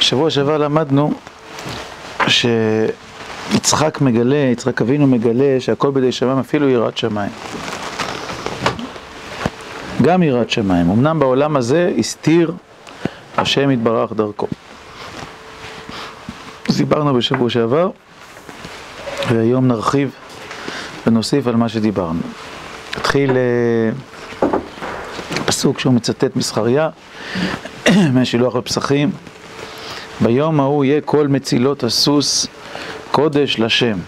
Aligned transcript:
שבוע 0.00 0.30
שעבר 0.30 0.58
למדנו 0.58 1.12
שיצחק 2.28 4.00
מגלה, 4.00 4.36
יצחק 4.36 4.80
אבינו 4.80 5.06
מגלה 5.06 5.56
שהכל 5.60 5.90
בידי 5.90 6.12
שמיים, 6.12 6.38
אפילו 6.38 6.68
יראת 6.68 6.98
שמיים. 6.98 7.30
גם 10.02 10.22
יראת 10.22 10.50
שמיים. 10.50 10.90
אמנם 10.90 11.18
בעולם 11.18 11.56
הזה 11.56 11.92
הסתיר 11.98 12.52
השם 13.36 13.70
יתברך 13.70 14.12
דרכו. 14.12 14.46
דיברנו 16.76 17.14
בשבוע 17.14 17.50
שעבר, 17.50 17.90
והיום 19.28 19.66
נרחיב 19.66 20.10
ונוסיף 21.06 21.46
על 21.46 21.56
מה 21.56 21.68
שדיברנו. 21.68 22.20
נתחיל 22.96 23.30
אה, 23.30 23.90
פסוק 25.46 25.80
שהוא 25.80 25.94
מצטט 25.94 26.36
מזכריה, 26.36 26.88
מהשילוח 28.14 28.56
בפסחים. 28.56 29.10
ביום 30.20 30.60
ההוא 30.60 30.84
יהיה 30.84 31.00
כל 31.00 31.28
מצילות 31.28 31.84
הסוס 31.84 32.46
קודש 33.10 33.58
לשם. 33.58 33.98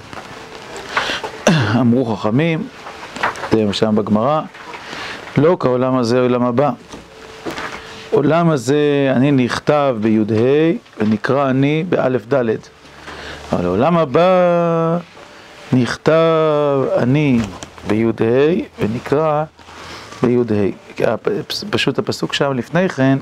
אמרו 1.81 2.17
חכמים, 2.17 2.69
זה 3.53 3.73
שם 3.73 3.97
בגמרא, 3.97 4.41
לא 5.37 5.57
כעולם 5.61 5.97
הזה 5.97 6.21
עולם 6.21 6.43
הבא. 6.43 6.71
עולם 8.11 8.51
הזה 8.51 9.13
אני 9.17 9.31
נכתב 9.33 9.97
בי"ה 10.01 10.73
ונקרא 10.99 11.51
אני 11.51 11.85
באלף 11.89 12.35
ד' 12.35 12.45
אבל 13.53 13.65
העולם 13.65 13.99
הבא 13.99 14.99
נכתב 15.73 16.81
אני 16.97 17.41
בי"ה 17.89 18.13
ונקרא 18.79 19.45
בי"ה. 20.23 21.17
פשוט 21.71 21.99
הפסוק 21.99 22.35
שם 22.35 22.53
לפני 22.53 22.89
כן, 22.89 23.19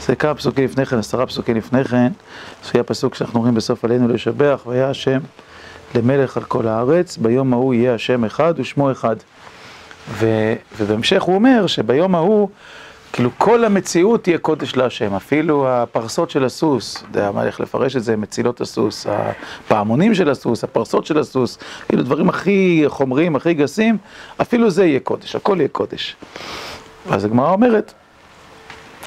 זה 0.00 0.16
כמה 0.16 0.34
פסוקים 0.34 0.64
לפני 0.64 0.86
כן, 0.86 0.98
עשרה 0.98 1.26
פסוקים 1.26 1.56
לפני 1.56 1.84
כן, 1.84 2.12
היה 2.74 2.82
פסוק 2.82 3.14
שאנחנו 3.14 3.38
אומרים 3.38 3.54
בסוף 3.54 3.84
עלינו 3.84 4.08
לשבח, 4.08 4.62
והיה 4.66 4.90
השם 4.90 5.18
למלך 5.94 6.36
על 6.36 6.42
כל 6.42 6.68
הארץ, 6.68 7.16
ביום 7.16 7.52
ההוא 7.52 7.74
יהיה 7.74 7.94
השם 7.94 8.24
אחד 8.24 8.54
ושמו 8.56 8.92
אחד. 8.92 9.16
ו, 10.10 10.26
ובהמשך 10.78 11.22
הוא 11.22 11.34
אומר 11.34 11.66
שביום 11.66 12.14
ההוא, 12.14 12.48
כאילו 13.12 13.30
כל 13.38 13.64
המציאות 13.64 14.22
תהיה 14.22 14.38
קודש 14.38 14.76
להשם, 14.76 15.14
אפילו 15.14 15.68
הפרסות 15.68 16.30
של 16.30 16.44
הסוס, 16.44 17.02
יודע 17.02 17.30
מה, 17.30 17.44
איך 17.44 17.60
לפרש 17.60 17.96
את 17.96 18.04
זה, 18.04 18.16
מצילות 18.16 18.60
הסוס, 18.60 19.06
הפעמונים 19.08 20.14
של 20.14 20.30
הסוס, 20.30 20.64
הפרסות 20.64 21.06
של 21.06 21.18
הסוס, 21.18 21.58
כאילו 21.88 22.02
דברים 22.02 22.28
הכי 22.28 22.84
חומריים, 22.86 23.36
הכי 23.36 23.54
גסים, 23.54 23.98
אפילו 24.40 24.70
זה 24.70 24.86
יהיה 24.86 25.00
קודש, 25.00 25.36
הכל 25.36 25.56
יהיה 25.58 25.68
קודש. 25.68 26.16
אז 27.10 27.24
הגמרא 27.24 27.50
אומרת, 27.50 27.92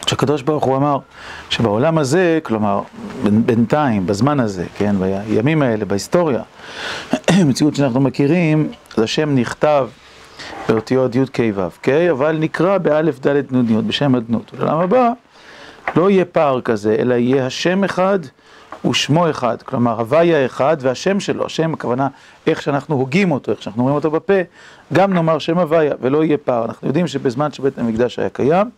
שהקדוש 0.09 0.42
ברוך 0.42 0.64
הוא 0.64 0.76
אמר 0.76 0.98
שבעולם 1.50 1.98
הזה, 1.98 2.40
כלומר 2.44 2.82
בינתיים, 3.23 4.06
בזמן 4.08 4.40
הזה, 4.40 4.66
כן, 4.78 4.95
בימים 5.00 5.62
האלה, 5.62 5.86
בהיסטוריה, 5.86 6.42
מציאות 7.45 7.76
שאנחנו 7.76 8.02
מכירים, 8.02 8.72
אז 8.98 9.04
השם 9.04 9.36
נכתב 9.36 9.88
באותיות 10.70 11.16
י' 11.16 11.23
כ' 11.34 11.40
ו' 11.56 11.68
כ', 11.84 11.90
אבל 11.90 12.38
נקרא 12.40 12.78
באלף 12.78 13.28
ד' 13.28 13.56
נ' 13.56 13.70
י' 13.70 13.82
בשם 13.82 14.16
אדנות. 14.16 14.52
ולעולם 14.54 14.80
הבא 14.80 15.10
לא 15.95 16.10
יהיה 16.10 16.26
פער 16.26 16.62
כזה, 16.62 16.95
אלא 17.00 17.14
יהיה 17.14 17.45
השם 17.45 17.84
אחד 17.84 18.20
ושמו 18.90 19.30
אחד, 19.30 19.62
כלומר 19.62 20.00
הוויה 20.00 20.45
אחד 20.45 20.78
והשם 20.80 21.20
שלו, 21.20 21.45
השם 21.45 21.73
הכוונה 21.73 22.08
איך 22.48 22.62
שאנחנו 22.62 22.95
הוגים 22.95 23.32
אותו, 23.32 23.52
איך 23.52 23.62
שאנחנו 23.62 23.84
רואים 23.84 23.95
אותו 23.95 24.12
בפה, 24.12 24.34
גם 24.94 25.14
נאמר 25.14 25.40
שם 25.40 25.60
הוויה 25.60 25.94
ולא 26.02 26.23
יהיה 26.23 26.38
פער. 26.38 26.66
אנחנו 26.66 26.88
יודעים 26.88 27.08
שבזמן 27.08 27.52
שבית 27.52 27.78
המקדש 27.78 28.20
היה 28.20 28.30
קיים, 28.30 28.70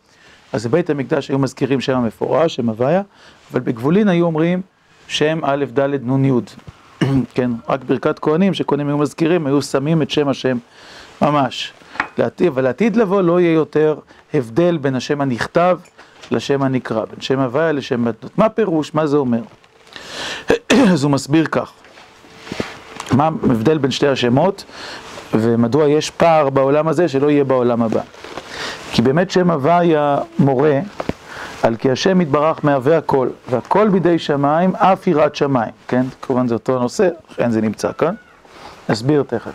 אז 0.56 0.67
בבית 0.67 0.89
המקדש 0.89 1.30
היו 1.30 1.39
מזכירים 1.39 1.81
שם 1.81 1.95
המפורש, 1.95 2.56
שם 2.56 2.70
הוויה, 2.70 3.02
אבל 3.52 3.59
בגבולין 3.59 4.08
היו 4.08 4.25
אומרים 4.25 4.61
שם 5.08 5.39
א' 5.44 5.66
ד' 5.80 6.09
נ' 6.09 6.25
י', 6.25 6.31
כן, 7.34 7.52
רק 7.70 7.84
ברכת 7.84 8.20
כהנים 8.20 8.53
שכהנים 8.53 8.88
היו 8.88 8.98
מזכירים, 8.98 9.48
היו 9.48 9.61
שמים 9.61 10.02
את 10.02 10.09
שם 10.09 10.28
השם 10.28 10.58
ממש. 11.22 11.73
לעתיד, 12.17 12.48
אבל 12.48 12.64
לעתיד 12.64 12.95
לבוא 12.95 13.21
לא 13.21 13.39
יהיה 13.39 13.54
יותר 13.54 13.95
הבדל 14.33 14.77
בין 14.77 14.95
השם 14.95 15.21
הנכתב 15.21 15.80
לשם 16.32 16.64
הנקרא, 16.64 17.05
בין 17.05 17.22
שם 17.22 17.39
הוויה 17.39 17.72
לשם 17.72 18.08
אדנות. 18.08 18.37
מה 18.37 18.49
פירוש? 18.49 18.93
מה 18.93 19.08
זה 19.08 19.17
אומר? 19.17 19.42
אז 20.92 21.04
הוא 21.04 21.11
מסביר 21.11 21.45
כך. 21.45 21.72
מה 23.11 23.23
ההבדל 23.23 23.77
בין 23.77 23.92
שתי 23.92 24.08
השמות, 24.08 24.64
ומדוע 25.33 25.89
יש 25.89 26.10
פער 26.10 26.49
בעולם 26.49 26.87
הזה 26.87 27.08
שלא 27.08 27.30
יהיה 27.30 27.43
בעולם 27.43 27.82
הבא. 27.82 28.02
כי 28.95 29.02
באמת 29.02 29.32
שם 29.32 29.52
הוויה 29.52 30.17
מורה 30.39 30.80
על 31.64 31.76
כי 31.76 31.92
השם 31.92 32.22
יתברך 32.22 32.66
מהווה 32.66 32.98
הכל, 32.98 33.30
והכל 33.50 33.89
בידי 33.89 34.20
שמיים, 34.20 34.76
אף 34.76 35.08
יראת 35.08 35.36
שמיים, 35.36 35.72
כן? 35.88 36.06
כמובן 36.22 36.48
זה 36.48 36.54
אותו 36.54 36.80
נושא, 36.80 37.10
לכן 37.32 37.52
זה 37.52 37.61
נמצא 37.61 37.92
כאן. 37.98 38.16
נסביר 38.89 39.23
תכף. 39.28 39.52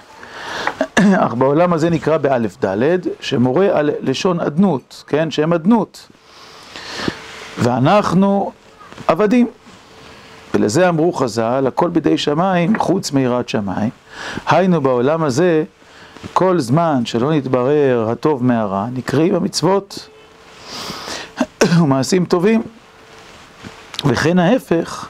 אך 1.24 1.34
בעולם 1.34 1.72
הזה 1.72 1.90
נקרא 1.90 2.16
באלף 2.16 2.64
ד', 2.64 2.98
שמורה 3.20 3.66
על 3.78 3.90
לשון 4.00 4.40
אדנות, 4.40 5.04
כן? 5.06 5.30
שם 5.30 5.52
אדנות. 5.52 6.08
ואנחנו 7.58 8.52
עבדים. 9.06 9.46
ולזה 10.54 10.88
אמרו 10.88 11.12
חז"ל, 11.12 11.64
הכל 11.66 11.90
בידי 11.90 12.18
שמיים 12.18 12.78
חוץ 12.78 13.12
מיראת 13.12 13.48
שמיים. 13.48 13.90
היינו 14.46 14.80
בעולם 14.80 15.22
הזה, 15.22 15.64
כל 16.32 16.58
זמן 16.58 17.02
שלא 17.06 17.32
נתברר 17.32 18.06
הטוב 18.10 18.44
מהרע, 18.44 18.86
נקראים 18.92 19.34
המצוות 19.34 20.08
ומעשים 21.82 22.24
טובים. 22.24 22.62
וכן 24.04 24.38
ההפך, 24.38 25.08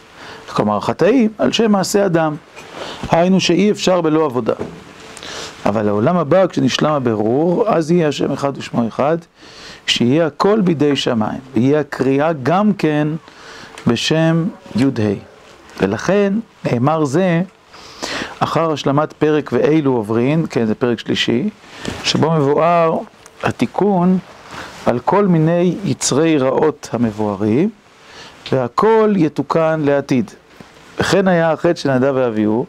כלומר 0.49 0.77
החטאים, 0.77 1.31
על 1.39 1.53
שם 1.53 1.73
מעשה 1.73 2.07
אדם. 2.07 2.37
היינו 3.11 3.41
שאי 3.41 3.71
אפשר 3.71 4.01
בלא 4.01 4.25
עבודה. 4.25 4.55
אבל 5.67 5.83
לעולם 5.83 6.17
הבא, 6.17 6.47
כשנשלם 6.47 6.91
הבירור, 6.91 7.69
אז 7.69 7.91
יהיה 7.91 8.09
השם 8.09 8.33
אחד 8.33 8.59
ושמו 8.59 8.89
אחד, 8.89 9.19
שיהיה 9.87 10.27
הכל 10.27 10.61
בידי 10.61 10.97
שמיים, 10.97 11.41
ויהיה 11.55 11.81
הקריאה 11.81 12.33
גם 12.43 12.73
כן 12.73 13.09
בשם 13.87 14.45
י"ה. 14.77 14.87
ולכן 15.81 16.33
נאמר 16.65 17.05
זה 17.05 17.43
אחר 18.43 18.73
השלמת 18.73 19.13
פרק 19.13 19.51
ואילו 19.53 19.93
עוברין, 19.93 20.47
כן 20.51 20.67
זה 20.67 20.75
פרק 20.75 20.99
שלישי, 20.99 21.51
שבו 22.05 22.31
מבואר 22.31 22.99
התיקון 23.43 24.19
על 24.87 24.99
כל 24.99 25.27
מיני 25.27 25.77
יצרי 25.85 26.39
רעות 26.39 26.89
המבוארים, 26.93 27.71
והכל 28.53 29.15
יתוקן 29.17 29.81
לעתיד. 29.85 30.31
וכן 30.99 31.29
היה 31.29 31.53
החטא 31.53 31.75
של 31.75 31.95
נדב 31.95 32.13
ואביהו, 32.17 32.67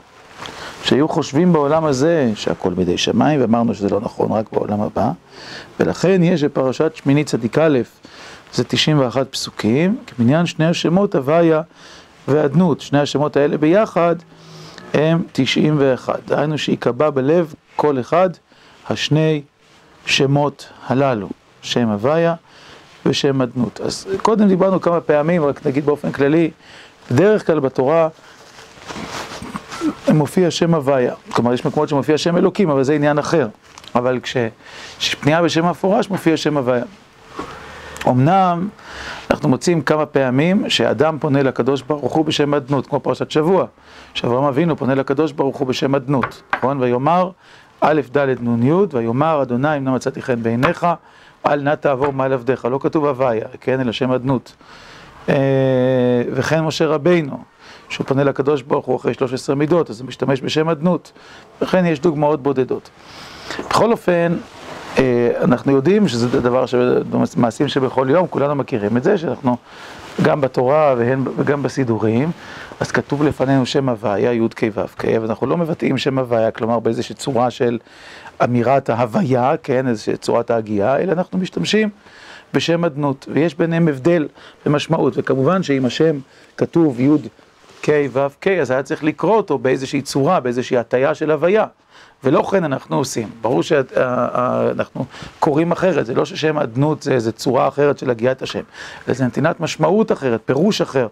שהיו 0.83 1.07
חושבים 1.07 1.53
בעולם 1.53 1.85
הזה 1.85 2.31
שהכל 2.35 2.73
בידי 2.73 2.97
שמיים, 2.97 3.41
ואמרנו 3.41 3.75
שזה 3.75 3.89
לא 3.89 3.99
נכון 4.01 4.31
רק 4.31 4.45
בעולם 4.53 4.81
הבא, 4.81 5.11
ולכן 5.79 6.23
יש 6.23 6.43
בפרשת 6.43 6.91
שמיני 6.95 7.23
צדיק 7.23 7.57
א', 7.57 7.79
זה 8.53 8.63
91 8.63 9.27
פסוקים, 9.31 9.97
כמניין 10.07 10.45
שני 10.45 10.65
השמות 10.65 11.15
הוויה 11.15 11.61
ואדנות, 12.27 12.81
שני 12.81 12.99
השמות 12.99 13.37
האלה 13.37 13.57
ביחד 13.57 14.15
הם 14.93 15.23
91, 15.31 16.19
דהיינו 16.25 16.57
שיקבע 16.57 17.09
בלב 17.09 17.53
כל 17.75 17.99
אחד 17.99 18.29
השני 18.89 19.41
שמות 20.05 20.69
הללו, 20.87 21.29
שם 21.61 21.89
הוויה 21.89 22.35
ושם 23.05 23.41
אדנות. 23.41 23.81
אז 23.81 24.07
קודם 24.21 24.47
דיברנו 24.47 24.81
כמה 24.81 25.01
פעמים, 25.01 25.45
רק 25.45 25.67
נגיד 25.67 25.85
באופן 25.85 26.11
כללי, 26.11 26.51
בדרך 27.11 27.47
כלל 27.47 27.59
בתורה 27.59 28.07
מופיע 30.13 30.51
שם 30.51 30.75
הוויה, 30.75 31.13
כלומר 31.31 31.53
יש 31.53 31.65
מקומות 31.65 31.89
שמופיע 31.89 32.17
שם 32.17 32.37
אלוקים, 32.37 32.69
אבל 32.69 32.83
זה 32.83 32.93
עניין 32.93 33.19
אחר. 33.19 33.47
אבל 33.95 34.19
כשפנייה 34.97 35.41
בשם 35.41 35.65
המפורש 35.65 36.09
מופיע 36.09 36.37
שם 36.37 36.57
הוויה. 36.57 36.83
אמנם 38.07 38.69
אנחנו 39.31 39.49
מוצאים 39.49 39.81
כמה 39.81 40.05
פעמים 40.05 40.69
שאדם 40.69 41.17
פונה 41.19 41.43
לקדוש 41.43 41.81
ברוך 41.81 42.13
הוא 42.13 42.25
בשם 42.25 42.53
אדנות, 42.53 42.87
כמו 42.87 42.99
פרשת 42.99 43.31
שבוע, 43.31 43.65
שאברהם 44.13 44.43
אבינו 44.43 44.77
פונה 44.77 44.95
לקדוש 44.95 45.31
ברוך 45.31 45.57
הוא 45.57 45.67
בשם 45.67 45.95
אדנות, 45.95 46.41
נכון? 46.55 46.81
ויאמר 46.81 47.29
א' 47.81 48.01
ד' 48.17 48.35
נ' 48.41 48.63
י', 48.63 48.73
ויאמר 48.91 49.41
אדוני 49.41 49.77
אם 49.77 49.83
נא 49.83 49.91
מצאתי 49.91 50.21
חן 50.21 50.43
בעיניך, 50.43 50.87
אל 51.45 51.61
נא 51.61 51.75
תעבור 51.75 52.13
מעל 52.13 52.33
עבדיך, 52.33 52.65
לא 52.65 52.79
כתוב 52.81 53.05
הוויה, 53.05 53.45
כן, 53.61 53.79
אלא 53.79 53.91
שם 53.91 54.11
אדנות. 54.11 54.55
וכן 56.33 56.61
משה 56.61 56.87
רבינו, 56.87 57.37
שהוא 57.89 58.07
פונה 58.07 58.23
לקדוש 58.23 58.61
ברוך 58.61 58.85
הוא 58.85 58.95
אחרי 58.95 59.13
13 59.13 59.55
מידות, 59.55 59.89
אז 59.89 60.01
הוא 60.01 60.07
משתמש 60.07 60.41
בשם 60.41 60.69
אדנות. 60.69 61.11
וכן 61.61 61.85
יש 61.85 61.99
דוגמאות 61.99 62.43
בודדות. 62.43 62.89
בכל 63.69 63.91
אופן, 63.91 64.37
אנחנו 65.41 65.71
יודעים 65.71 66.07
שזה 66.07 66.41
דבר, 66.41 66.65
מעשים 67.37 67.67
שבכל 67.67 68.07
יום, 68.09 68.27
כולנו 68.27 68.55
מכירים 68.55 68.97
את 68.97 69.03
זה, 69.03 69.17
שאנחנו 69.17 69.57
גם 70.21 70.41
בתורה 70.41 70.95
וגם 71.37 71.63
בסידורים, 71.63 72.31
אז 72.79 72.91
כתוב 72.91 73.23
לפנינו 73.23 73.65
שם 73.65 73.89
הוויה, 73.89 74.33
י' 74.33 74.47
כ' 74.55 74.63
ו' 74.73 74.87
כ', 74.97 75.05
ואנחנו 75.21 75.47
לא 75.47 75.57
מבטאים 75.57 75.97
שם 75.97 76.19
הוויה, 76.19 76.51
כלומר 76.51 76.79
באיזושהי 76.79 77.15
צורה 77.15 77.51
של 77.51 77.79
אמירת 78.43 78.89
ההוויה, 78.89 79.53
כן, 79.63 79.87
איזושהי 79.87 80.17
צורת 80.17 80.51
ההגייה, 80.51 80.97
אלא 80.97 81.11
אנחנו 81.11 81.39
משתמשים 81.39 81.89
בשם 82.53 82.85
אדנות, 82.85 83.27
ויש 83.33 83.55
ביניהם 83.55 83.87
הבדל 83.87 84.27
במשמעות, 84.65 85.13
וכמובן 85.17 85.63
שאם 85.63 85.85
השם 85.85 86.19
כתוב 86.57 86.99
י' 86.99 87.09
ק' 87.81 87.89
ו' 88.11 88.19
ק', 88.39 88.47
אז 88.47 88.71
היה 88.71 88.83
צריך 88.83 89.03
לקרוא 89.03 89.37
אותו 89.37 89.57
באיזושהי 89.57 90.01
צורה, 90.01 90.39
באיזושהי 90.39 90.77
הטיה 90.77 91.15
של 91.15 91.31
הוויה. 91.31 91.65
ולא 92.23 92.41
כן 92.51 92.63
אנחנו 92.63 92.97
עושים, 92.97 93.29
ברור 93.41 93.63
שאנחנו 93.63 95.05
קוראים 95.39 95.71
אחרת, 95.71 96.05
זה 96.05 96.13
לא 96.13 96.25
ששם 96.25 96.57
אדנות 96.57 97.03
זה 97.03 97.13
איזה 97.13 97.31
צורה 97.31 97.67
אחרת 97.67 97.97
של 97.99 98.09
הגיית 98.09 98.41
השם, 98.41 98.61
אלא 99.07 99.15
זה 99.15 99.25
נתינת 99.25 99.59
משמעות 99.59 100.11
אחרת, 100.11 100.41
פירוש 100.45 100.81
אחר 100.81 101.07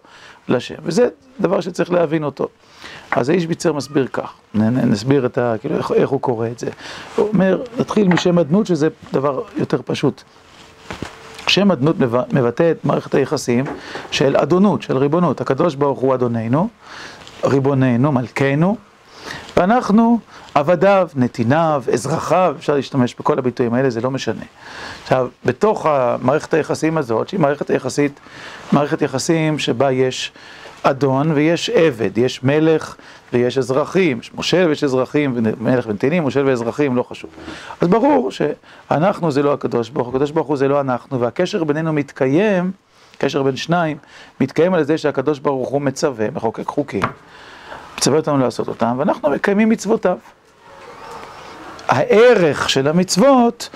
לשם, 0.48 0.76
וזה 0.84 1.08
דבר 1.40 1.62
שצריך 1.62 1.92
להבין 1.92 2.24
אותו. 2.24 2.48
אז 3.12 3.30
האיש 3.30 3.46
ביצר 3.46 3.74
מסביר 3.74 4.08
כך, 4.14 4.34
נסביר 4.54 5.26
את 5.26 5.38
ה... 5.38 5.56
כאילו, 5.60 5.78
איך, 5.78 5.92
איך 5.92 6.10
הוא 6.10 6.22
קורא 6.22 6.48
את 6.48 6.60
זה. 6.60 6.70
הוא 7.16 7.28
אומר, 7.28 7.62
נתחיל 7.80 8.08
משם 8.08 8.40
אדנות, 8.40 8.68
שזה 8.68 8.88
דבר 9.14 9.42
יותר 9.58 9.82
פשוט. 9.86 10.24
שם 11.50 11.72
אדנות 11.72 11.96
מבטא 12.34 12.72
את 12.72 12.86
מערכת 12.86 13.16
היחסים 13.16 13.66
של 14.12 14.38
אדונות, 14.38 14.82
של 14.82 14.98
ריבונות. 14.98 15.42
הקדוש 15.42 15.76
ברוך 15.76 16.00
הוא 16.00 16.16
אדוננו, 16.16 16.70
ריבוננו, 17.44 18.12
מלכנו, 18.12 18.78
ואנחנו 19.58 20.20
עבדיו, 20.56 21.10
נתיניו, 21.16 21.84
אזרחיו, 21.94 22.56
אפשר 22.60 22.76
להשתמש 22.76 23.16
בכל 23.20 23.40
הביטויים 23.40 23.74
האלה, 23.74 23.90
זה 23.90 24.02
לא 24.02 24.12
משנה. 24.12 24.44
עכשיו, 25.04 25.28
בתוך 25.46 25.86
המערכת 25.86 26.54
היחסים 26.54 26.98
הזאת, 26.98 27.30
שהיא 27.30 27.40
מערכת 27.40 27.70
היחסית, 27.70 28.20
מערכת 28.72 29.02
יחסים 29.02 29.60
שבה 29.60 29.92
יש 29.92 30.32
אדון 30.84 31.32
ויש 31.32 31.70
עבד, 31.70 32.18
יש 32.18 32.44
מלך 32.44 32.96
ויש 33.34 33.58
אזרחים, 33.58 34.20
יש 34.20 34.34
מושל 34.34 34.66
ויש 34.68 34.84
אזרחים, 34.84 35.38
מלך 35.60 35.86
ונתינים, 35.88 36.24
מושל 36.24 36.46
ואזרחים, 36.46 36.96
לא 36.96 37.04
חשוב. 37.04 37.30
אז 37.82 37.88
ברור 37.88 38.32
שאנחנו 38.32 39.32
זה 39.32 39.44
לא 39.44 39.54
הקדוש 39.54 39.90
ברוך 39.90 40.08
הוא, 40.08 40.16
הקדוש 40.16 40.32
ברוך 40.32 40.48
הוא 40.48 40.58
זה 40.58 40.68
לא 40.68 40.82
אנחנו, 40.82 41.20
והקשר 41.20 41.64
בינינו 41.64 41.94
מתקיים, 41.94 42.72
קשר 43.18 43.44
בין 43.44 43.56
שניים, 43.56 43.98
מתקיים 44.42 44.74
על 44.74 44.84
זה 44.84 44.98
שהקדוש 44.98 45.40
ברוך 45.40 45.70
הוא 45.70 45.82
מצווה, 45.82 46.28
מחוקק 46.36 46.66
חוקים, 46.66 47.04
מצווה 47.98 48.18
אותנו 48.18 48.38
לעשות 48.38 48.68
אותם, 48.68 48.96
ואנחנו 48.98 49.30
מקיימים 49.30 49.70
מצוותיו. 49.70 50.18
הערך 51.88 52.70
של 52.70 52.88
המצוות, 52.88 53.70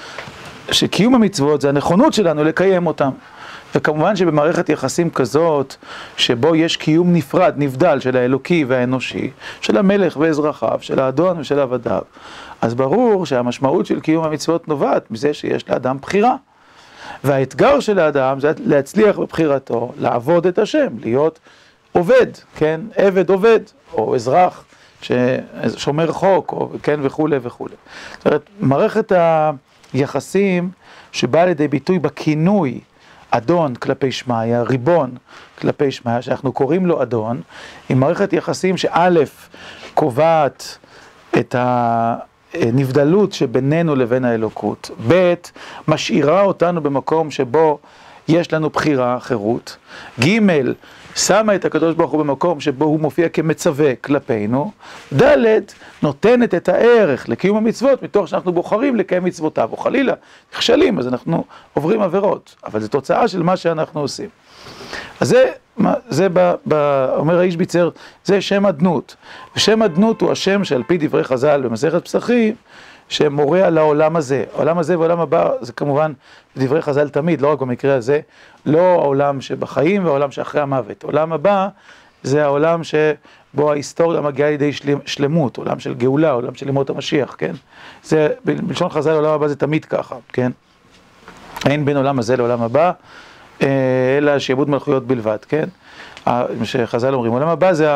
שקיום 0.72 1.16
המצוות 1.16 1.62
זה 1.62 1.70
הנכונות 1.70 2.14
שלנו 2.14 2.44
לקיים 2.44 2.88
אותם. 2.88 3.10
וכמובן 3.76 4.16
שבמערכת 4.16 4.70
יחסים 4.70 5.10
כזאת, 5.10 5.76
שבו 6.18 6.56
יש 6.56 6.78
קיום 6.78 7.14
נפרד, 7.14 7.54
נבדל, 7.58 8.00
של 8.00 8.18
האלוקי 8.18 8.66
והאנושי, 8.68 9.32
של 9.62 9.78
המלך 9.78 10.18
ואזרחיו, 10.18 10.78
של 10.82 11.00
האדון 11.00 11.40
ושל 11.40 11.60
עבדיו, 11.60 12.02
אז 12.62 12.74
ברור 12.74 13.26
שהמשמעות 13.26 13.86
של 13.86 14.00
קיום 14.00 14.24
המצוות 14.24 14.68
נובעת 14.68 15.12
מזה 15.12 15.34
שיש 15.34 15.70
לאדם 15.70 15.98
בחירה. 16.02 16.36
והאתגר 17.24 17.80
של 17.80 18.00
האדם 18.00 18.40
זה 18.40 18.52
להצליח 18.66 19.20
בבחירתו, 19.20 19.92
לעבוד 20.00 20.48
את 20.48 20.60
השם, 20.60 20.88
להיות 21.00 21.40
עובד, 21.92 22.28
כן? 22.56 22.82
עבד 22.96 23.30
עובד, 23.30 23.60
או 23.94 24.16
אזרח 24.16 24.66
ששומר 25.02 26.12
חוק, 26.12 26.52
או 26.52 26.70
כן 26.84 27.00
וכולי 27.04 27.38
וכולי. 27.42 27.76
זאת 28.18 28.26
אומרת, 28.26 28.50
מערכת 28.60 29.12
היחסים 29.94 30.70
שבאה 31.12 31.46
לידי 31.46 31.68
ביטוי 31.68 32.00
בכינוי 32.00 32.80
אדון 33.38 33.76
כלפי 33.76 34.12
שמיא, 34.12 34.58
ריבון 34.58 35.12
כלפי 35.60 35.92
שמיא, 35.92 36.22
שאנחנו 36.22 36.52
קוראים 36.52 36.86
לו 36.86 37.02
אדון, 37.02 37.42
היא 37.90 37.98
מערכת 37.98 38.34
יחסים 38.34 38.78
שא' 38.78 39.10
קובעת 39.94 40.78
את 41.40 41.56
הנבדלות 41.60 43.34
שבינינו 43.34 43.96
לבין 43.96 44.26
האלוקות, 44.26 44.92
ב' 45.08 45.34
משאירה 45.88 46.42
אותנו 46.42 46.82
במקום 46.82 47.32
שבו 47.32 47.80
יש 48.28 48.54
לנו 48.54 48.70
בחירה, 48.70 49.20
חירות, 49.20 49.78
ג' 50.20 50.40
שמה 51.16 51.56
את 51.56 51.66
הקדוש 51.66 51.96
ברוך 51.96 52.12
הוא 52.12 52.20
במקום 52.20 52.60
שבו 52.60 52.86
הוא 52.86 53.00
מופיע 53.00 53.30
כמצווה 53.30 53.96
כלפינו, 53.96 54.72
ד' 55.22 55.60
נותנת 56.04 56.54
את 56.54 56.70
הערך 56.70 57.30
לקיום 57.30 57.58
המצוות 57.58 58.04
מתוך 58.04 58.28
שאנחנו 58.28 58.54
בוחרים 58.54 58.96
לקיים 58.96 59.24
מצוותיו, 59.24 59.70
או 59.72 59.78
חלילה, 59.78 60.14
נכשלים, 60.54 61.00
אז 61.00 61.08
אנחנו 61.08 61.44
עוברים 61.74 62.02
עבירות, 62.02 62.56
אבל 62.66 62.80
זו 62.80 62.88
תוצאה 62.88 63.28
של 63.28 63.44
מה 63.44 63.58
שאנחנו 63.58 64.02
עושים. 64.02 64.30
אז 65.20 65.28
זה, 65.28 65.52
זה 66.10 66.28
ב, 66.34 66.54
ב, 66.68 66.74
אומר 67.18 67.40
האיש 67.40 67.56
ביצר, 67.56 67.90
זה 68.26 68.42
שם 68.42 68.66
אדנות. 68.66 69.16
ושם 69.56 69.84
אדנות 69.84 70.22
הוא 70.22 70.32
השם 70.32 70.64
שעל 70.64 70.84
פי 70.88 70.98
דברי 70.98 71.24
חז"ל 71.24 71.62
במסכת 71.62 72.06
פסחים, 72.06 72.56
שמורה 73.10 73.66
על 73.66 73.78
העולם 73.78 74.16
הזה. 74.16 74.44
העולם 74.56 74.78
הזה 74.78 75.00
והעולם 75.00 75.20
הבא, 75.20 75.50
זה 75.62 75.74
כמובן 75.74 76.14
דברי 76.58 76.82
חז"ל 76.82 77.10
תמיד, 77.10 77.42
לא 77.42 77.52
רק 77.52 77.60
במקרה 77.60 77.96
הזה, 77.96 78.20
לא 78.66 78.80
העולם 78.80 79.42
שבחיים 79.42 80.06
והעולם 80.06 80.32
שאחרי 80.32 80.62
המוות. 80.62 81.04
העולם 81.04 81.34
הבא 81.34 81.68
זה 82.24 82.44
העולם 82.44 82.82
שבו 82.84 83.72
ההיסטוריה 83.72 84.22
מגיעה 84.22 84.50
לידי 84.50 84.72
שלמות, 85.06 85.58
עולם 85.58 85.80
של 85.80 85.94
גאולה, 85.94 86.32
עולם 86.32 86.56
של 86.56 86.70
ימות 86.70 86.90
המשיח, 86.90 87.36
כן? 87.38 87.54
זה, 88.04 88.30
בלשון 88.46 88.90
חז"ל, 88.90 89.12
העולם 89.12 89.34
הבא 89.34 89.48
זה 89.48 89.56
תמיד 89.56 89.86
ככה, 89.86 90.16
כן? 90.34 90.52
אין 91.66 91.86
בין 91.86 91.98
עולם 91.98 92.20
הזה 92.20 92.38
לעולם 92.38 92.62
הבא, 92.62 92.92
אה, 93.62 93.68
אלא 94.18 94.40
שיעבוד 94.40 94.70
מלכויות 94.70 95.08
בלבד, 95.08 95.38
כן? 95.48 95.70
שחז"ל 96.64 97.14
אומרים, 97.14 97.34
עולם 97.34 97.48
הבא 97.48 97.74
זה, 97.74 97.90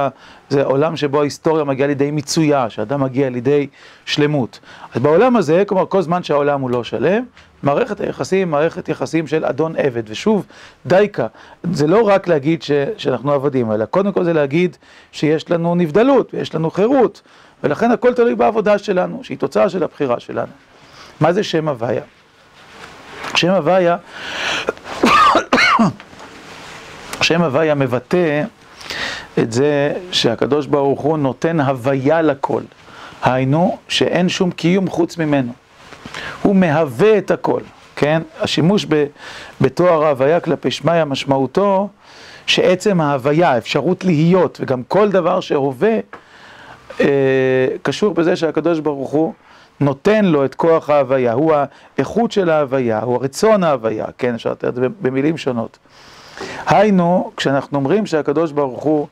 זה 0.50 0.64
עולם 0.64 0.96
שבו 0.96 1.20
ההיסטוריה 1.22 1.64
מגיעה 1.64 1.88
לידי 1.88 2.12
מיצויה, 2.12 2.70
שאדם 2.70 3.04
מגיע 3.04 3.30
לידי 3.30 3.68
שלמות. 4.06 4.60
אז 4.94 5.02
בעולם 5.02 5.36
הזה, 5.36 5.64
כלומר 5.68 5.86
כל 5.86 6.02
זמן 6.02 6.24
שהעולם 6.24 6.62
הוא 6.62 6.70
לא 6.70 6.84
שלם, 6.84 7.24
מערכת 7.64 8.00
היחסים, 8.00 8.52
מערכת 8.52 8.90
יחסים 8.90 9.28
של 9.28 9.46
אדון 9.46 9.76
עבד, 9.78 10.04
ושוב, 10.08 10.46
דייקה, 10.86 11.28
זה 11.74 11.88
לא 11.88 12.08
רק 12.08 12.28
להגיד 12.28 12.62
ש, 12.62 12.72
שאנחנו 12.98 13.32
עבדים, 13.32 13.72
אלא 13.72 13.86
קודם 13.86 14.12
כל 14.12 14.24
זה 14.24 14.34
להגיד 14.34 14.78
שיש 15.12 15.52
לנו 15.52 15.76
נבדלות, 15.76 16.34
ויש 16.34 16.56
לנו 16.56 16.72
חירות, 16.72 17.22
ולכן 17.64 17.92
הכל 17.92 18.14
תלוי 18.14 18.36
בעבודה 18.36 18.78
שלנו, 18.78 19.20
שהיא 19.24 19.38
תוצאה 19.38 19.70
של 19.70 19.84
הבחירה 19.84 20.20
שלנו. 20.20 20.52
מה 21.20 21.34
זה 21.34 21.44
שם 21.44 21.68
הוויה? 21.68 22.04
שם 23.36 23.50
הוויה 23.50 23.98
שם 27.28 27.42
הוויה 27.42 27.76
מבטא 27.76 28.44
את 29.40 29.52
זה 29.52 29.94
שהקדוש 30.12 30.66
ברוך 30.66 31.02
הוא 31.02 31.18
נותן 31.18 31.60
הוויה 31.60 32.22
לכל. 32.22 32.62
היינו, 33.24 33.78
שאין 33.88 34.30
שום 34.30 34.52
קיום 34.52 34.90
חוץ 34.90 35.18
ממנו. 35.18 35.52
הוא 36.42 36.56
מהווה 36.56 37.18
את 37.18 37.32
הכל, 37.32 37.62
כן? 37.96 38.22
השימוש 38.40 38.86
בתואר 39.62 40.04
ההוויה 40.04 40.40
כלפי 40.40 40.72
שמיא 40.72 41.04
משמעותו 41.04 41.90
שעצם 42.46 43.02
ההוויה, 43.02 43.52
האפשרות 43.52 44.06
להיות, 44.06 44.58
וגם 44.62 44.84
כל 44.88 45.10
דבר 45.10 45.40
שהווה, 45.40 45.98
אה, 47.00 47.08
קשור 47.82 48.14
בזה 48.14 48.36
שהקדוש 48.36 48.80
ברוך 48.80 49.12
הוא 49.12 49.34
נותן 49.80 50.26
לו 50.26 50.46
את 50.46 50.56
כוח 50.56 50.90
ההוויה, 50.90 51.34
הוא 51.34 51.54
האיכות 51.98 52.32
של 52.32 52.50
ההוויה, 52.50 53.00
הוא 53.00 53.16
הרצון 53.16 53.64
ההוויה, 53.64 54.06
כן? 54.18 54.34
אפשר 54.34 54.52
לתת 54.52 54.74
במילים 55.02 55.38
שונות. 55.38 55.78
היינו, 56.66 57.32
כשאנחנו 57.38 57.78
אומרים 57.78 58.06
שהקדוש 58.06 58.52
ברוך 58.52 58.84
הוא, 58.84 59.08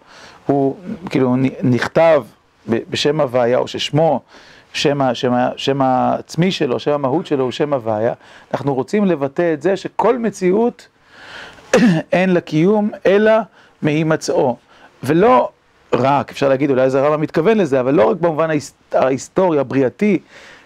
הוא 0.46 0.76
כאילו 1.10 1.36
נכתב 1.64 2.24
בשם 2.68 3.22
הוויה, 3.22 3.58
או 3.58 3.68
ששמו, 3.68 4.22
שם, 4.74 5.14
שם, 5.14 5.34
שם 5.58 5.82
העצמי 5.82 6.52
שלו, 6.52 6.80
שם 6.80 6.92
המהות 6.92 7.28
שלו 7.28 7.44
הוא 7.44 7.52
שם 7.52 7.74
הוויה, 7.74 8.14
אנחנו 8.54 8.74
רוצים 8.74 9.06
לבטא 9.06 9.54
את 9.54 9.62
זה 9.62 9.78
שכל 9.78 10.18
מציאות 10.18 10.88
אין 12.12 12.30
לה 12.30 12.42
קיום, 12.42 12.90
אלא 13.06 13.32
מהימצאו. 13.82 14.58
ולא 15.04 15.50
רק, 15.94 16.32
אפשר 16.32 16.50
להגיד, 16.50 16.70
אולי 16.70 16.90
זה 16.90 17.02
הרמב"ם 17.02 17.22
מתכוון 17.22 17.58
לזה, 17.58 17.80
אבל 17.80 17.94
לא 17.94 18.10
רק 18.10 18.18
במובן 18.18 18.50
ההיסטורי, 18.92 19.60
הבריאתי, 19.60 20.20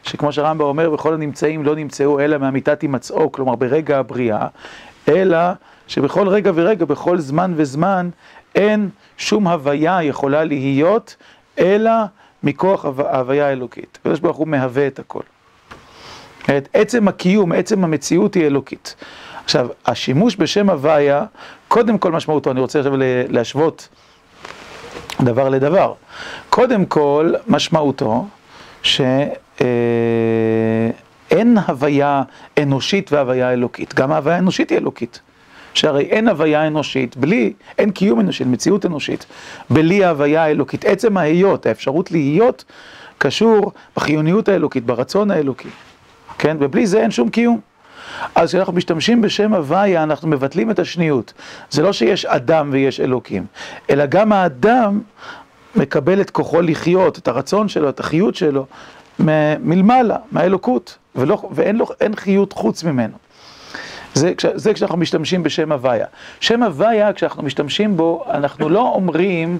שכמו 0.03 0.31
שהרמב"ם 0.31 0.65
אומר, 0.65 0.93
וכל 0.93 1.13
הנמצאים 1.13 1.65
לא 1.65 1.75
נמצאו 1.75 2.19
אלא 2.19 2.37
מאמיתת 2.37 2.81
הימצאו, 2.81 3.31
כלומר 3.31 3.55
ברגע 3.55 3.99
הבריאה, 3.99 4.47
אלא 5.07 5.37
שבכל 5.89 6.27
רגע 6.27 6.51
ורגע, 6.55 6.85
בכל 6.85 7.19
זמן 7.19 7.53
וזמן, 7.55 8.09
אין 8.55 8.89
שום 9.17 9.47
הוויה 9.47 10.03
יכולה 10.03 10.43
להיות, 10.43 11.15
אלא 11.59 11.91
מכוח 12.43 12.85
ההוויה 12.85 13.47
האלוקית. 13.47 13.97
הקדוש 14.01 14.19
ברוך 14.19 14.37
הוא 14.37 14.47
מהווה 14.47 14.87
את 14.87 14.99
הכל. 14.99 15.21
את 16.43 16.69
עצם 16.73 17.07
הקיום, 17.07 17.51
עצם 17.51 17.83
המציאות 17.83 18.33
היא 18.33 18.45
אלוקית. 18.45 18.95
עכשיו, 19.43 19.67
השימוש 19.85 20.35
בשם 20.35 20.69
הוויה, 20.69 21.25
קודם 21.67 21.97
כל 21.97 22.11
משמעותו, 22.11 22.51
אני 22.51 22.59
רוצה 22.59 22.79
עכשיו 22.79 22.93
להשוות 23.29 23.89
דבר 25.21 25.49
לדבר. 25.49 25.93
קודם 26.49 26.85
כל, 26.85 27.33
משמעותו, 27.47 28.27
שאין 28.81 29.17
אה, 31.31 31.61
הוויה 31.67 32.23
אנושית 32.61 33.11
והוויה 33.11 33.53
אלוקית. 33.53 33.93
גם 33.93 34.11
ההוויה 34.11 34.35
האנושית 34.35 34.69
היא 34.69 34.77
אלוקית. 34.77 35.19
שהרי 35.73 36.03
אין 36.03 36.27
הוויה 36.27 36.67
אנושית, 36.67 37.17
בלי, 37.17 37.53
אין 37.77 37.91
קיום 37.91 38.19
אנושי, 38.19 38.43
מציאות 38.43 38.85
אנושית, 38.85 39.25
בלי 39.69 40.03
ההוויה 40.03 40.43
האלוקית. 40.43 40.85
עצם 40.85 41.17
ההיות, 41.17 41.65
האפשרות 41.65 42.11
להיות, 42.11 42.63
קשור 43.17 43.71
בחיוניות 43.95 44.49
האלוקית, 44.49 44.85
ברצון 44.85 45.31
האלוקי, 45.31 45.69
כן? 46.37 46.57
ובלי 46.59 46.87
זה 46.87 47.01
אין 47.01 47.11
שום 47.11 47.29
קיום. 47.29 47.59
אז 48.35 48.49
כשאנחנו 48.49 48.73
משתמשים 48.73 49.21
בשם 49.21 49.53
הוויה, 49.53 50.03
אנחנו 50.03 50.27
מבטלים 50.27 50.71
את 50.71 50.79
השניות. 50.79 51.33
זה 51.69 51.81
לא 51.81 51.93
שיש 51.93 52.25
אדם 52.25 52.69
ויש 52.71 52.99
אלוקים, 52.99 53.45
אלא 53.89 54.05
גם 54.05 54.31
האדם 54.31 54.99
מקבל 55.75 56.21
את 56.21 56.29
כוחו 56.29 56.61
לחיות, 56.61 57.17
את 57.17 57.27
הרצון 57.27 57.67
שלו, 57.67 57.89
את 57.89 57.99
החיות 57.99 58.35
שלו, 58.35 58.65
מלמעלה, 59.59 60.17
מהאלוקות, 60.31 60.97
ולא, 61.15 61.49
ואין 61.51 61.75
לו, 61.75 61.85
חיות 62.15 62.53
חוץ 62.53 62.83
ממנו. 62.83 63.13
זה, 64.13 64.33
זה 64.55 64.73
כשאנחנו 64.73 64.97
משתמשים 64.97 65.43
בשם 65.43 65.71
הוויה. 65.71 66.05
שם 66.39 66.63
הוויה, 66.63 67.13
כשאנחנו 67.13 67.43
משתמשים 67.43 67.97
בו, 67.97 68.23
אנחנו 68.29 68.69
לא 68.69 68.81
אומרים 68.81 69.57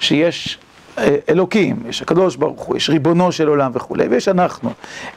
שיש 0.00 0.58
אה, 0.98 1.16
אלוקים, 1.28 1.76
יש 1.88 2.02
הקדוש 2.02 2.36
ברוך 2.36 2.60
הוא, 2.60 2.76
יש 2.76 2.90
ריבונו 2.90 3.32
של 3.32 3.48
עולם 3.48 3.70
וכולי, 3.74 4.06
ויש 4.06 4.28
אנחנו, 4.28 4.70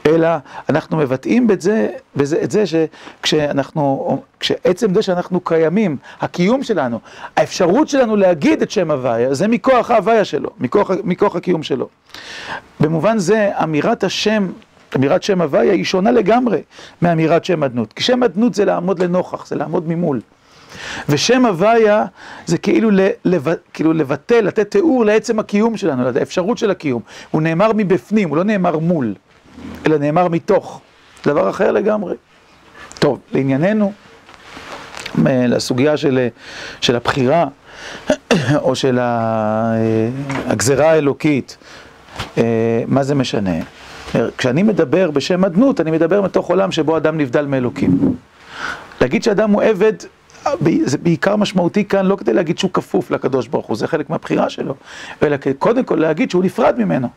אלא 0.06 0.28
אנחנו 0.68 0.96
מבטאים 0.96 1.50
את 1.50 1.60
זה, 1.60 1.88
בזה, 2.16 2.42
את 2.42 2.50
זה 2.50 2.64
שכשאנחנו, 2.66 4.22
כשעצם 4.40 4.94
זה 4.94 5.02
שאנחנו 5.02 5.40
קיימים, 5.40 5.96
הקיום 6.20 6.62
שלנו, 6.62 7.00
האפשרות 7.36 7.88
שלנו 7.88 8.16
להגיד 8.16 8.62
את 8.62 8.70
שם 8.70 8.90
הוויה, 8.90 9.34
זה 9.34 9.48
מכוח 9.48 9.90
ההוויה 9.90 10.24
שלו, 10.24 10.50
מכוח, 10.60 10.90
מכוח 11.04 11.36
הקיום 11.36 11.62
שלו. 11.62 11.88
במובן 12.80 13.18
זה, 13.18 13.50
אמירת 13.62 14.04
השם 14.04 14.48
אמירת 14.96 15.22
שם 15.22 15.40
הוויה 15.40 15.72
היא 15.72 15.84
שונה 15.84 16.10
לגמרי 16.10 16.62
מאמירת 17.02 17.44
שם 17.44 17.64
אדנות. 17.64 17.92
כי 17.92 18.02
שם 18.02 18.22
אדנות 18.22 18.54
זה 18.54 18.64
לעמוד 18.64 19.02
לנוכח, 19.02 19.46
זה 19.46 19.56
לעמוד 19.56 19.88
ממול. 19.88 20.20
ושם 21.08 21.46
הוויה 21.46 22.04
זה 22.46 22.58
כאילו, 22.58 22.90
לב, 23.24 23.46
כאילו 23.74 23.92
לבטל, 23.92 24.40
לתת 24.40 24.70
תיאור 24.70 25.04
לעצם 25.04 25.38
הקיום 25.38 25.76
שלנו, 25.76 26.10
לאפשרות 26.12 26.58
של 26.58 26.70
הקיום. 26.70 27.02
הוא 27.30 27.42
נאמר 27.42 27.70
מבפנים, 27.74 28.28
הוא 28.28 28.36
לא 28.36 28.44
נאמר 28.44 28.78
מול, 28.78 29.14
אלא 29.86 29.98
נאמר 29.98 30.28
מתוך. 30.28 30.80
דבר 31.26 31.50
אחר 31.50 31.72
לגמרי. 31.72 32.14
טוב, 32.98 33.20
לענייננו, 33.32 33.92
לסוגיה 35.24 35.96
של, 35.96 36.28
של 36.80 36.96
הבחירה, 36.96 37.46
או 38.64 38.74
של 38.74 38.98
הגזרה 40.46 40.90
האלוקית, 40.90 41.56
אה, 42.38 42.82
מה 42.86 43.02
זה 43.02 43.14
משנה? 43.14 43.56
כשאני 44.38 44.62
מדבר 44.62 45.10
בשם 45.10 45.44
אדנות, 45.44 45.80
אני 45.80 45.90
מדבר 45.90 46.22
מתוך 46.22 46.48
עולם 46.48 46.72
שבו 46.72 46.96
אדם 46.96 47.18
נבדל 47.18 47.46
מאלוקים. 47.46 48.16
להגיד 49.00 49.22
שאדם 49.22 49.50
הוא 49.50 49.62
עבד, 49.62 49.92
זה 50.84 50.98
בעיקר 50.98 51.36
משמעותי 51.36 51.84
כאן, 51.84 52.06
לא 52.06 52.16
כדי 52.16 52.32
להגיד 52.32 52.58
שהוא 52.58 52.70
כפוף 52.72 53.10
לקדוש 53.10 53.48
ברוך 53.48 53.66
הוא, 53.66 53.76
זה 53.76 53.86
חלק 53.88 54.10
מהבחירה 54.10 54.50
שלו, 54.50 54.74
אלא 55.22 55.36
קודם 55.58 55.84
כל 55.84 55.94
להגיד 55.94 56.30
שהוא 56.30 56.44
נפרד 56.44 56.78
ממנו. 56.78 57.08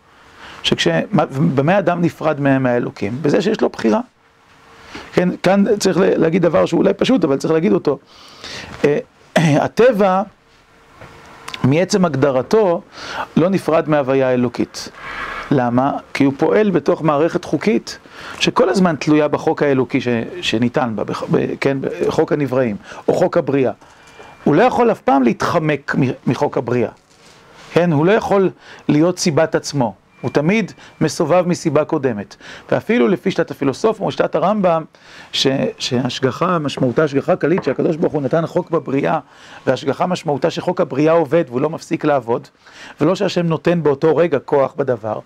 שבמה 0.63 1.79
אדם 1.79 2.01
נפרד 2.01 2.39
מהאלוקים? 2.39 3.17
בזה 3.21 3.41
שיש 3.41 3.62
לו 3.62 3.69
בחירה. 3.69 4.00
כן, 5.13 5.29
כאן 5.43 5.63
צריך 5.79 5.98
להגיד 6.01 6.41
דבר 6.41 6.65
שהוא 6.65 6.77
אולי 6.77 6.93
פשוט, 6.93 7.24
אבל 7.24 7.38
צריך 7.38 7.53
להגיד 7.53 7.71
אותו. 7.74 8.00
אה, 8.86 8.98
הטבע, 9.65 10.21
מעצם 11.63 12.05
הגדרתו, 12.05 12.81
לא 13.38 13.50
נפרד 13.50 13.89
מהוויה 13.89 14.29
האלוקית. 14.29 14.89
למה? 15.51 15.91
כי 16.13 16.24
הוא 16.24 16.34
פועל 16.38 16.70
בתוך 16.70 17.01
מערכת 17.01 17.46
חוקית 17.46 18.00
שכל 18.39 18.70
הזמן 18.70 18.96
תלויה 18.96 19.27
בחוק 19.27 19.63
האלוקי 19.63 20.01
ש, 20.01 20.08
שניתן 20.41 20.91
בה, 20.96 21.03
בח, 21.03 21.24
ב, 21.31 21.55
כן, 21.62 21.77
בחוק 21.81 22.31
הנבראים, 22.31 22.75
או 23.08 23.13
חוק 23.13 23.38
הבריאה. 23.38 23.72
הוא 24.43 24.55
לא 24.55 24.63
יכול 24.63 24.91
אף 24.91 25.01
פעם 25.01 25.24
להתחמק 25.24 25.96
מחוק 26.27 26.58
הבריאה, 26.58 26.89
כן? 27.74 27.91
הוא 27.91 28.05
לא 28.05 28.12
יכול 28.12 28.50
להיות 28.88 29.20
סיבת 29.20 29.55
עצמו. 29.55 29.93
הוא 30.22 30.32
תמיד 30.32 30.72
מסובב 31.01 31.48
מסיבה 31.48 31.86
קודמת. 31.86 32.36
ואפילו 32.72 33.08
לפי 33.08 33.32
שיטת 33.32 33.51
הפילוסוף 33.51 34.00
או 34.00 34.12
שיטת 34.12 34.36
הרמב"ם, 34.36 34.84
ש, 35.32 35.48
שהשגחה, 35.78 36.60
משמעותה 36.60 37.04
השגחה 37.04 37.36
כללית, 37.36 37.63
שהקדוש 37.63 37.96
ברוך 37.96 38.13
הוא 38.13 38.22
נתן 38.22 38.48
חוק 38.48 38.70
בבריאה, 38.70 39.20
והשגחה 39.68 40.06
משמעותה 40.06 40.50
שחוק 40.50 40.82
הבריאה 40.82 41.13
עובד 41.13 41.44
והוא 41.48 41.62
לא 41.62 41.70
מפסיק 41.70 42.06
לעבוד, 42.06 42.48
ולא 43.01 43.16
שהשם 43.16 43.46
נותן 43.46 43.84
באותו 43.84 44.16
רגע 44.16 44.40
כוח 44.40 44.74
בדבר, 44.78 45.20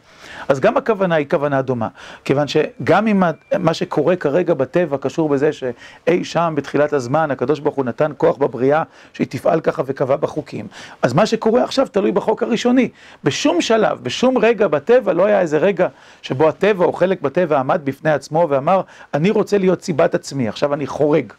אז 0.48 0.60
גם 0.60 0.78
הכוונה 0.78 1.16
היא 1.16 1.28
כוונה 1.30 1.62
דומה. 1.62 1.88
כיוון 2.26 2.48
שגם 2.48 3.08
אם 3.08 3.24
מה 3.60 3.74
שקורה 3.74 4.16
כרגע 4.16 4.54
בטבע 4.54 4.98
קשור 4.98 5.30
בזה 5.30 5.50
שאי 5.54 6.24
שם 6.24 6.54
בתחילת 6.58 6.94
הזמן 6.94 7.32
הקדוש 7.32 7.60
ברוך 7.60 7.76
הוא 7.76 7.86
נתן 7.86 8.12
כוח 8.18 8.38
בבריאה 8.38 8.84
שהיא 9.14 9.28
תפעל 9.28 9.62
ככה 9.62 9.82
וקבע 9.86 10.16
בחוקים. 10.16 10.68
אז 11.02 11.14
מה 11.14 11.26
שקורה 11.26 11.64
עכשיו 11.64 11.88
תלוי 11.88 12.12
בחוק 12.12 12.44
הראשוני. 12.44 12.90
בשום 13.24 13.62
שלב, 13.62 14.04
בשום 14.04 14.38
רגע 14.38 14.68
לא 15.14 15.26
היה 15.26 15.42
איזה 15.42 15.58
רגע 15.58 15.88
שבו 16.22 16.50
הטבע 16.50 16.86
או 16.86 16.94
חלק 16.94 17.22
בטבע 17.22 17.60
עמד 17.60 17.82
בפני 17.84 18.12
עצמו 18.12 18.48
ואמר 18.50 18.82
אני 19.14 19.30
רוצה 19.30 19.58
להיות 19.58 19.82
סיבת 19.82 20.16
עצמי, 20.16 20.48
עכשיו 20.48 20.74
אני 20.74 20.88
חורג. 20.88 21.34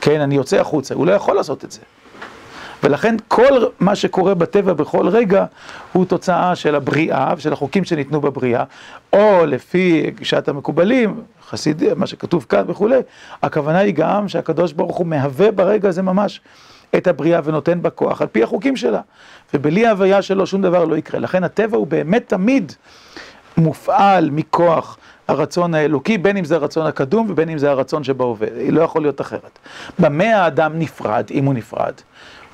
כן, 0.00 0.20
אני 0.20 0.34
יוצא 0.34 0.60
החוצה, 0.60 0.94
הוא 0.94 1.06
לא 1.06 1.12
יכול 1.12 1.36
לעשות 1.36 1.64
את 1.64 1.70
זה. 1.70 1.80
ולכן 2.82 3.16
כל 3.28 3.64
מה 3.80 3.96
שקורה 3.96 4.34
בטבע 4.34 4.72
בכל 4.72 5.08
רגע 5.08 5.44
הוא 5.92 6.04
תוצאה 6.04 6.56
של 6.56 6.74
הבריאה 6.74 7.34
ושל 7.36 7.52
החוקים 7.52 7.84
שניתנו 7.84 8.20
בבריאה, 8.20 8.64
או 9.12 9.46
לפי 9.46 10.10
גישת 10.14 10.48
המקובלים, 10.48 11.22
חסיד, 11.48 11.94
מה 11.94 12.06
שכתוב 12.06 12.46
כאן 12.48 12.64
וכולי, 12.66 13.00
הכוונה 13.42 13.78
היא 13.78 13.94
גם 13.94 14.28
שהקדוש 14.28 14.72
ברוך 14.72 14.96
הוא 14.96 15.06
מהווה 15.06 15.50
ברגע 15.50 15.88
הזה 15.88 16.02
ממש 16.02 16.40
את 16.96 17.06
הבריאה 17.06 17.40
ונותן 17.44 17.82
בה 17.82 17.90
כוח 17.90 18.22
על 18.22 18.28
פי 18.32 18.42
החוקים 18.42 18.76
שלה. 18.76 19.00
ובלי 19.54 19.86
ההוויה 19.86 20.22
שלו 20.22 20.46
שום 20.46 20.62
דבר 20.62 20.84
לא 20.84 20.96
יקרה. 20.96 21.20
לכן 21.20 21.44
הטבע 21.44 21.76
הוא 21.76 21.86
באמת 21.86 22.28
תמיד 22.28 22.72
מופעל 23.56 24.30
מכוח 24.30 24.98
הרצון 25.28 25.74
האלוקי, 25.74 26.18
בין 26.18 26.36
אם 26.36 26.44
זה 26.44 26.54
הרצון 26.54 26.86
הקדום 26.86 27.26
ובין 27.30 27.48
אם 27.48 27.58
זה 27.58 27.70
הרצון 27.70 28.04
שבהווה. 28.04 28.48
היא 28.56 28.72
לא 28.72 28.82
יכול 28.82 29.02
להיות 29.02 29.20
אחרת. 29.20 29.58
במה 29.98 30.24
האדם 30.24 30.78
נפרד, 30.78 31.24
אם 31.30 31.44
הוא 31.44 31.54
נפרד? 31.54 31.94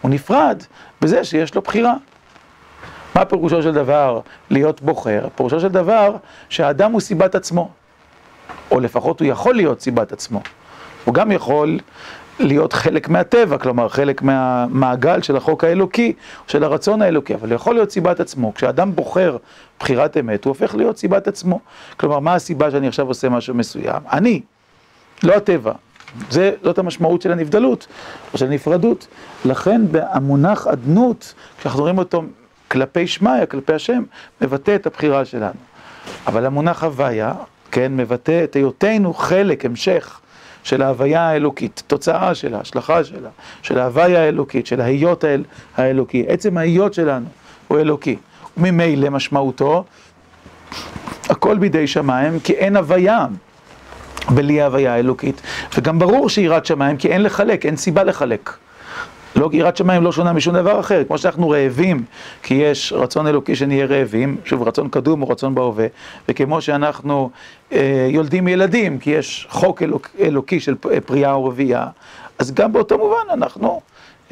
הוא 0.02 0.10
נפרד 0.10 0.62
בזה 1.00 1.24
שיש 1.24 1.54
לו 1.54 1.62
בחירה. 1.62 1.94
מה 3.14 3.24
פירושו 3.24 3.62
של 3.62 3.72
דבר 3.72 4.20
להיות 4.50 4.82
בוחר? 4.82 5.26
פירושו 5.36 5.60
של 5.60 5.68
דבר 5.68 6.16
שהאדם 6.48 6.92
הוא 6.92 7.00
סיבת 7.00 7.34
עצמו, 7.34 7.70
או 8.70 8.80
לפחות 8.80 9.20
הוא 9.20 9.28
יכול 9.28 9.54
להיות 9.54 9.80
סיבת 9.80 10.12
עצמו. 10.12 10.40
הוא 11.04 11.14
גם 11.14 11.32
יכול 11.32 11.78
להיות 12.40 12.72
חלק 12.72 13.08
מהטבע, 13.08 13.58
כלומר 13.58 13.88
חלק 13.88 14.22
מהמעגל 14.22 15.22
של 15.22 15.36
החוק 15.36 15.64
האלוקי, 15.64 16.12
של 16.46 16.64
הרצון 16.64 17.02
האלוקי, 17.02 17.34
אבל 17.34 17.52
יכול 17.52 17.74
להיות 17.74 17.90
סיבת 17.90 18.20
עצמו. 18.20 18.54
כשאדם 18.54 18.94
בוחר 18.94 19.36
בחירת 19.80 20.16
אמת, 20.16 20.44
הוא 20.44 20.50
הופך 20.50 20.74
להיות 20.74 20.98
סיבת 20.98 21.28
עצמו. 21.28 21.60
כלומר, 21.96 22.18
מה 22.18 22.34
הסיבה 22.34 22.70
שאני 22.70 22.88
עכשיו 22.88 23.06
עושה 23.06 23.28
משהו 23.28 23.54
מסוים? 23.54 24.02
אני, 24.12 24.40
לא 25.22 25.34
הטבע. 25.34 25.72
זה, 26.30 26.52
זאת 26.62 26.78
המשמעות 26.78 27.22
של 27.22 27.32
הנבדלות, 27.32 27.86
או 28.32 28.38
של 28.38 28.46
הנפרדות. 28.46 29.06
לכן 29.44 29.82
המונח 29.92 30.66
אדנות, 30.66 31.34
כשאנחנו 31.58 31.80
רואים 31.80 31.98
אותו 31.98 32.22
כלפי 32.68 33.06
שמיא, 33.06 33.46
כלפי 33.50 33.72
השם, 33.72 34.02
מבטא 34.40 34.74
את 34.74 34.86
הבחירה 34.86 35.24
שלנו. 35.24 35.60
אבל 36.26 36.46
המונח 36.46 36.84
הוויה, 36.84 37.34
כן, 37.70 37.96
מבטא 37.96 38.44
את 38.44 38.56
היותנו 38.56 39.14
חלק, 39.14 39.64
המשך, 39.64 40.20
של 40.66 40.82
ההוויה 40.82 41.28
האלוקית, 41.28 41.82
תוצאה 41.86 42.34
שלה, 42.34 42.60
השלכה 42.60 43.04
שלה, 43.04 43.28
של 43.62 43.78
ההוויה 43.78 44.22
האלוקית, 44.22 44.66
של 44.66 44.80
ההיות 44.80 45.24
האל, 45.24 45.44
האלוקי. 45.76 46.24
עצם 46.28 46.58
ההיות 46.58 46.94
שלנו 46.94 47.26
הוא 47.68 47.78
אלוקי. 47.78 48.16
וממילא 48.56 49.10
משמעותו, 49.10 49.84
הכל 51.30 51.58
בידי 51.58 51.86
שמיים, 51.86 52.40
כי 52.40 52.52
אין 52.52 52.76
הוויה. 52.76 53.26
בלי 54.34 54.62
ההוויה 54.62 54.94
האלוקית, 54.94 55.40
וגם 55.76 55.98
ברור 55.98 56.28
שיראת 56.28 56.66
שמיים 56.66 56.96
כי 56.96 57.08
אין 57.08 57.22
לחלק, 57.22 57.66
אין 57.66 57.76
סיבה 57.76 58.04
לחלק. 58.04 58.50
לא, 59.36 59.50
יראת 59.52 59.76
שמיים 59.76 60.02
לא 60.02 60.12
שונה 60.12 60.32
משום 60.32 60.54
דבר 60.54 60.80
אחר, 60.80 61.04
כמו 61.04 61.18
שאנחנו 61.18 61.50
רעבים, 61.50 62.04
כי 62.42 62.54
יש 62.54 62.92
רצון 62.92 63.26
אלוקי 63.26 63.56
שנהיה 63.56 63.86
רעבים, 63.86 64.36
שוב 64.44 64.62
רצון 64.62 64.88
קדום 64.88 65.22
או 65.22 65.28
רצון 65.28 65.54
בהווה, 65.54 65.86
וכמו 66.28 66.60
שאנחנו 66.60 67.30
יולדים 68.08 68.48
ילדים, 68.48 68.98
כי 68.98 69.10
יש 69.10 69.46
חוק 69.50 69.82
אלוק, 69.82 70.08
אלוקי 70.20 70.60
של 70.60 70.74
פריאה 71.06 71.32
או 71.32 71.44
רבייה, 71.44 71.86
אז 72.38 72.54
גם 72.54 72.72
באותו 72.72 72.98
מובן 72.98 73.30
אנחנו 73.32 73.80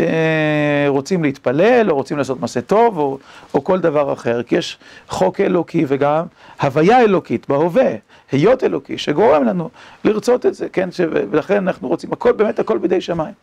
אה, 0.01 0.85
רוצים 0.89 1.23
להתפלל, 1.23 1.91
או 1.91 1.97
רוצים 1.97 2.19
לעשות 2.19 2.41
מעשה 2.41 2.61
טוב, 2.61 2.99
או, 2.99 3.19
או 3.55 3.65
כל 3.65 3.81
דבר 3.81 4.13
אחר, 4.13 4.43
כי 4.43 4.57
יש 4.57 4.79
חוק 5.09 5.41
אלוקי 5.41 5.85
וגם 5.89 6.25
הוויה 6.63 7.01
אלוקית 7.01 7.49
בהווה. 7.49 7.91
היות 8.33 8.65
אלוקי, 8.65 8.99
שגורם 8.99 9.45
לנו 9.45 9.71
לרצות 10.05 10.47
את 10.47 10.55
זה, 10.55 10.69
כן? 10.69 10.93
ש... 10.93 11.01
ולכן 11.31 11.57
אנחנו 11.57 11.89
רוצים, 11.89 12.13
הכל, 12.13 12.33
באמת 12.33 12.59
הכל 12.59 12.79
בידי 12.79 13.01
שמיים. 13.01 13.35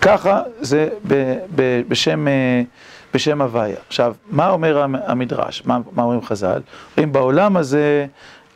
ככה 0.00 0.42
זה 0.60 0.88
ב, 1.06 1.34
ב, 1.54 1.82
בשם, 1.88 2.28
אה, 2.28 2.62
בשם 3.14 3.42
הוויה. 3.42 3.76
עכשיו, 3.86 4.14
מה 4.30 4.50
אומר 4.50 4.86
המדרש? 5.06 5.62
מה, 5.64 5.78
מה 5.92 6.02
אומרים 6.02 6.22
חז"ל? 6.22 6.60
אומרים, 6.96 7.12
בעולם 7.12 7.56
הזה 7.56 8.06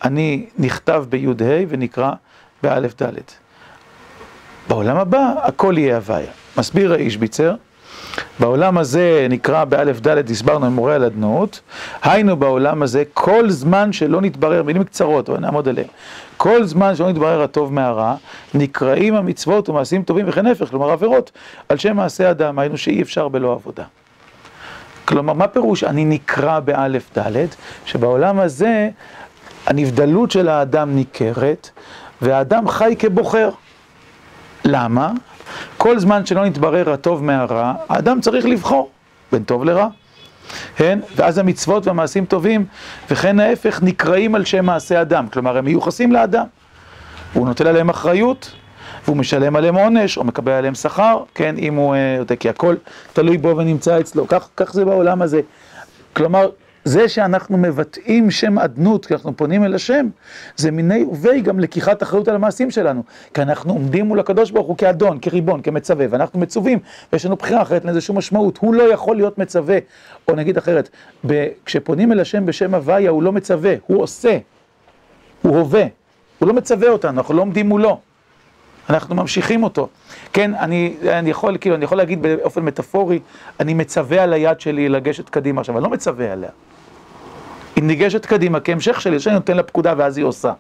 אני 0.05 0.47
נכתב 0.59 1.05
בי"ה 1.09 1.65
ונקרא 1.69 2.13
באלף 2.63 3.03
ד'. 3.03 3.15
בעולם 4.69 4.97
הבא 4.97 5.33
הכל 5.43 5.75
יהיה 5.79 5.97
הוויה. 5.97 6.31
מסביר 6.59 6.93
האיש 6.93 7.17
ביצר, 7.17 7.55
בעולם 8.41 8.79
הזה 8.79 9.27
נקרא 9.31 9.65
באלף 9.65 10.01
דלת, 10.01 10.31
הסברנו 10.31 10.67
עם 10.67 10.73
מורה 10.73 10.95
על 10.95 11.05
אדנות, 11.05 11.61
היינו 12.03 12.37
בעולם 12.37 12.83
הזה 12.83 13.03
כל 13.15 13.51
זמן 13.51 13.93
שלא 13.93 14.21
נתברר, 14.21 14.63
מילים 14.63 14.85
קצרות, 14.85 15.31
אבל 15.31 15.41
נעמוד 15.41 15.69
עליהן, 15.69 15.89
כל 16.37 16.65
זמן 16.65 16.97
שלא 16.97 17.09
נתברר 17.09 17.43
הטוב 17.43 17.73
מהרע, 17.73 18.15
נקראים 18.55 19.15
המצוות 19.15 19.69
ומעשים 19.69 20.03
טובים 20.03 20.29
וכן 20.29 20.47
ההפך, 20.47 20.69
כלומר 20.69 20.91
עבירות, 20.91 21.33
על 21.69 21.79
שם 21.79 21.97
מעשה 21.97 22.31
אדם, 22.31 22.59
היינו 22.59 22.79
שאי 22.79 23.03
אפשר 23.03 23.29
בלא 23.29 23.53
עבודה. 23.53 23.85
כלומר, 25.05 25.33
מה 25.33 25.49
פירוש 25.49 25.85
אני 25.85 26.05
נקרא 26.05 26.61
באלף 26.61 27.11
דלת? 27.15 27.57
שבעולם 27.87 28.41
הזה 28.41 28.91
הנבדלות 29.67 30.31
של 30.31 30.49
האדם 30.49 30.95
ניכרת, 30.95 31.71
והאדם 32.23 32.69
חי 32.69 32.95
כבוחר. 32.99 33.51
למה? 34.65 35.13
כל 35.77 35.99
זמן 35.99 36.27
שלא 36.27 36.45
נתברר 36.45 36.93
הטוב 36.93 37.25
מהרע, 37.25 37.75
האדם 37.89 38.21
צריך 38.21 38.47
לבחור 38.47 38.91
בין 39.33 39.45
טוב 39.45 39.65
לרע. 39.65 39.89
כן? 40.77 40.99
ואז 41.17 41.39
המצוות 41.39 41.87
והמעשים 41.87 42.25
טובים, 42.25 42.67
וכן 43.11 43.41
ההפך, 43.41 43.83
נקראים 43.83 44.35
על 44.35 44.45
שם 44.45 44.65
מעשה 44.65 45.01
אדם. 45.01 45.29
כלומר, 45.29 45.57
הם 45.57 45.65
מיוחסים 45.65 46.13
לאדם. 46.13 46.47
הוא 47.33 47.47
נוטל 47.47 47.67
עליהם 47.69 47.89
אחריות, 47.89 48.53
והוא 49.05 49.17
משלם 49.17 49.57
עליהם 49.57 49.75
עונש, 49.75 50.19
או 50.19 50.25
מקבל 50.25 50.53
עליהם 50.53 50.75
שכר, 50.75 51.23
כן? 51.35 51.55
אם 51.59 51.75
הוא 51.75 51.97
יודע, 51.97 52.37
כי 52.37 52.49
הכל 52.49 52.75
תלוי 53.13 53.39
בו 53.39 53.57
ונמצא 53.57 54.01
אצלו. 54.01 54.29
כך, 54.29 54.49
כך 54.57 54.73
זה 54.73 54.85
בעולם 54.85 55.23
הזה. 55.23 55.41
כלומר, 56.13 56.49
זה 56.85 57.09
שאנחנו 57.09 57.59
מבטאים 57.59 58.31
שם 58.31 58.59
אדנות, 58.59 59.07
כי 59.07 59.15
אנחנו 59.15 59.37
פונים 59.37 59.65
אל 59.65 59.75
השם, 59.75 60.07
זה 60.57 60.71
מיני 60.71 61.05
ובי 61.05 61.41
גם 61.41 61.61
לקיחת 61.61 62.03
אחריות 62.03 62.29
על 62.29 62.35
המעשים 62.35 62.71
שלנו. 62.71 63.03
כי 63.35 63.43
אנחנו 63.43 63.73
עומדים 63.73 64.07
מול 64.07 64.21
הקדוש 64.21 64.51
ברוך 64.51 64.67
הוא 64.67 64.77
כאדון, 64.77 65.19
כריבון, 65.23 65.63
כמצווה, 65.63 66.07
ואנחנו 66.11 66.41
מצווים, 66.41 66.79
ויש 67.13 67.27
לנו 67.27 67.37
בחירה 67.37 67.63
אחרת, 67.63 67.83
אין 67.83 67.91
לזה 67.91 68.01
שום 68.01 68.19
משמעות. 68.19 68.59
הוא 68.59 68.75
לא 68.75 68.83
יכול 68.83 69.17
להיות 69.17 69.39
מצווה, 69.39 69.79
או 70.29 70.35
נגיד 70.35 70.57
אחרת, 70.57 70.89
ב- 71.27 71.49
כשפונים 71.65 72.13
אל 72.13 72.21
השם 72.21 72.47
בשם 72.47 72.75
הוויה, 72.75 73.11
הוא 73.11 73.23
לא 73.23 73.33
מצווה, 73.33 73.75
הוא 73.87 74.03
עושה, 74.03 74.39
הוא 75.43 75.59
הווה, 75.59 75.85
הוא 76.39 76.49
לא 76.49 76.55
מצווה 76.55 76.89
אותנו, 76.89 77.19
אנחנו 77.19 77.35
לא 77.35 77.43
עומדים 77.43 77.69
מולו. 77.69 78.01
אנחנו 78.91 79.15
ממשיכים 79.15 79.63
אותו. 79.63 79.89
כן, 80.33 80.55
אני, 80.55 80.97
אני 81.09 81.31
יכול, 81.31 81.57
כאילו, 81.61 81.77
אני 81.77 81.85
יכול 81.85 81.99
להגיד 81.99 82.23
באופן 82.23 82.63
מטאפורי, 82.63 83.19
אני 83.61 83.75
מצווה 83.75 84.23
על 84.23 84.33
היד 84.33 84.61
שלי 84.61 84.89
לגשת 84.89 85.29
קדימה 85.29 85.61
עכשיו, 85.61 85.77
אני 85.77 85.85
לא 85.85 85.91
מצווה 85.91 86.33
עליה. 86.33 86.51
היא 87.81 87.87
ניגשת 87.87 88.27
קדימה 88.27 88.61
כהמשך 88.61 89.01
שלי, 89.01 89.21
שאני 89.21 89.35
נותן 89.35 89.57
לה 89.57 89.63
פקודה 89.63 89.95
ואז 89.97 90.17
היא 90.17 90.25
עושה. 90.25 90.53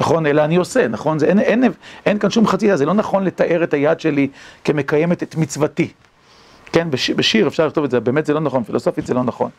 נכון? 0.00 0.26
אלא 0.26 0.44
אני 0.44 0.56
עושה, 0.56 0.88
נכון? 0.88 1.18
זה, 1.18 1.26
אין, 1.26 1.38
אין, 1.38 1.64
אין, 2.06 2.18
כאן 2.18 2.30
שום 2.30 2.46
חצי, 2.46 2.76
זה 2.76 2.86
לא 2.86 2.94
נכון 2.94 3.24
לתאר 3.24 3.64
את 3.64 3.74
היד 3.74 4.00
שלי 4.00 4.28
כמקיימת 4.64 5.22
את 5.22 5.36
מצוותי. 5.36 5.88
כן, 6.72 6.90
בשיר, 6.90 7.16
בשיר 7.16 7.48
אפשר 7.48 7.66
לכתוב 7.66 7.84
את 7.84 7.90
זה, 7.90 8.00
באמת 8.00 8.26
זה 8.26 8.34
לא 8.34 8.40
נכון, 8.40 8.64
פילוסופית 8.64 9.06
זה 9.06 9.14
לא 9.14 9.22
נכון. 9.22 9.50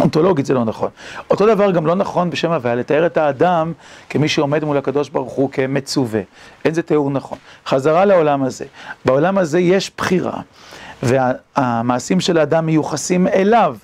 אונתולוגית 0.00 0.46
זה 0.46 0.54
לא 0.54 0.64
נכון. 0.64 0.90
אותו 1.30 1.46
דבר 1.46 1.70
גם 1.70 1.86
לא 1.86 1.94
נכון 1.94 2.30
בשם 2.30 2.52
הוויה, 2.52 2.74
לתאר 2.74 3.06
את 3.06 3.16
האדם 3.16 3.72
כמי 4.08 4.28
שעומד 4.28 4.64
מול 4.64 4.76
הקדוש 4.76 5.08
ברוך 5.08 5.32
הוא 5.32 5.50
כמצווה. 5.50 6.20
אין 6.64 6.74
זה 6.74 6.82
תיאור 6.82 7.10
נכון. 7.10 7.38
חזרה 7.66 8.04
לעולם 8.04 8.42
הזה. 8.42 8.64
בעולם 9.04 9.38
הזה 9.38 9.60
יש 9.60 9.90
בחירה, 9.96 10.40
והמעשים 11.02 12.20
של 12.20 12.38
האדם 12.38 12.66
מיוחסים 12.66 13.28
אליו. 13.28 13.76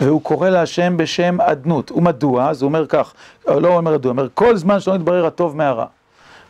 והוא 0.00 0.22
קורא 0.22 0.48
להשם 0.48 0.96
בשם 0.96 1.40
אדנות. 1.40 1.92
ומדוע? 1.92 2.48
אז 2.48 2.62
הוא 2.62 2.68
אומר 2.68 2.86
כך, 2.86 3.14
לא 3.46 3.68
אומר 3.68 3.80
מדוע, 3.80 4.10
הוא 4.10 4.18
אומר 4.18 4.28
כל 4.34 4.56
זמן 4.56 4.80
שלא 4.80 4.94
נתברר 4.94 5.26
הטוב 5.26 5.56
מהרע. 5.56 5.86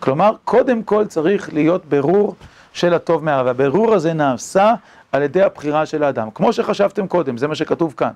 כלומר, 0.01 0.33
קודם 0.45 0.83
כל 0.83 1.07
צריך 1.07 1.53
להיות 1.53 1.87
ברור 1.87 2.35
של 2.73 2.95
הטוב 2.95 3.25
מהרע, 3.25 3.43
והבירור 3.47 3.95
הזה 3.95 4.13
נעשה 4.13 4.75
על 5.13 5.23
ידי 5.23 5.43
הבחירה 5.43 5.87
של 5.87 6.03
האדם. 6.03 6.29
כמו 6.35 6.53
שחשבתם 6.53 7.07
קודם, 7.07 7.37
זה 7.37 7.49
מה 7.49 7.55
שכתוב 7.55 7.95
כאן. 7.97 8.11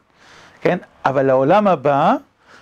כן? 0.60 0.78
אבל 1.04 1.22
לעולם 1.26 1.66
הבא, 1.66 2.14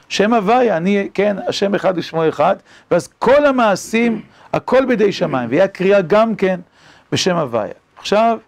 שם 0.08 0.34
הוויה, 0.34 0.76
אני, 0.76 1.08
כן, 1.14 1.36
השם 1.46 1.74
אחד 1.74 1.92
ושמו 1.96 2.28
אחד, 2.28 2.56
ואז 2.90 3.08
כל 3.18 3.46
המעשים, 3.46 4.22
הכל 4.52 4.84
בידי 4.84 5.12
שמיים, 5.12 5.50
ויהיה 5.50 5.68
קריאה 5.68 6.00
גם 6.00 6.34
כן 6.34 6.60
בשם 7.12 7.36
הוויה. 7.36 7.72
עכשיו, 7.98 8.38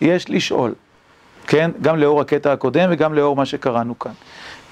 יש 0.00 0.30
לשאול, 0.30 0.74
כן? 1.46 1.70
גם 1.82 1.98
לאור 1.98 2.20
הקטע 2.20 2.52
הקודם 2.52 2.88
וגם 2.92 3.14
לאור 3.14 3.36
מה 3.36 3.46
שקראנו 3.46 3.98
כאן. 3.98 4.12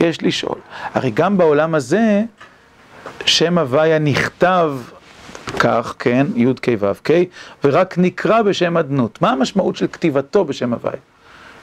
יש 0.00 0.22
לשאול. 0.22 0.58
הרי 0.94 1.10
גם 1.10 1.38
בעולם 1.38 1.74
הזה, 1.74 2.22
שם 3.26 3.58
הוויה 3.58 3.98
נכתב 3.98 4.72
כך, 5.58 5.94
כן, 5.98 6.26
י' 6.34 6.46
כ' 6.62 6.68
ו' 6.78 6.92
כ', 7.04 7.10
ורק 7.64 7.98
נקרא 7.98 8.42
בשם 8.42 8.76
אדנות. 8.76 9.22
מה 9.22 9.30
המשמעות 9.30 9.76
של 9.76 9.86
כתיבתו 9.86 10.44
בשם 10.44 10.72
הוויה? 10.72 10.96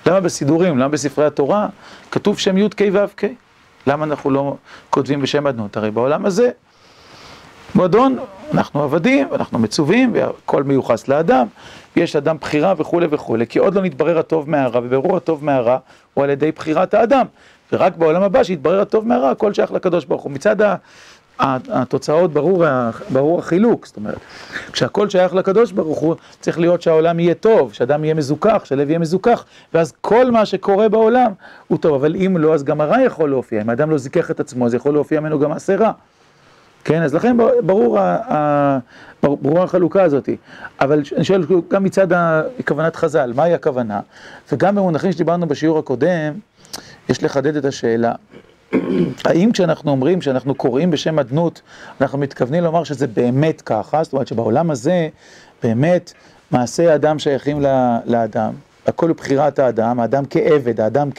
למה 0.06 0.20
בסידורים, 0.20 0.78
למה 0.78 0.88
בספרי 0.88 1.26
התורה, 1.26 1.68
כתוב 2.12 2.40
שם 2.40 2.58
י' 2.58 2.70
כ' 2.78 2.82
ו' 2.94 3.06
כ'? 3.18 3.24
למה 3.88 4.06
אנחנו 4.06 4.32
לא 4.32 4.56
כותבים 4.90 5.22
בשם 5.22 5.48
אדנות? 5.48 5.78
הרי 5.78 5.92
בעולם 5.92 6.26
הזה, 6.26 6.50
מועדון, 7.76 8.18
אנחנו 8.54 8.84
עבדים, 8.84 9.28
אנחנו 9.34 9.60
מצווים, 9.60 10.14
והכל 10.14 10.64
מיוחס 10.64 11.08
לאדם, 11.08 11.48
יש 11.96 12.16
אדם 12.16 12.38
בחירה 12.42 12.74
וכולי 12.78 13.08
וכולי, 13.10 13.48
כי 13.48 13.60
עוד 13.60 13.76
לא 13.76 13.82
נתברר 13.82 14.20
הטוב 14.20 14.50
מהרע, 14.50 14.80
וברור 14.84 15.18
הטוב 15.18 15.46
מהרע 15.46 15.78
הוא 16.14 16.24
על 16.24 16.30
ידי 16.30 16.52
בחירת 16.52 16.94
האדם. 16.94 17.26
ורק 17.72 17.96
בעולם 17.96 18.24
הבא 18.24 18.44
שיתברר 18.44 18.82
הטוב 18.82 19.08
מהרע, 19.08 19.32
הכל 19.32 19.54
שייך 19.54 19.72
לקדוש 19.72 20.06
ברוך 20.06 20.24
הוא. 20.24 20.32
מצד 20.32 20.56
התוצאות 21.40 22.34
ברור, 22.34 22.66
ברור 23.10 23.40
החילוק, 23.40 23.86
זאת 23.86 23.98
אומרת, 23.98 24.18
כשהכל 24.72 25.10
שייך 25.10 25.34
לקדוש 25.34 25.72
ברוך 25.72 26.00
הוא, 26.00 26.16
צריך 26.40 26.60
להיות 26.60 26.82
שהעולם 26.82 27.20
יהיה 27.20 27.34
טוב, 27.34 27.74
שאדם 27.74 28.04
יהיה 28.04 28.14
מזוכח, 28.14 28.62
שהלב 28.66 28.90
יהיה 28.90 29.00
מזוכח, 29.00 29.46
ואז 29.74 29.94
כל 30.02 30.32
מה 30.32 30.46
שקורה 30.46 30.90
בעולם 30.90 31.32
הוא 31.68 31.78
טוב, 31.78 31.94
אבל 31.94 32.16
אם 32.16 32.38
לא, 32.38 32.54
אז 32.54 32.64
גם 32.64 32.82
הרע 32.82 33.02
יכול 33.02 33.30
להופיע, 33.30 33.62
אם 33.62 33.70
האדם 33.70 33.90
לא 33.90 33.98
זיכך 33.98 34.32
את 34.32 34.40
עצמו, 34.40 34.66
אז 34.66 34.74
יכול 34.74 34.94
להופיע 34.94 35.20
ממנו 35.20 35.40
גם 35.40 35.50
מעשה 35.50 35.76
רע. 35.76 35.92
כן, 36.84 37.02
אז 37.02 37.14
לכן 37.14 37.38
ברור, 37.64 38.00
ברור 39.24 39.64
החלוקה 39.64 40.04
הזאת, 40.04 40.30
אבל 40.82 41.02
אני 41.16 41.24
שואל 41.24 41.44
גם 41.68 41.84
מצד 41.84 42.08
כוונת 42.68 42.96
חז"ל, 42.96 43.34
מהי 43.36 43.54
הכוונה? 43.54 44.00
וגם 44.52 44.76
במונחים 44.76 45.12
שדיברנו 45.12 45.48
בשיעור 45.48 45.80
הקודם, 45.80 46.34
יש 47.10 47.24
לחדד 47.24 47.56
את 47.56 47.66
השאלה. 47.66 48.12
האם 49.26 49.52
כשאנחנו 49.52 49.92
אומרים 49.92 50.22
שאנחנו 50.22 50.56
קוראים 50.56 50.92
בשם 50.92 51.20
אדנות, 51.20 51.62
אנחנו 52.02 52.18
מתכוונים 52.18 52.64
לומר 52.64 52.84
שזה 52.84 53.08
באמת 53.08 53.62
ככה, 53.62 54.04
זאת 54.04 54.14
אומרת 54.14 54.28
שבעולם 54.28 54.72
הזה 54.72 55.08
באמת 55.64 56.14
מעשי 56.52 56.88
האדם 56.88 57.20
שייכים 57.20 57.62
לאדם, 58.06 58.54
הכל 58.88 59.12
בחירת 59.14 59.60
האדם, 59.60 60.00
האדם 60.00 60.24
כעבד, 60.30 60.82
האדם 60.82 61.10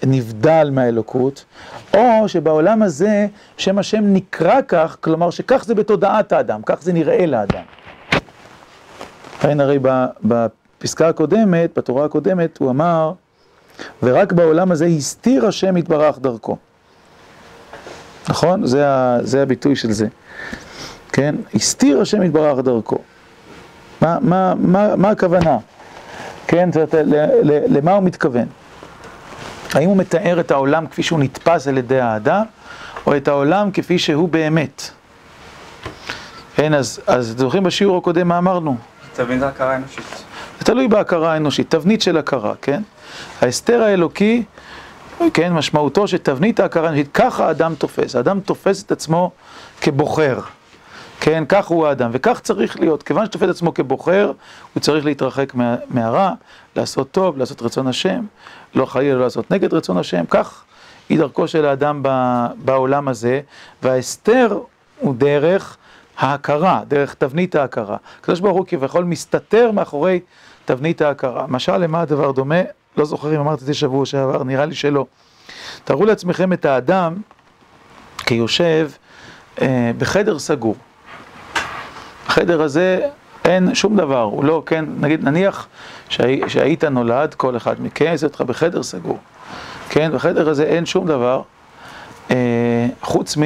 כנבדל 0.00 0.70
מהאלוקות, 0.72 1.44
או 1.94 2.28
שבעולם 2.28 2.82
הזה 2.82 3.26
שם 3.56 3.78
השם 3.78 4.04
נקרא 4.04 4.60
כך, 4.68 4.96
כלומר 5.00 5.30
שכך 5.30 5.64
זה 5.64 5.74
בתודעת 5.74 6.32
האדם, 6.32 6.60
כך 6.66 6.82
זה 6.82 6.92
נראה 6.92 7.26
לאדם. 7.26 7.62
הרי 9.42 9.78
בפסקה 10.22 11.08
הקודמת, 11.08 11.78
בתורה 11.78 12.04
הקודמת, 12.04 12.58
הוא 12.58 12.70
אמר 12.70 13.12
ורק 14.02 14.32
בעולם 14.32 14.72
הזה 14.72 14.86
הסתיר 14.86 15.46
השם 15.46 15.76
יתברך 15.76 16.18
דרכו. 16.18 16.56
נכון? 18.28 18.66
זה, 18.66 18.88
ה, 18.88 19.18
זה 19.22 19.42
הביטוי 19.42 19.76
של 19.76 19.92
זה. 19.92 20.06
כן? 21.12 21.34
הסתיר 21.54 22.00
השם 22.00 22.22
יתברך 22.22 22.64
דרכו. 22.64 22.98
מה, 24.00 24.18
מה, 24.20 24.54
מה, 24.54 24.96
מה 24.96 25.10
הכוונה? 25.10 25.58
כן? 26.46 26.70
למה 27.42 27.94
הוא 27.94 28.02
מתכוון? 28.02 28.46
האם 29.74 29.88
הוא 29.88 29.96
מתאר 29.96 30.40
את 30.40 30.50
העולם 30.50 30.86
כפי 30.86 31.02
שהוא 31.02 31.20
נתפס 31.20 31.68
על 31.68 31.78
ידי 31.78 32.00
האדם, 32.00 32.42
או 33.06 33.16
את 33.16 33.28
העולם 33.28 33.70
כפי 33.70 33.98
שהוא 33.98 34.28
באמת? 34.28 34.90
כן, 36.54 36.74
אז, 36.74 37.00
אז 37.06 37.34
זוכרים 37.38 37.62
בשיעור 37.62 37.98
הקודם 37.98 38.28
מה 38.28 38.38
אמרנו? 38.38 38.76
תבין 39.12 39.38
את 39.38 39.42
ההכרה 39.42 39.72
האנושית. 39.72 40.24
זה 40.58 40.64
תלוי 40.64 40.88
בהכרה 40.88 41.32
האנושית, 41.32 41.70
תבנית 41.70 42.02
של 42.02 42.16
הכרה, 42.16 42.54
כן? 42.62 42.82
ההסתר 43.42 43.82
האלוקי, 43.82 44.42
כן, 45.34 45.52
משמעותו 45.52 46.08
שתבנית 46.08 46.60
ההכרה 46.60 46.84
האנושית, 46.88 47.08
ככה 47.14 47.46
האדם 47.46 47.74
תופס, 47.74 48.16
האדם 48.16 48.40
תופס 48.40 48.82
את 48.82 48.92
עצמו 48.92 49.30
כבוחר, 49.80 50.40
כן, 51.20 51.44
כך 51.48 51.66
הוא 51.66 51.86
האדם, 51.86 52.10
וכך 52.12 52.40
צריך 52.40 52.80
להיות, 52.80 53.02
כיוון 53.02 53.26
שתופס 53.26 53.48
עצמו 53.48 53.74
כבוחר, 53.74 54.32
הוא 54.74 54.80
צריך 54.80 55.04
להתרחק 55.04 55.54
מה, 55.54 55.76
מהרע, 55.90 56.32
לעשות 56.76 57.10
טוב, 57.10 57.38
לעשות 57.38 57.62
רצון 57.62 57.86
השם, 57.86 58.24
לא 58.74 58.86
חלילה 58.86 59.14
לא 59.14 59.20
לעשות 59.20 59.50
נגד 59.50 59.74
רצון 59.74 59.96
השם, 59.96 60.24
כך 60.30 60.64
היא 61.08 61.18
דרכו 61.18 61.48
של 61.48 61.66
האדם 61.66 62.02
בעולם 62.56 63.08
הזה, 63.08 63.40
וההסתר 63.82 64.58
הוא 64.98 65.14
דרך 65.14 65.76
ההכרה, 66.18 66.82
דרך 66.88 67.14
תבנית 67.14 67.54
ההכרה. 67.54 67.96
הקדוש 68.20 68.40
ברוך 68.40 68.56
הוא 68.56 68.66
כביכול 68.66 69.04
מסתתר 69.04 69.70
מאחורי 69.70 70.20
תבנית 70.64 71.02
ההכרה. 71.02 71.46
משל 71.48 71.76
למה 71.76 72.00
הדבר 72.00 72.32
דומה? 72.32 72.60
לא 72.96 73.04
זוכר 73.04 73.34
אם 73.34 73.40
אמרתי 73.40 73.60
את 73.60 73.66
זה 73.66 73.74
שבוע 73.74 74.06
שעבר, 74.06 74.44
נראה 74.44 74.66
לי 74.66 74.74
שלא. 74.74 75.06
תארו 75.84 76.04
לעצמכם 76.04 76.52
את 76.52 76.64
האדם 76.64 77.16
כיושב 78.18 78.90
אה, 79.62 79.90
בחדר 79.98 80.38
סגור. 80.38 80.76
בחדר 82.28 82.62
הזה 82.62 83.00
אין 83.44 83.74
שום 83.74 83.96
דבר, 83.96 84.22
הוא 84.22 84.44
לא, 84.44 84.62
כן, 84.66 84.84
נגיד, 85.00 85.24
נניח 85.24 85.66
שהיית 86.48 86.84
נולד, 86.84 87.34
כל 87.34 87.56
אחד 87.56 87.82
מכם, 87.82 88.12
זה 88.16 88.26
אותך 88.26 88.40
בחדר 88.40 88.82
סגור. 88.82 89.18
כן, 89.88 90.10
בחדר 90.14 90.48
הזה 90.48 90.62
אין 90.62 90.86
שום 90.86 91.06
דבר, 91.06 91.42
אה, 92.30 92.86
חוץ 93.02 93.38
מ... 93.38 93.42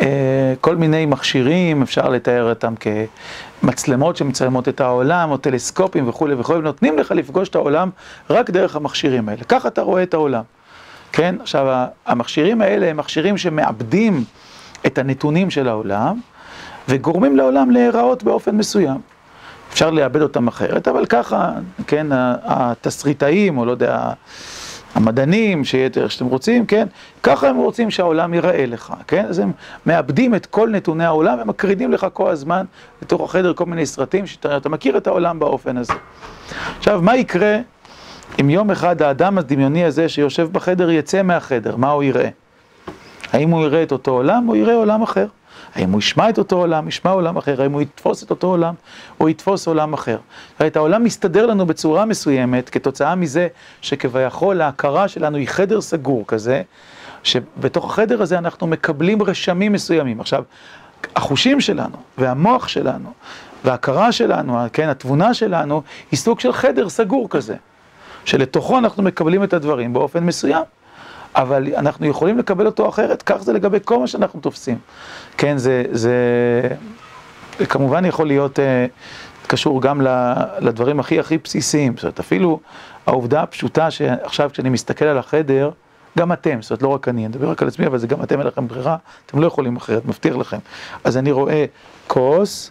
אה, 0.00 0.54
כל 0.60 0.76
מיני 0.76 1.06
מכשירים, 1.06 1.82
אפשר 1.82 2.08
לתאר 2.08 2.48
אותם 2.48 2.74
כמצלמות 3.62 4.16
שמצלמות 4.16 4.68
את 4.68 4.80
העולם, 4.80 5.30
או 5.30 5.36
טלסקופים 5.36 6.08
וכולי 6.08 6.34
וכולי, 6.34 6.58
ונותנים 6.58 6.98
לך 6.98 7.10
לפגוש 7.10 7.48
את 7.48 7.54
העולם 7.54 7.90
רק 8.30 8.50
דרך 8.50 8.76
המכשירים 8.76 9.28
האלה. 9.28 9.44
ככה 9.44 9.68
אתה 9.68 9.82
רואה 9.82 10.02
את 10.02 10.14
העולם. 10.14 10.42
כן? 11.12 11.34
עכשיו, 11.42 11.86
המכשירים 12.06 12.60
האלה 12.60 12.86
הם 12.90 12.96
מכשירים 12.96 13.38
שמאבדים 13.38 14.24
את 14.86 14.98
הנתונים 14.98 15.50
של 15.50 15.68
העולם, 15.68 16.20
וגורמים 16.88 17.36
לעולם 17.36 17.70
להיראות 17.70 18.22
באופן 18.22 18.56
מסוים. 18.56 19.00
אפשר 19.72 19.90
לאבד 19.90 20.22
אותם 20.22 20.48
אחרת, 20.48 20.88
אבל 20.88 21.06
ככה, 21.06 21.52
כן, 21.86 22.06
התסריטאים, 22.44 23.58
או 23.58 23.64
לא 23.64 23.70
יודע, 23.70 24.10
המדענים, 24.94 25.64
שיתר 25.64 26.08
שאתם 26.08 26.26
רוצים, 26.26 26.66
כן, 26.66 26.86
ככה 27.22 27.48
הם 27.48 27.56
רוצים 27.56 27.90
שהעולם 27.90 28.34
ייראה 28.34 28.66
לך, 28.66 28.94
כן, 29.06 29.24
אז 29.28 29.38
הם 29.38 29.52
מאבדים 29.86 30.34
את 30.34 30.46
כל 30.46 30.70
נתוני 30.70 31.04
העולם 31.04 31.38
ומקרידים 31.42 31.92
לך 31.92 32.06
כל 32.12 32.30
הזמן 32.30 32.64
לתוך 33.02 33.22
החדר 33.22 33.52
כל 33.54 33.64
מיני 33.64 33.86
סרטים, 33.86 34.26
שאתה 34.26 34.68
מכיר 34.68 34.96
את 34.96 35.06
העולם 35.06 35.38
באופן 35.38 35.76
הזה. 35.76 35.92
עכשיו, 36.78 37.00
מה 37.02 37.16
יקרה 37.16 37.58
אם 38.40 38.50
יום 38.50 38.70
אחד 38.70 39.02
האדם 39.02 39.38
הדמיוני 39.38 39.84
הזה 39.84 40.08
שיושב 40.08 40.48
בחדר 40.52 40.90
יצא 40.90 41.22
מהחדר, 41.22 41.76
מה 41.76 41.90
הוא 41.90 42.02
יראה? 42.02 42.28
האם 43.32 43.50
הוא 43.50 43.64
יראה 43.64 43.82
את 43.82 43.92
אותו 43.92 44.10
עולם 44.10 44.48
או 44.48 44.56
יראה 44.56 44.74
עולם 44.74 45.02
אחר? 45.02 45.26
האם 45.76 45.90
הוא 45.92 45.98
ישמע 45.98 46.28
את 46.28 46.38
אותו 46.38 46.56
עולם, 46.56 46.88
ישמע 46.88 47.10
עולם 47.10 47.36
אחר, 47.36 47.62
האם 47.62 47.72
הוא 47.72 47.82
יתפוס 47.82 48.22
את 48.22 48.30
אותו 48.30 48.46
עולם, 48.46 48.74
או 49.20 49.28
יתפוס 49.28 49.66
עולם 49.66 49.92
אחר. 49.92 50.18
זאת 50.60 50.76
העולם 50.76 51.04
מסתדר 51.04 51.46
לנו 51.46 51.66
בצורה 51.66 52.04
מסוימת, 52.04 52.68
כתוצאה 52.68 53.14
מזה 53.14 53.48
שכביכול 53.80 54.62
ההכרה 54.62 55.08
שלנו 55.08 55.36
היא 55.36 55.48
חדר 55.48 55.80
סגור 55.80 56.24
כזה, 56.26 56.62
שבתוך 57.22 57.84
החדר 57.84 58.22
הזה 58.22 58.38
אנחנו 58.38 58.66
מקבלים 58.66 59.22
רשמים 59.22 59.72
מסוימים. 59.72 60.20
עכשיו, 60.20 60.42
החושים 61.16 61.60
שלנו, 61.60 61.96
והמוח 62.18 62.68
שלנו, 62.68 63.12
וההכרה 63.64 64.12
שלנו, 64.12 64.58
כן, 64.72 64.88
התבונה 64.88 65.34
שלנו, 65.34 65.82
היא 66.10 66.18
סוג 66.18 66.40
של 66.40 66.52
חדר 66.52 66.88
סגור 66.88 67.30
כזה, 67.30 67.56
שלתוכו 68.24 68.78
אנחנו 68.78 69.02
מקבלים 69.02 69.44
את 69.44 69.52
הדברים 69.52 69.92
באופן 69.92 70.24
מסוים. 70.24 70.62
אבל 71.36 71.74
אנחנו 71.76 72.06
יכולים 72.06 72.38
לקבל 72.38 72.66
אותו 72.66 72.88
אחרת, 72.88 73.22
כך 73.22 73.36
זה 73.36 73.52
לגבי 73.52 73.78
כל 73.84 73.98
מה 73.98 74.06
שאנחנו 74.06 74.40
תופסים. 74.40 74.78
כן, 75.36 75.58
זה, 75.58 75.84
זה, 75.92 76.14
כמובן 77.68 78.04
יכול 78.04 78.26
להיות 78.26 78.58
אה, 78.58 78.86
קשור 79.46 79.82
גם 79.82 80.00
לדברים 80.60 81.00
הכי 81.00 81.20
הכי 81.20 81.38
בסיסיים. 81.38 81.92
זאת 81.96 82.02
אומרת, 82.02 82.20
אפילו 82.20 82.60
העובדה 83.06 83.42
הפשוטה 83.42 83.90
שעכשיו 83.90 84.50
כשאני 84.52 84.68
מסתכל 84.68 85.04
על 85.04 85.18
החדר, 85.18 85.70
גם 86.18 86.32
אתם, 86.32 86.62
זאת 86.62 86.70
אומרת, 86.70 86.82
לא 86.82 86.88
רק 86.88 87.08
אני, 87.08 87.20
אני 87.20 87.28
מדבר 87.28 87.50
רק 87.50 87.62
על 87.62 87.68
עצמי, 87.68 87.86
אבל 87.86 87.98
זה 87.98 88.06
גם 88.06 88.22
אתם, 88.22 88.38
אין 88.38 88.46
לכם 88.46 88.68
ברירה, 88.68 88.96
אתם 89.26 89.40
לא 89.40 89.46
יכולים 89.46 89.76
אחרת, 89.76 90.04
מבטיח 90.04 90.36
לכם. 90.36 90.58
אז 91.04 91.16
אני 91.16 91.32
רואה 91.32 91.64
כוס 92.06 92.70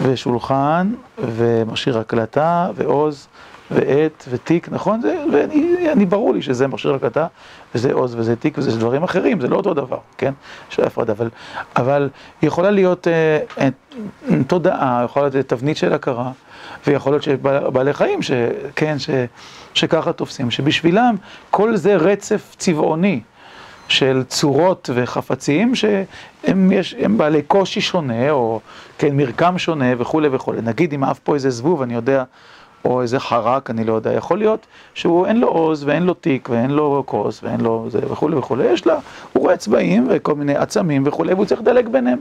ושולחן 0.00 0.92
ומכשיר 1.18 1.98
הקלטה 1.98 2.70
ועוז 2.74 3.28
ועט 3.74 4.24
ותיק, 4.30 4.68
נכון? 4.72 5.00
זה, 5.00 5.24
ואני, 5.32 6.06
ברור 6.06 6.34
לי 6.34 6.42
שזה 6.42 6.66
מכשיר 6.66 6.94
הקלטה, 6.94 7.26
וזה 7.74 7.92
עוז 7.92 8.14
וזה 8.14 8.36
תיק 8.36 8.58
וזה 8.58 8.78
דברים 8.78 9.02
אחרים, 9.02 9.40
זה 9.40 9.48
לא 9.48 9.56
אותו 9.56 9.74
דבר, 9.74 9.98
כן? 10.18 10.32
יש 10.72 10.78
הפרדה, 10.78 11.12
אבל, 11.12 11.30
אבל 11.76 12.08
יכולה 12.42 12.70
להיות 12.70 13.08
אה, 13.08 13.38
אה, 13.58 13.68
תודעה, 14.46 15.02
יכולה 15.04 15.28
להיות 15.28 15.48
תבנית 15.48 15.76
של 15.76 15.92
הכרה, 15.92 16.30
ויכול 16.86 17.12
להיות 17.12 17.22
שבעלי 17.22 17.92
חיים, 17.92 18.22
ש, 18.22 18.30
כן, 18.76 18.98
ש, 18.98 19.10
שככה 19.74 20.12
תופסים, 20.12 20.50
שבשבילם 20.50 21.14
כל 21.50 21.76
זה 21.76 21.96
רצף 21.96 22.54
צבעוני. 22.58 23.20
של 23.88 24.22
צורות 24.28 24.90
וחפצים 24.94 25.74
שהם 25.74 26.72
יש, 26.72 26.94
בעלי 27.16 27.42
קושי 27.42 27.80
שונה, 27.80 28.30
או 28.30 28.60
כן, 28.98 29.16
מרקם 29.16 29.58
שונה 29.58 29.86
וכולי 29.98 30.28
וכולי. 30.32 30.62
נגיד 30.62 30.94
אם 30.94 31.04
עף 31.04 31.18
פה 31.18 31.34
איזה 31.34 31.50
זבוב, 31.50 31.82
אני 31.82 31.94
יודע 31.94 32.24
או 32.84 33.02
איזה 33.02 33.20
חרק, 33.20 33.70
אני 33.70 33.84
לא 33.84 33.92
יודע, 33.92 34.12
יכול 34.12 34.38
להיות 34.38 34.66
שהוא 34.94 35.26
אין 35.26 35.40
לו 35.40 35.48
עוז 35.48 35.84
ואין 35.84 36.02
לו 36.02 36.14
תיק 36.14 36.48
ואין 36.48 36.70
לו 36.70 37.02
כוס 37.06 37.42
ואין 37.42 37.60
לו 37.60 37.86
זה 37.88 37.98
וכולי 38.10 38.36
וכולי, 38.36 38.64
יש 38.64 38.86
לה, 38.86 38.98
הוא 39.32 39.42
רואה 39.42 39.56
צבעים 39.56 40.06
וכל 40.10 40.34
מיני 40.34 40.56
עצמים 40.56 41.02
וכולי, 41.06 41.34
והוא 41.34 41.44
צריך 41.46 41.60
לדלג 41.60 41.88
ביניהם. 41.88 42.18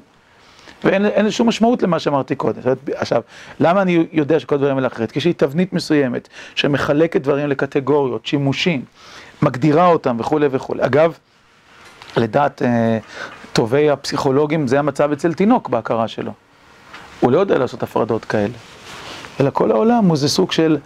ואין 0.84 1.32
שום 1.32 1.48
משמעות 1.48 1.84
למה 1.84 2.00
שאמרתי 2.00 2.36
קודם. 2.36 2.62
עכשיו, 2.94 3.22
למה 3.60 3.82
אני 3.82 4.06
יודע 4.12 4.40
שכל 4.40 4.58
דברים 4.58 4.76
האלה 4.76 4.88
אחרת? 4.88 5.12
כי 5.12 5.20
יש 5.20 5.26
לי 5.26 5.34
תבנית 5.34 5.74
מסוימת 5.74 6.30
שמחלקת 6.56 7.22
דברים 7.22 7.48
לקטגוריות, 7.48 8.26
שימושים, 8.26 8.86
מגדירה 9.42 9.88
אותם 9.88 10.16
וכולי 10.20 10.48
וכולי. 10.52 10.86
אגב, 10.86 11.18
לדעת 12.18 12.62
אה, 12.62 12.98
טובי 13.54 13.90
הפסיכולוגים, 13.90 14.68
זה 14.68 14.80
המצב 14.80 15.12
אצל 15.12 15.34
תינוק 15.34 15.70
בהכרה 15.70 16.08
שלו. 16.08 16.32
הוא 17.20 17.32
לא 17.32 17.40
יודע 17.40 17.58
לעשות 17.58 17.84
הפרדות 17.84 18.26
כאלה. 18.26 18.54
אלא 19.40 19.50
כל 19.50 19.72
העולם 19.72 20.06
הוא 20.06 20.18
זה 20.18 20.30
סוג 20.30 20.52
של 20.52 20.78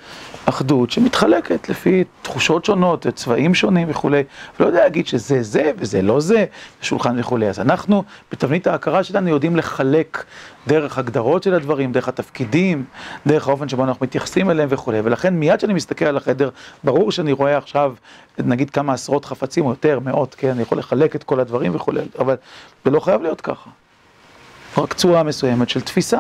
אחדות 0.45 0.91
שמתחלקת 0.91 1.69
לפי 1.69 2.03
תחושות 2.21 2.65
שונות, 2.65 3.07
צבעים 3.15 3.55
שונים 3.55 3.89
וכולי. 3.89 4.23
לא 4.59 4.65
יודע 4.65 4.83
להגיד 4.83 5.07
שזה 5.07 5.43
זה 5.43 5.71
וזה 5.77 6.01
לא 6.01 6.19
זה, 6.19 6.45
שולחן 6.81 7.19
וכולי. 7.19 7.49
אז 7.49 7.59
אנחנו, 7.59 8.03
בתבנית 8.31 8.67
ההכרה 8.67 9.03
שלנו, 9.03 9.29
יודעים 9.29 9.55
לחלק 9.55 10.23
דרך 10.67 10.97
הגדרות 10.97 11.43
של 11.43 11.53
הדברים, 11.53 11.91
דרך 11.91 12.07
התפקידים, 12.07 12.83
דרך 13.27 13.47
האופן 13.47 13.69
שבו 13.69 13.83
אנחנו 13.83 14.05
מתייחסים 14.05 14.49
אליהם 14.49 14.67
וכולי. 14.71 14.99
ולכן 15.03 15.33
מיד 15.33 15.57
כשאני 15.57 15.73
מסתכל 15.73 16.05
על 16.05 16.17
החדר, 16.17 16.49
ברור 16.83 17.11
שאני 17.11 17.31
רואה 17.31 17.57
עכשיו, 17.57 17.93
נגיד 18.39 18.69
כמה 18.69 18.93
עשרות 18.93 19.25
חפצים 19.25 19.65
או 19.65 19.69
יותר, 19.69 19.99
מאות, 19.99 20.35
כן, 20.35 20.49
אני 20.49 20.61
יכול 20.61 20.77
לחלק 20.77 21.15
את 21.15 21.23
כל 21.23 21.39
הדברים 21.39 21.75
וכולי, 21.75 22.01
אבל 22.19 22.35
זה 22.85 22.91
לא 22.91 22.99
חייב 22.99 23.21
להיות 23.21 23.41
ככה. 23.41 23.69
רק 24.77 24.93
צורה 24.93 25.23
מסוימת 25.23 25.69
של 25.69 25.81
תפיסה. 25.81 26.19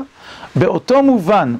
באותו 0.55 1.03
מובן, 1.03 1.55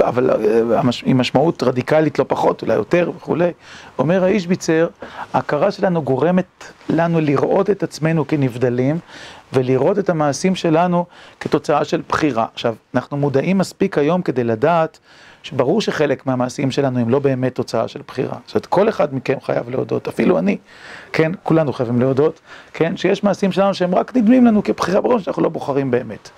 אבל 0.00 0.30
אה, 0.30 0.80
עם 1.04 1.18
משמעות 1.18 1.62
רדיקלית 1.62 2.18
לא 2.18 2.24
פחות, 2.28 2.62
אולי 2.62 2.74
יותר 2.74 3.10
וכולי. 3.16 3.50
אומר 3.98 4.24
האיש 4.24 4.46
ביצר, 4.46 4.88
ההכרה 5.32 5.70
שלנו 5.70 6.02
גורמת 6.02 6.64
לנו 6.88 7.20
לראות 7.20 7.70
את 7.70 7.82
עצמנו 7.82 8.26
כנבדלים, 8.26 8.98
ולראות 9.52 9.98
את 9.98 10.10
המעשים 10.10 10.54
שלנו 10.54 11.04
כתוצאה 11.40 11.84
של 11.84 12.02
בחירה. 12.08 12.46
עכשיו, 12.54 12.74
אנחנו 12.94 13.16
מודעים 13.16 13.58
מספיק 13.58 13.98
היום 13.98 14.22
כדי 14.22 14.44
לדעת 14.44 14.98
שברור 15.42 15.80
שחלק 15.80 16.26
מהמעשים 16.26 16.70
שלנו 16.70 16.98
הם 16.98 17.08
לא 17.08 17.18
באמת 17.18 17.54
תוצאה 17.54 17.88
של 17.88 18.00
בחירה. 18.08 18.36
זאת 18.46 18.54
אומרת, 18.54 18.66
כל 18.66 18.88
אחד 18.88 19.14
מכם 19.14 19.40
חייב 19.42 19.70
להודות, 19.70 20.08
אפילו 20.08 20.38
אני, 20.38 20.56
כן, 21.12 21.32
כולנו 21.42 21.72
חייבים 21.72 22.00
להודות, 22.00 22.40
כן, 22.72 22.96
שיש 22.96 23.24
מעשים 23.24 23.52
שלנו 23.52 23.74
שהם 23.74 23.94
רק 23.94 24.16
נדמים 24.16 24.46
לנו 24.46 24.62
כבחירה, 24.62 25.00
ברור 25.00 25.18
שאנחנו 25.18 25.42
לא 25.42 25.48
בוחרים 25.48 25.90
באמת. 25.90 26.30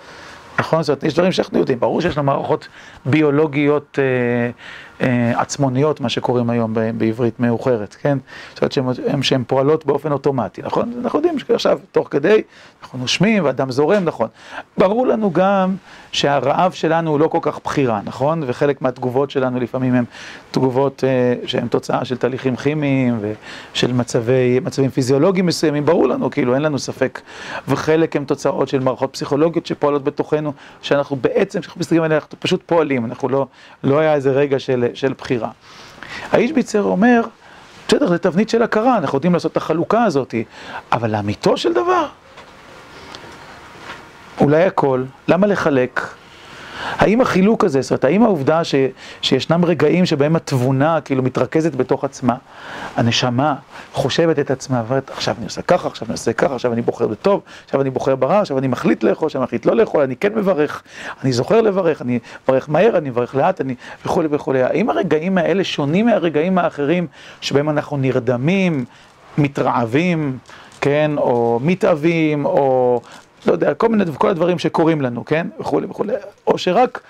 נכון? 0.62 0.82
זאת 0.82 0.88
אומרת, 0.88 1.04
יש 1.04 1.14
דברים 1.14 1.32
שאנחנו 1.32 1.58
יודעים, 1.58 1.80
ברור 1.80 2.00
שיש 2.00 2.16
לנו 2.16 2.26
מערכות 2.26 2.68
ביולוגיות 3.06 3.98
אה, 4.02 4.50
עצמוניות, 5.34 6.00
מה 6.00 6.08
שקוראים 6.08 6.50
היום 6.50 6.74
בעברית 6.98 7.40
מאוחרת, 7.40 7.96
כן? 8.02 8.18
זאת 8.54 8.78
אומרת 8.78 8.98
שהן 9.22 9.44
פועלות 9.46 9.86
באופן 9.86 10.12
אוטומטי, 10.12 10.62
נכון? 10.62 10.92
אנחנו 11.00 11.18
יודעים 11.18 11.38
שעכשיו, 11.38 11.78
תוך 11.92 12.08
כדי, 12.10 12.42
אנחנו 12.82 12.98
נושמים 12.98 13.44
ואדם 13.44 13.70
זורם, 13.70 14.04
נכון. 14.04 14.28
ברור 14.78 15.06
לנו 15.06 15.30
גם 15.32 15.74
שהרעב 16.12 16.72
שלנו 16.72 17.10
הוא 17.10 17.20
לא 17.20 17.28
כל 17.28 17.38
כך 17.42 17.58
בחירה, 17.64 18.00
נכון? 18.04 18.42
וחלק 18.46 18.82
מהתגובות 18.82 19.30
שלנו 19.30 19.60
לפעמים 19.60 19.94
הן 19.94 20.04
תגובות 20.50 21.04
אה, 21.04 21.34
שהן 21.46 21.68
תוצאה 21.68 22.04
של 22.04 22.16
תהליכים 22.16 22.56
כימיים 22.56 23.18
ושל 23.72 23.92
מצבי, 23.92 24.60
מצבים 24.60 24.90
פיזיולוגיים 24.90 25.46
מסוימים, 25.46 25.84
ברור 25.84 26.08
לנו, 26.08 26.30
כאילו, 26.30 26.54
אין 26.54 26.62
לנו 26.62 26.78
ספק. 26.78 27.20
וחלק 27.68 28.16
הן 28.16 28.24
תוצאות 28.24 28.68
של 28.68 28.80
מערכות 28.80 29.12
פסיכולוגיות 29.12 29.66
שפועלות 29.66 30.04
בתוכנו, 30.04 30.52
שאנחנו 30.82 31.16
בעצם, 31.16 31.60
כשאנחנו 31.60 31.80
מסתכלים 31.80 32.02
עליהן, 32.02 32.20
אנחנו 32.20 32.40
פשוט 32.40 32.62
פועלים, 32.66 33.04
אנחנו 33.04 33.28
לא, 33.28 33.46
לא 33.84 33.98
היה 33.98 34.14
איזה 34.14 34.30
רגע 34.30 34.58
של... 34.58 34.86
של 34.94 35.12
בחירה. 35.18 35.50
האיש 36.32 36.52
ביצר 36.52 36.82
אומר, 36.82 37.22
בסדר, 37.88 38.06
זה 38.08 38.18
תבנית 38.18 38.48
של 38.48 38.62
הכרה, 38.62 38.98
אנחנו 38.98 39.16
יודעים 39.16 39.34
לעשות 39.34 39.52
את 39.52 39.56
החלוקה 39.56 40.04
הזאת, 40.04 40.34
אבל 40.92 41.10
לאמיתו 41.10 41.56
של 41.56 41.72
דבר, 41.72 42.06
אולי 44.40 44.64
הכל, 44.64 45.04
למה 45.28 45.46
לחלק? 45.46 46.00
האם 46.82 47.20
החילוק 47.20 47.64
הזה, 47.64 47.82
זאת 47.82 47.90
אומרת, 47.90 48.04
האם 48.04 48.22
העובדה 48.22 48.64
ש, 48.64 48.74
שישנם 49.22 49.64
רגעים 49.64 50.06
שבהם 50.06 50.36
התבונה 50.36 51.00
כאילו 51.00 51.22
מתרכזת 51.22 51.74
בתוך 51.74 52.04
עצמה, 52.04 52.36
הנשמה 52.96 53.54
חושבת 53.92 54.38
את 54.38 54.50
עצמה, 54.50 54.82
ואומרת, 54.86 55.10
עכשיו 55.10 55.34
אני 55.38 55.44
עושה 55.44 55.62
ככה, 55.62 55.88
עכשיו 55.88 56.06
אני 56.08 56.12
עושה 56.12 56.32
ככה, 56.32 56.54
עכשיו 56.54 56.72
אני 56.72 56.82
בוחר 56.82 57.06
בטוב, 57.06 57.40
עכשיו 57.64 57.80
אני 57.80 57.90
בוחר 57.90 58.16
ברע, 58.16 58.40
עכשיו 58.40 58.58
אני 58.58 58.68
מחליט 58.68 59.02
לאכול, 59.02 59.26
עכשיו 59.26 59.40
אני 59.40 59.44
מחליט 59.44 59.66
לא 59.66 59.76
לאכול, 59.76 60.02
אני 60.02 60.16
כן 60.16 60.34
מברך, 60.34 60.82
אני 61.24 61.32
זוכר 61.32 61.60
לברך, 61.60 62.02
אני 62.02 62.18
מברך 62.48 62.70
מהר, 62.70 62.98
אני 62.98 63.10
מברך 63.10 63.34
לאט, 63.34 63.60
אני 63.60 63.74
וכולי 64.06 64.28
וכולי. 64.30 64.62
האם 64.62 64.90
הרגעים 64.90 65.38
האלה 65.38 65.64
שונים 65.64 66.06
מהרגעים 66.06 66.58
האחרים 66.58 67.06
שבהם 67.40 67.68
אנחנו 67.68 67.96
נרדמים, 67.96 68.84
מתרעבים, 69.38 70.38
כן, 70.80 71.10
או 71.16 71.60
מתאווים, 71.62 72.44
או 72.44 73.00
לא 73.46 73.52
יודע, 73.52 73.74
כל 73.74 73.88
מיני, 73.88 74.04
כל 74.18 74.28
הדברים 74.28 74.58
שקורים 74.58 75.00
לנו, 75.00 75.24
כן? 75.24 75.46
וכולי 75.60 75.86
וכולי. 75.90 76.12
או 76.46 76.58
שרק 76.58 77.00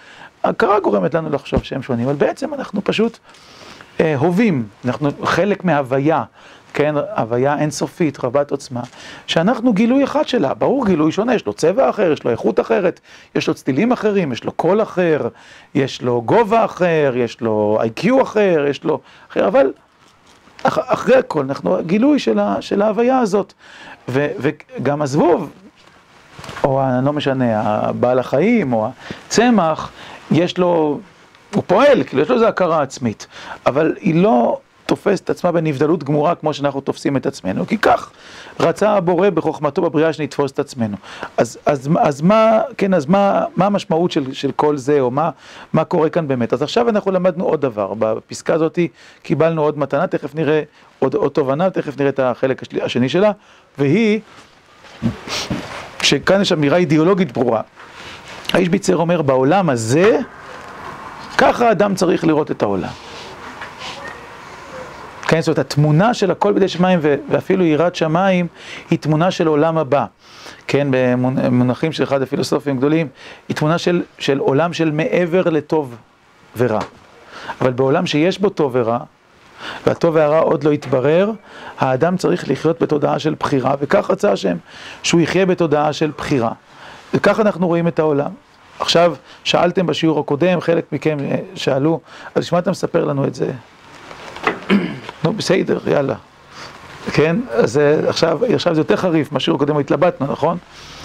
ההכרה 0.43 0.81
גורמת 0.81 1.15
לנו 1.15 1.31
לחשוב 1.31 1.63
שהם 1.63 1.83
שונים, 1.83 2.09
אבל 2.09 2.17
בעצם 2.17 2.55
אנחנו 2.55 2.85
פשוט 2.85 3.19
אה, 4.01 4.17
הווים, 4.17 4.67
אנחנו 4.85 5.11
חלק 5.25 5.65
מהוויה, 5.65 6.25
כן, 6.75 6.95
הוויה 7.17 7.59
אינסופית, 7.59 8.25
רבת 8.25 8.51
עוצמה, 8.51 8.81
שאנחנו 9.27 9.73
גילוי 9.73 10.05
אחד 10.05 10.29
שלה, 10.29 10.55
ברור 10.55 10.87
גילוי 10.87 11.13
שונה, 11.13 11.35
יש 11.35 11.47
לו 11.47 11.53
צבע 11.53 11.91
אחר, 11.91 12.13
יש 12.13 12.25
לו 12.25 12.31
איכות 12.31 12.61
אחרת, 12.61 13.01
יש 13.35 13.49
לו 13.49 13.55
צלילים 13.55 13.93
אחרים, 13.93 14.33
יש 14.33 14.45
לו 14.45 14.53
קול 14.53 14.83
אחר, 14.83 15.29
יש 15.75 16.03
לו 16.03 16.23
גובה 16.23 16.65
אחר, 16.65 17.13
יש 17.17 17.41
לו 17.41 17.79
איי-קיו 17.81 18.23
אחר, 18.23 18.65
יש 18.69 18.85
לו 18.85 19.01
אחר, 19.31 19.49
אבל 19.49 19.73
אח, 20.63 20.79
אחרי 20.87 21.17
הכל, 21.17 21.41
אנחנו 21.41 21.79
גילוי 21.87 22.19
של, 22.19 22.39
ה, 22.39 22.57
של 22.61 22.83
ההוויה 22.83 23.19
הזאת, 23.19 23.53
ו, 24.09 24.29
וגם 24.39 25.03
הזבוב, 25.03 25.51
או 26.65 26.83
לא 27.03 27.13
משנה, 27.13 27.61
הבעל 27.61 28.19
החיים, 28.19 28.73
או 28.73 28.89
הצמח, 29.27 29.91
יש 30.31 30.59
לו, 30.59 31.01
הוא 31.55 31.63
פועל, 31.67 32.05
כאילו 32.05 32.23
יש 32.23 32.29
לו 32.29 32.35
איזו 32.35 32.47
הכרה 32.47 32.83
עצמית, 32.83 33.27
אבל 33.67 33.95
היא 34.01 34.23
לא 34.23 34.59
תופסת 34.87 35.31
עצמה 35.31 35.53
בנבדלות 35.53 36.05
גמורה 36.05 36.35
כמו 36.35 36.55
שאנחנו 36.55 36.81
תופסים 36.81 37.17
את 37.17 37.27
עצמנו, 37.27 37.67
כי 37.67 37.79
כך 37.79 38.11
רצה 38.61 38.91
הבורא 38.91 39.31
בחוכמתו 39.31 39.83
בבריאה 39.83 40.13
שנתפוס 40.13 40.53
את 40.53 40.59
עצמנו. 40.59 40.97
אז, 41.37 41.59
אז, 41.67 41.89
אז 41.99 42.21
מה, 42.21 42.61
כן, 42.77 42.95
אז 42.95 43.07
מה, 43.07 43.45
מה 43.57 43.67
המשמעות 43.67 44.11
של, 44.11 44.33
של 44.33 44.53
כל 44.53 44.77
זה, 44.77 45.01
או 45.01 45.11
מה, 45.11 45.31
מה 45.73 45.85
קורה 45.85 46.11
כאן 46.11 46.29
באמת? 46.29 46.53
אז 46.53 46.63
עכשיו 46.63 46.89
אנחנו 46.89 47.11
למדנו 47.11 47.45
עוד 47.45 47.61
דבר, 47.61 47.95
בפסקה 47.99 48.55
הזאת 48.55 48.79
קיבלנו 49.23 49.63
עוד 49.63 49.79
מתנה, 49.79 50.07
תכף 50.07 50.35
נראה 50.35 50.63
עוד, 50.99 51.15
עוד 51.15 51.33
תובנה, 51.33 51.71
תכף 51.71 51.99
נראה 51.99 52.11
את 52.11 52.21
החלק 52.21 52.63
השני 52.83 53.09
שלה, 53.09 53.31
והיא 53.79 54.21
שכאן 56.03 56.41
יש 56.41 56.53
אמירה 56.53 56.77
אידיאולוגית 56.77 57.33
ברורה. 57.33 57.61
האיש 58.53 58.69
ביצר 58.69 58.97
אומר, 58.97 59.23
בעולם 59.23 59.71
הזה, 59.71 60.19
ככה 61.39 61.69
האדם 61.69 61.95
צריך 61.95 62.25
לראות 62.25 62.51
את 62.51 62.63
העולם. 62.63 62.93
כן, 65.23 65.41
זאת 65.41 65.49
אומרת, 65.49 65.59
התמונה 65.59 66.15
של 66.15 66.31
הכל 66.31 66.53
בידי 66.53 66.69
שמיים 66.69 67.01
ואפילו 67.03 67.65
יראת 67.65 67.95
שמיים 67.95 68.47
היא 68.91 68.99
תמונה 68.99 69.31
של 69.31 69.47
עולם 69.47 69.79
הבא. 69.79 70.05
כן, 70.67 70.89
במונחים 70.91 71.93
של 71.93 72.03
אחד 72.03 72.23
הפילוסופים 72.23 72.77
הגדולים, 72.77 73.09
היא 73.49 73.57
תמונה 73.57 73.79
של, 73.79 74.03
של 74.19 74.39
עולם 74.39 74.73
של 74.73 74.91
מעבר 74.91 75.43
לטוב 75.51 75.97
ורע. 76.57 76.81
אבל 77.61 77.73
בעולם 77.73 78.07
שיש 78.07 78.39
בו 78.39 78.49
טוב 78.49 78.73
ורע, 78.75 78.99
והטוב 79.87 80.15
והרע 80.15 80.39
עוד 80.39 80.65
לא 80.65 80.71
התברר, 80.71 81.31
האדם 81.79 82.17
צריך 82.17 82.51
לחיות 82.51 82.83
בתודעה 82.83 83.19
של 83.19 83.35
בחירה, 83.41 83.75
וכך 83.81 84.11
רצה 84.11 84.33
השם, 84.33 84.57
שהוא 85.03 85.21
יחיה 85.21 85.47
בתודעה 85.47 85.93
של 85.93 86.11
בחירה. 86.19 86.53
וכך 87.15 87.41
אנחנו 87.41 87.67
רואים 87.67 87.89
את 87.89 87.99
העולם. 87.99 88.31
עכשיו, 88.81 89.15
שאלתם 89.45 89.87
בשיעור 89.87 90.21
הקודם, 90.21 90.61
חלק 90.61 90.93
מכם 90.93 91.17
אה, 91.21 91.37
שאלו, 91.55 92.01
אז 92.35 92.51
אתה 92.59 92.71
מספר 92.71 93.05
לנו 93.05 93.27
את 93.27 93.35
זה? 93.35 93.51
נו, 95.25 95.33
בסדר, 95.33 95.79
יאללה. 95.87 96.15
כן? 97.13 97.37
אז 97.51 97.79
אה, 97.79 98.09
עכשיו, 98.09 98.39
עכשיו 98.55 98.75
זה 98.75 98.81
יותר 98.81 98.97
חריף, 98.97 99.33
בשיעור 99.33 99.57
הקודם 99.57 99.79
התלבטנו, 99.79 100.27
נכון? 100.27 100.59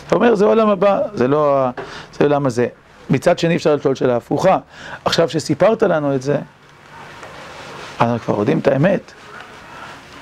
אתה 0.07 0.15
אומר, 0.15 0.35
זה 0.35 0.45
עולם 0.45 0.69
הבא, 0.69 0.99
זה 1.13 1.27
לא 1.27 1.67
זה 2.13 2.23
עולם 2.23 2.45
הזה. 2.45 2.67
מצד 3.09 3.39
שני 3.39 3.55
אפשר 3.55 3.75
לשאול 3.75 3.95
שאלה 3.95 4.15
הפוכה. 4.15 4.57
עכשיו 5.05 5.29
שסיפרת 5.29 5.83
לנו 5.83 6.15
את 6.15 6.21
זה, 6.21 6.37
אנחנו 8.01 8.19
כבר 8.19 8.39
יודעים 8.39 8.59
את 8.59 8.67
האמת. 8.67 9.11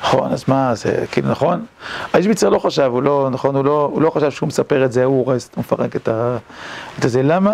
נכון, 0.02 0.32
אז 0.32 0.44
מה, 0.48 0.76
זה 0.76 1.06
כאילו 1.12 1.30
נכון? 1.30 1.66
האישביצר 2.14 2.50
לא 2.50 2.60
חשב, 2.60 2.90
הוא 2.94 3.04
לא, 3.04 3.30
נכון, 3.32 3.56
הוא 3.56 3.66
לא, 3.66 3.90
הוא 3.94 4.02
לא 4.02 4.10
חשב 4.10 4.32
שהוא 4.32 4.48
מספר 4.48 4.86
את 4.86 4.92
זה, 4.92 5.04
הוא 5.04 5.26
הורס, 5.26 5.50
הוא 5.56 5.60
מפרק 5.62 5.96
את, 5.96 6.08
ה, 6.08 6.38
את 7.00 7.10
זה. 7.10 7.24
למה? 7.24 7.54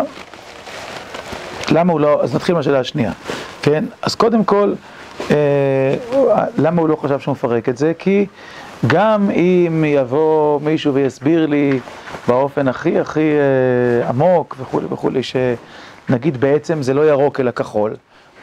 למה 1.70 1.92
הוא 1.92 2.00
לא, 2.00 2.22
אז 2.22 2.34
נתחיל 2.34 2.54
מהשאלה 2.54 2.80
השנייה, 2.80 3.12
כן? 3.62 3.84
אז 4.02 4.14
קודם 4.14 4.44
כל, 4.44 4.72
אה, 5.30 5.94
למה 6.58 6.80
הוא 6.80 6.88
לא 6.88 6.96
חשב 6.96 7.20
שהוא 7.20 7.32
מפרק 7.32 7.68
את 7.68 7.76
זה? 7.76 7.92
כי 7.98 8.26
גם 8.86 9.30
אם 9.30 9.84
יבוא 9.86 10.60
מישהו 10.60 10.94
ויסביר 10.94 11.46
לי 11.46 11.80
באופן 12.28 12.68
הכי 12.68 13.00
הכי 13.00 13.20
אה, 13.20 14.08
עמוק 14.08 14.56
וכולי 14.60 14.86
וכולי, 14.90 15.20
שנגיד 15.22 16.40
בעצם 16.40 16.82
זה 16.82 16.94
לא 16.94 17.10
ירוק 17.10 17.40
אלא 17.40 17.50
כחול, 17.50 17.94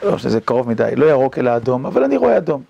לא 0.04 0.18
שזה 0.18 0.42
קרוב 0.42 0.70
מדי, 0.70 0.92
לא 0.96 1.06
ירוק 1.06 1.38
אלא 1.38 1.56
אדום, 1.56 1.86
אבל 1.86 2.04
אני 2.04 2.18
רואה 2.18 2.38
אדום. 2.38 2.62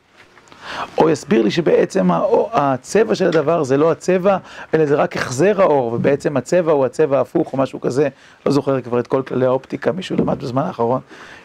או 0.98 1.10
יסביר 1.10 1.42
לי 1.42 1.52
שבעצם 1.52 2.10
הצבע 2.52 3.16
של 3.16 3.28
הדבר 3.28 3.64
זה 3.64 3.78
לא 3.78 3.92
הצבע, 3.92 4.38
אלא 4.74 4.86
זה 4.86 4.96
רק 4.96 5.18
החזר 5.18 5.62
האור, 5.62 5.94
ובעצם 5.94 6.38
הצבע 6.38 6.72
הוא 6.72 6.86
הצבע 6.86 7.18
ההפוך 7.18 7.54
או 7.54 7.58
משהו 7.58 7.82
כזה, 7.82 8.10
לא 8.46 8.52
זוכר 8.52 8.82
כבר 8.82 9.00
את 9.00 9.08
כל 9.08 9.22
כללי 9.22 9.46
האופטיקה, 9.46 9.92
מישהו 9.92 10.16
למד 10.18 10.40
בזמן 10.40 10.62
האחרון, 10.62 11.02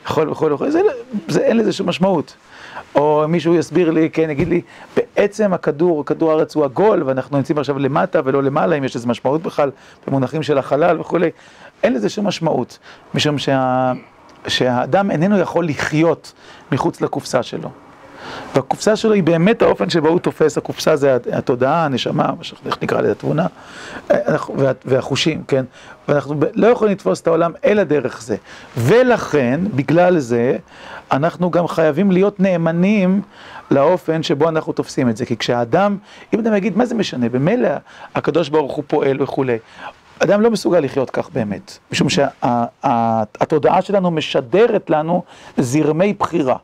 יכול 0.07 0.31
וכו' 0.31 0.51
וכו', 0.51 0.71
זה, 0.71 0.81
זה, 1.29 1.41
אין 1.41 1.57
לזה 1.57 1.73
שום 1.73 1.89
משמעות. 1.89 2.37
או 2.95 3.25
מישהו 3.29 3.55
יסביר 3.55 3.91
לי, 3.91 4.11
כן, 4.11 4.31
יגיד 4.31 4.49
לי, 4.49 4.61
בעצם 4.97 5.53
הכדור, 5.53 6.05
כדור 6.05 6.31
הארץ 6.31 6.55
הוא 6.55 6.65
עגול, 6.65 7.03
ואנחנו 7.03 7.37
נמצאים 7.37 7.59
עכשיו 7.59 7.79
למטה 7.79 8.21
ולא 8.25 8.43
למעלה, 8.43 8.77
אם 8.77 8.85
יש 8.85 8.95
איזו 8.95 9.09
משמעות 9.09 9.43
בכלל, 9.43 9.71
במונחים 10.07 10.43
של 10.43 10.59
החלל 10.59 11.01
וכולי, 11.01 11.31
אין 11.83 11.95
לזה 11.95 12.09
שום 12.09 12.27
משמעות, 12.27 12.79
משום 13.15 13.39
שה... 13.39 13.93
שהאדם 14.49 15.11
איננו 15.11 15.39
יכול 15.39 15.69
לחיות 15.69 16.33
מחוץ 16.73 17.01
לקופסה 17.01 17.43
שלו. 17.43 17.71
והקופסה 18.55 18.97
שלו 18.97 19.13
היא 19.13 19.23
באמת 19.23 19.63
האופן 19.63 19.91
שבו 19.91 20.09
הוא 20.09 20.21
תופס, 20.21 20.59
הקופסה 20.59 20.97
זה 20.97 21.17
התודעה, 21.33 21.85
הנשמה, 21.85 22.31
איך 22.67 22.79
נקרא 22.83 23.01
לזה, 23.01 23.13
התבונה, 23.13 23.47
והחושים, 24.85 25.43
כן? 25.49 25.65
ואנחנו 26.09 26.35
לא 26.55 26.67
יכולים 26.67 26.95
לתפוס 26.95 27.21
את 27.21 27.27
העולם 27.27 27.53
אלא 27.65 27.83
דרך 27.83 28.23
זה. 28.23 28.37
ולכן, 28.77 29.61
בגלל 29.75 30.19
זה, 30.19 30.57
אנחנו 31.13 31.51
גם 31.51 31.69
חייבים 31.69 32.13
להיות 32.13 32.41
נאמנים 32.41 33.23
לאופן 33.71 34.23
שבו 34.23 34.49
אנחנו 34.49 34.73
תופסים 34.73 35.09
את 35.09 35.17
זה. 35.17 35.27
כי 35.27 35.37
כשהאדם, 35.37 35.97
אם 36.35 36.39
אדם 36.39 36.55
יגיד, 36.55 36.77
מה 36.77 36.87
זה 36.87 36.95
משנה? 36.95 37.29
במילא 37.29 37.69
הקדוש 38.15 38.49
ברוך 38.49 38.73
הוא 38.73 38.85
פועל 38.87 39.23
וכולי. 39.23 39.59
אדם 40.19 40.41
לא 40.41 40.51
מסוגל 40.51 40.79
לחיות 40.79 41.11
כך 41.11 41.31
באמת, 41.31 41.79
משום 41.93 42.09
שהתודעה 42.09 43.83
שלנו 43.83 44.11
משדרת 44.11 44.91
לנו 44.91 45.23
זרמי 45.57 46.13
בחירה. 46.13 46.57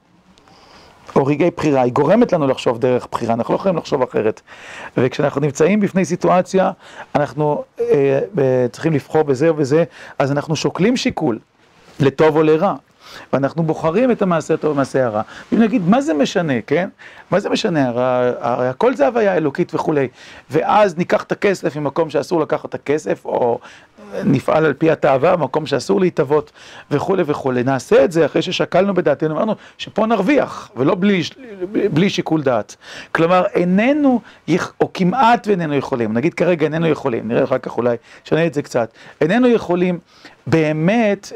או 1.17 1.27
רגעי 1.27 1.51
בחירה, 1.57 1.83
היא 1.83 1.93
גורמת 1.93 2.33
לנו 2.33 2.47
לחשוב 2.47 2.79
דרך 2.79 3.07
בחירה, 3.11 3.35
אנחנו 3.35 3.55
לא 3.55 3.59
יכולים 3.59 3.77
לחשוב 3.77 4.03
אחרת. 4.03 4.41
וכשאנחנו 4.97 5.41
נמצאים 5.41 5.81
בפני 5.81 6.05
סיטואציה, 6.05 6.71
אנחנו 7.15 7.65
אה, 7.81 8.21
צריכים 8.73 8.93
לבחור 8.93 9.23
בזה 9.23 9.51
ובזה, 9.51 9.85
אז 10.19 10.33
אנחנו 10.33 10.57
שוקלים 10.57 10.97
שיקול, 10.97 11.39
לטוב 12.01 12.37
או 12.37 12.43
לרע. 12.43 12.75
ואנחנו 13.33 13.63
בוחרים 13.63 14.11
את 14.11 14.23
המעשה 14.23 14.55
הטוב 14.55 14.73
ומעשה 14.73 15.07
הרע. 15.07 15.23
אם 15.53 15.59
נגיד, 15.59 15.89
מה 15.89 16.01
זה 16.01 16.15
משנה, 16.15 16.61
כן? 16.67 16.89
מה 17.31 17.41
זה 17.41 17.49
משנה? 17.49 17.89
הרי 18.41 18.69
הכל 18.69 18.95
זה 18.95 19.07
הוויה 19.07 19.37
אלוקית 19.37 19.75
וכולי. 19.75 20.09
ואז 20.51 20.99
ניקח 20.99 21.23
את 21.23 21.33
הכסף 21.33 21.77
ממקום 21.77 22.11
שאסור 22.11 22.41
לקחת 22.41 22.65
את 22.65 22.75
הכסף, 22.75 23.25
או 23.25 23.59
נפעל 24.25 24.65
על 24.65 24.73
פי 24.73 24.91
התאווה, 24.91 25.37
במקום 25.37 25.67
שאסור 25.67 26.01
להתאבות 26.01 26.53
וכולי 26.91 27.23
וכולי. 27.27 27.63
נעשה 27.63 28.05
את 28.05 28.13
זה 28.13 28.27
אחרי 28.27 28.43
ששקלנו 28.43 28.95
בדעתנו, 28.95 29.35
אמרנו 29.35 29.55
שפה 29.79 30.07
נרוויח, 30.07 30.71
ולא 30.77 30.95
בלי, 30.95 31.23
בלי 31.93 32.11
שיקול 32.11 32.43
דעת. 32.43 32.77
כלומר, 33.13 33.45
איננו, 33.55 34.21
או 34.81 34.93
כמעט 34.95 35.47
ואיננו 35.47 35.75
יכולים, 35.75 36.13
נגיד 36.13 36.35
כרגע 36.35 36.65
איננו 36.65 36.87
יכולים, 36.87 37.29
נראה 37.29 37.45
אחר 37.45 37.59
כך 37.59 37.77
אולי, 37.77 37.97
נשנה 38.27 38.47
את 38.47 38.55
זה 38.55 38.63
קצת, 38.63 38.93
איננו 39.21 39.49
יכולים 39.49 39.99
באמת 40.47 41.33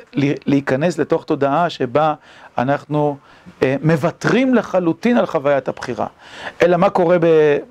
להיכנס 0.46 0.98
לתוך 0.98 1.24
תודעה 1.24 1.70
שבה 1.70 2.14
אנחנו 2.58 3.16
אה, 3.62 3.76
מוותרים 3.82 4.54
לחלוטין 4.54 5.16
על 5.16 5.26
חוויית 5.26 5.68
הבחירה. 5.68 6.06
אלא 6.62 6.76
מה 6.76 6.90
קורה 6.90 7.16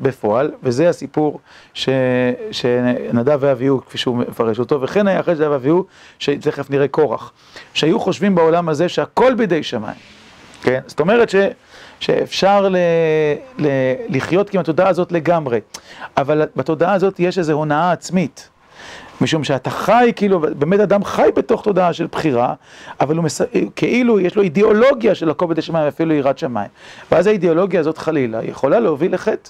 בפועל, 0.02 0.52
וזה 0.64 0.90
הסיפור 0.90 1.40
ש, 1.74 1.90
שנדב 2.52 3.38
ואביהו, 3.42 3.82
כפי 3.86 3.98
שהוא 3.98 4.18
מפרש 4.18 4.60
אותו, 4.60 4.82
וכן 4.82 5.08
היה 5.08 5.20
אחרי 5.20 5.36
שנדב 5.36 5.52
ואביהו, 5.52 5.86
שתכף 6.20 6.70
נראה 6.70 6.88
קורח, 6.88 7.32
שהיו 7.74 8.00
חושבים 8.00 8.36
בעולם 8.36 8.70
הזה 8.70 8.90
שהכל 8.90 9.34
בידי 9.34 9.64
שמיים. 9.64 9.98
כן? 10.62 10.80
זאת 10.88 11.00
אומרת 11.00 11.30
ש, 11.30 11.36
שאפשר 12.00 12.70
ל, 12.70 12.78
ל, 13.60 13.68
לחיות 14.10 14.54
עם 14.54 14.60
התודעה 14.60 14.90
הזאת 14.90 15.12
לגמרי, 15.12 15.60
אבל 16.18 16.42
בתודעה 16.56 16.94
הזאת 16.94 17.20
יש 17.20 17.38
איזו 17.38 17.54
הונאה 17.54 17.92
עצמית. 17.92 18.50
משום 19.22 19.44
שאתה 19.44 19.70
חי, 19.70 20.12
כאילו, 20.16 20.40
באמת 20.40 20.80
אדם 20.80 21.04
חי 21.04 21.30
בתוך 21.36 21.64
תודעה 21.64 21.94
של 21.94 22.08
בחירה, 22.12 22.54
אבל 23.02 23.16
הוא 23.16 23.24
מס... 23.24 23.42
כאילו 23.76 24.20
יש 24.20 24.36
לו 24.36 24.42
אידיאולוגיה 24.42 25.16
של 25.16 25.30
הכובד 25.30 25.60
השמיים, 25.60 25.88
אפילו 25.88 26.14
יראת 26.14 26.38
שמיים. 26.38 26.70
ואז 27.12 27.28
האידיאולוגיה 27.28 27.80
הזאת 27.80 27.98
חלילה 27.98 28.44
יכולה 28.44 28.80
להוביל 28.80 29.14
לחטא. 29.14 29.50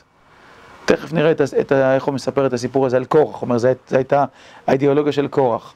תכף 0.86 1.14
נראה 1.14 1.32
את, 1.32 1.42
את, 1.60 1.72
איך 1.72 2.04
הוא 2.04 2.14
מספר 2.14 2.46
את 2.46 2.54
הסיפור 2.54 2.86
הזה 2.86 2.98
על 2.98 3.06
קורח, 3.06 3.36
הוא 3.36 3.42
אומר, 3.42 3.58
זו 3.58 3.68
הייתה 3.92 4.26
האידיאולוגיה 4.68 5.12
של 5.12 5.28
קורח. 5.28 5.74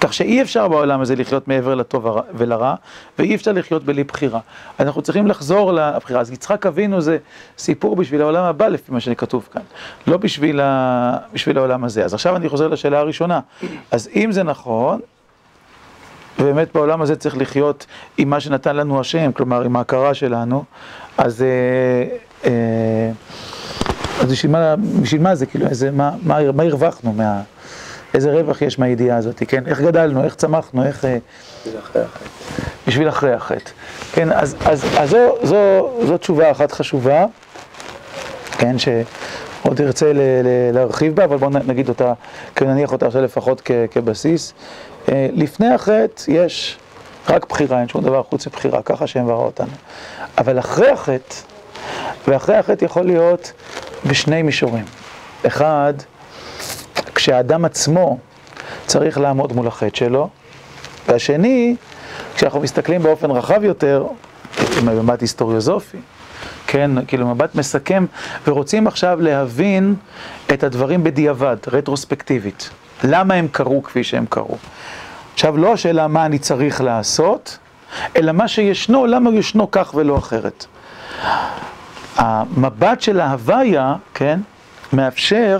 כך 0.00 0.14
שאי 0.14 0.42
אפשר 0.42 0.68
בעולם 0.68 1.00
הזה 1.00 1.16
לחיות 1.16 1.48
מעבר 1.48 1.74
לטוב 1.74 2.06
ולרע, 2.34 2.74
ואי 3.18 3.34
אפשר 3.34 3.52
לחיות 3.52 3.84
בלי 3.84 4.04
בחירה. 4.04 4.40
אנחנו 4.80 5.02
צריכים 5.02 5.26
לחזור 5.26 5.72
לבחירה. 5.72 6.20
אז 6.20 6.30
יצחק 6.30 6.66
אבינו 6.66 7.00
זה 7.00 7.18
סיפור 7.58 7.96
בשביל 7.96 8.20
העולם 8.22 8.44
הבא, 8.44 8.68
לפי 8.68 8.92
מה 8.92 9.00
שכתוב 9.00 9.48
כאן, 9.52 9.62
לא 10.06 10.16
בשביל, 10.16 10.60
ה... 10.60 11.16
בשביל 11.32 11.58
העולם 11.58 11.84
הזה. 11.84 12.04
אז 12.04 12.14
עכשיו 12.14 12.36
אני 12.36 12.48
חוזר 12.48 12.68
לשאלה 12.68 12.98
הראשונה. 12.98 13.40
אז 13.90 14.08
אם 14.16 14.32
זה 14.32 14.42
נכון, 14.42 15.00
ובאמת 16.38 16.68
בעולם 16.74 17.02
הזה 17.02 17.16
צריך 17.16 17.36
לחיות 17.36 17.86
עם 18.18 18.30
מה 18.30 18.40
שנתן 18.40 18.76
לנו 18.76 19.00
השם, 19.00 19.32
כלומר 19.32 19.62
עם 19.62 19.76
ההכרה 19.76 20.14
שלנו, 20.14 20.64
אז, 21.18 21.42
אה, 21.42 22.16
אה, 22.44 23.10
אז 24.20 24.32
בשביל, 24.32 24.52
מה, 24.52 24.74
בשביל 25.02 25.22
מה 25.22 25.34
זה, 25.34 25.46
כאילו, 25.46 25.66
איזה, 25.66 25.90
מה, 25.90 26.10
מה, 26.22 26.52
מה 26.52 26.62
הרווחנו, 26.62 27.12
מה, 27.12 27.42
איזה 28.14 28.32
רווח 28.32 28.62
יש 28.62 28.78
מהידיעה 28.78 29.16
הזאת, 29.16 29.42
כן? 29.48 29.66
איך 29.66 29.80
גדלנו, 29.80 30.24
איך 30.24 30.34
צמחנו, 30.34 30.84
איך... 30.84 31.04
בשביל 31.04 31.78
אחרי 31.78 32.02
החטא. 32.02 32.28
בשביל 32.86 33.08
אחרי 33.08 33.32
החטא. 33.32 33.70
כן, 34.12 34.32
אז, 34.32 34.56
אז, 34.64 34.84
אז 34.98 35.10
זו, 35.10 35.36
זו, 35.42 35.90
זו 36.06 36.18
תשובה 36.18 36.50
אחת 36.50 36.72
חשובה, 36.72 37.26
כן, 38.58 38.76
שעוד 38.78 39.80
ארצה 39.80 40.12
ל, 40.12 40.18
ל, 40.18 40.74
להרחיב 40.74 41.16
בה, 41.16 41.24
אבל 41.24 41.36
בואו 41.36 41.50
נגיד 41.50 41.88
אותה, 41.88 42.12
כי 42.56 42.64
נניח 42.64 42.92
אותה 42.92 43.06
עכשיו 43.06 43.22
לפחות 43.22 43.62
כ, 43.64 43.70
כבסיס. 43.90 44.52
אה, 45.08 45.28
לפני 45.32 45.74
החטא 45.74 46.22
יש 46.28 46.78
רק 47.28 47.46
בחירה, 47.48 47.80
אין 47.80 47.88
שום 47.88 48.02
דבר 48.02 48.22
חוץ 48.22 48.46
מבחירה, 48.46 48.82
ככה 48.82 49.06
שהם 49.06 49.26
ברא 49.26 49.44
אותנו. 49.44 49.72
אבל 50.38 50.58
אחרי 50.58 50.90
החטא, 50.90 51.34
ואחרי 52.28 52.56
החטא 52.56 52.84
יכול 52.84 53.06
להיות 53.06 53.52
בשני 54.06 54.42
מישורים. 54.42 54.84
אחד, 55.46 55.94
כשהאדם 57.24 57.64
עצמו 57.64 58.18
צריך 58.86 59.18
לעמוד 59.18 59.52
מול 59.52 59.66
החטא 59.66 59.96
שלו, 59.96 60.28
והשני, 61.08 61.76
כשאנחנו 62.34 62.60
מסתכלים 62.60 63.02
באופן 63.02 63.30
רחב 63.30 63.64
יותר, 63.64 64.06
עם 64.78 64.98
מבט 64.98 65.20
היסטוריוזופי, 65.20 65.98
כן, 66.66 66.90
כאילו 67.06 67.26
מבט 67.34 67.54
מסכם, 67.54 68.06
ורוצים 68.46 68.86
עכשיו 68.86 69.20
להבין 69.20 69.94
את 70.52 70.62
הדברים 70.62 71.04
בדיעבד, 71.04 71.56
רטרוספקטיבית. 71.66 72.70
למה 73.04 73.34
הם 73.34 73.48
קרו 73.52 73.82
כפי 73.82 74.04
שהם 74.04 74.26
קרו. 74.28 74.56
עכשיו, 75.34 75.56
לא 75.56 75.72
השאלה 75.72 76.08
מה 76.08 76.26
אני 76.26 76.38
צריך 76.38 76.80
לעשות, 76.80 77.58
אלא 78.16 78.32
מה 78.32 78.48
שישנו, 78.48 79.06
למה 79.06 79.30
ישנו 79.30 79.70
כך 79.70 79.94
ולא 79.94 80.18
אחרת. 80.18 80.66
המבט 82.16 83.00
של 83.00 83.20
ההוויה, 83.20 83.94
כן, 84.14 84.40
מאפשר 84.94 85.58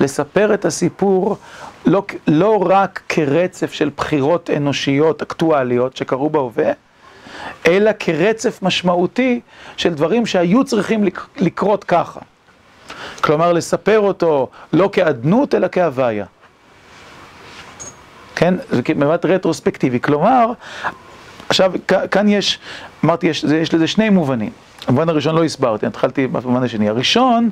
לספר 0.00 0.54
את 0.54 0.64
הסיפור 0.64 1.36
לא, 1.86 2.02
לא 2.26 2.64
רק 2.68 3.00
כרצף 3.08 3.72
של 3.72 3.90
בחירות 3.96 4.50
אנושיות 4.50 5.22
אקטואליות 5.22 5.96
שקרו 5.96 6.30
בהווה, 6.30 6.72
אלא 7.66 7.90
כרצף 7.98 8.62
משמעותי 8.62 9.40
של 9.76 9.94
דברים 9.94 10.26
שהיו 10.26 10.64
צריכים 10.64 11.04
לקרות 11.36 11.84
ככה. 11.84 12.20
כלומר, 13.20 13.52
לספר 13.52 14.00
אותו 14.00 14.48
לא 14.72 14.90
כאדנות, 14.92 15.54
אלא 15.54 15.68
כהוויה. 15.72 16.26
כן? 18.34 18.54
זה 18.70 18.82
במבט 18.88 19.24
רטרוספקטיבי. 19.24 20.00
כלומר, 20.00 20.52
עכשיו, 21.48 21.72
כאן 22.10 22.28
יש, 22.28 22.58
אמרתי, 23.04 23.26
יש, 23.26 23.44
יש 23.44 23.74
לזה 23.74 23.86
שני 23.86 24.10
מובנים. 24.10 24.50
המובן 24.86 25.08
הראשון 25.08 25.34
לא 25.34 25.44
הסברתי, 25.44 25.86
התחלתי 25.86 26.26
במובן 26.26 26.62
השני. 26.62 26.88
הראשון, 26.88 27.50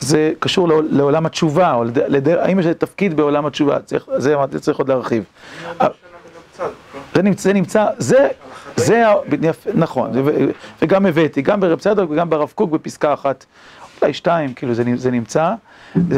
זה 0.00 0.32
קשור 0.38 0.68
לעולם 0.90 1.26
התשובה, 1.26 1.74
או 1.74 1.84
לדר, 1.84 2.40
האם 2.40 2.60
יש 2.60 2.66
תפקיד 2.66 3.16
בעולם 3.16 3.46
התשובה, 3.46 3.78
זה 4.16 4.34
אמרתי, 4.34 4.58
צריך 4.58 4.78
עוד 4.78 4.88
להרחיב. 4.88 5.24
זה 7.14 7.22
נמצא, 7.22 7.42
זה 7.42 7.52
נמצא, 7.52 7.86
זה, 7.98 8.28
זה, 8.76 9.04
נכון, 9.74 10.10
וגם 10.82 11.06
הבאתי, 11.06 11.42
גם 11.42 11.60
ברב 11.60 11.78
צדוק 11.78 12.10
וגם 12.10 12.30
ברב 12.30 12.52
קוק 12.54 12.70
בפסקה 12.70 13.14
אחת, 13.14 13.44
אולי 14.02 14.14
שתיים, 14.14 14.54
כאילו 14.54 14.74
זה 14.96 15.10
נמצא, 15.10 15.54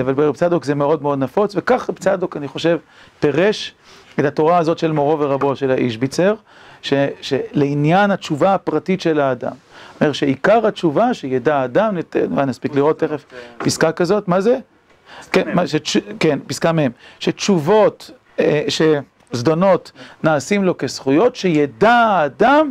אבל 0.00 0.12
ברב 0.12 0.36
צדוק 0.36 0.64
זה 0.64 0.74
מאוד 0.74 1.02
מאוד 1.02 1.18
נפוץ, 1.18 1.56
וכך 1.56 1.90
רב 1.90 1.98
צדוק, 1.98 2.36
אני 2.36 2.48
חושב, 2.48 2.78
פירש 3.20 3.74
את 4.18 4.24
התורה 4.24 4.58
הזאת 4.58 4.78
של 4.78 4.92
מורו 4.92 5.18
ורבו 5.18 5.56
של 5.56 5.70
האיש 5.70 5.96
ביצר, 5.96 6.34
שלעניין 6.82 8.10
התשובה 8.10 8.54
הפרטית 8.54 9.00
של 9.00 9.20
האדם. 9.20 9.52
אומר 10.00 10.12
שעיקר 10.12 10.66
התשובה 10.66 11.14
שידע 11.14 11.56
האדם, 11.56 11.96
נספיק 12.46 12.74
לראות 12.74 12.98
תכף 12.98 13.24
פסקה 13.58 13.92
כזאת, 13.92 14.28
מה 14.28 14.40
זה? 14.40 14.58
כן, 15.32 15.48
כן, 16.20 16.38
פסקה 16.46 16.72
מהם, 16.72 16.92
שתשובות, 17.20 18.10
אה, 18.40 18.64
שזדונות 18.68 19.92
נעשים 20.24 20.64
לו 20.64 20.78
כזכויות, 20.78 21.36
שידע 21.36 21.92
האדם 21.92 22.70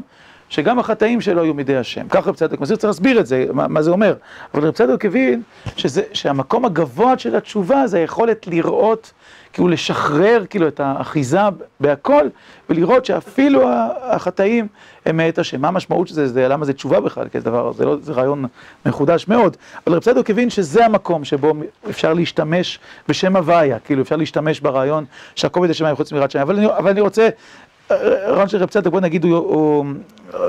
שגם 0.50 0.80
החטאים 0.80 1.22
שלו 1.22 1.44
יהיו 1.44 1.54
מידי 1.54 1.78
השם. 1.78 2.08
ככה 2.08 2.30
רב 2.30 2.36
צדוק 2.36 2.62
מסביר, 2.62 2.78
צריך 2.78 2.90
להסביר 2.90 3.20
את 3.20 3.28
זה, 3.28 3.46
מה, 3.54 3.68
מה 3.68 3.82
זה 3.82 3.92
אומר. 3.92 4.16
אבל 4.54 4.68
רב 4.68 4.74
צדוק 4.74 5.06
הבין 5.06 5.42
שזה, 5.78 6.02
שהמקום 6.14 6.66
הגבוה 6.66 7.18
של 7.18 7.36
התשובה 7.36 7.88
זה 7.88 7.98
היכולת 7.98 8.48
לראות 8.48 9.12
כאילו 9.58 9.68
לשחרר 9.68 10.44
כאילו 10.50 10.68
את 10.68 10.80
האחיזה 10.80 11.40
בהכל, 11.80 12.28
ולראות 12.70 13.06
שאפילו 13.06 13.70
החטאים 14.02 14.68
הם 15.06 15.18
מאת 15.18 15.40
השם. 15.40 15.62
מה 15.62 15.68
המשמעות 15.68 16.08
של 16.08 16.14
זה? 16.14 16.28
זה 16.28 16.48
למה 16.48 16.66
זה 16.66 16.74
תשובה 16.74 17.00
בכלל? 17.00 17.28
כי 17.28 17.40
זה 17.40 17.46
דבר, 17.46 17.74
זה, 17.74 17.86
לא, 17.86 17.98
זה 18.02 18.14
רעיון 18.14 18.46
מחודש 18.86 19.28
מאוד. 19.28 19.58
אבל 19.88 19.96
רב 19.96 20.02
צדוק 20.02 20.30
הבין 20.30 20.50
שזה 20.50 20.86
המקום 20.86 21.26
שבו 21.26 21.54
אפשר 21.90 22.14
להשתמש 22.14 22.80
בשם 23.08 23.36
הוויה, 23.36 23.80
כאילו 23.80 24.02
אפשר 24.02 24.16
להשתמש 24.16 24.60
ברעיון 24.60 25.06
שהכל 25.36 25.62
בידי 25.62 25.74
שמיים 25.74 25.96
חוץ 25.96 26.12
מיראת 26.12 26.32
שמיים. 26.32 26.48
אבל, 26.48 26.72
אבל 26.72 26.90
אני 26.90 27.02
רוצה, 27.02 27.30
רעיון 27.92 28.48
של 28.48 28.58
רב 28.58 28.70
צדוק, 28.70 28.92
בוא 28.92 29.02
נגיד, 29.02 29.24
הוא, 29.24 29.36
הוא 29.36 29.86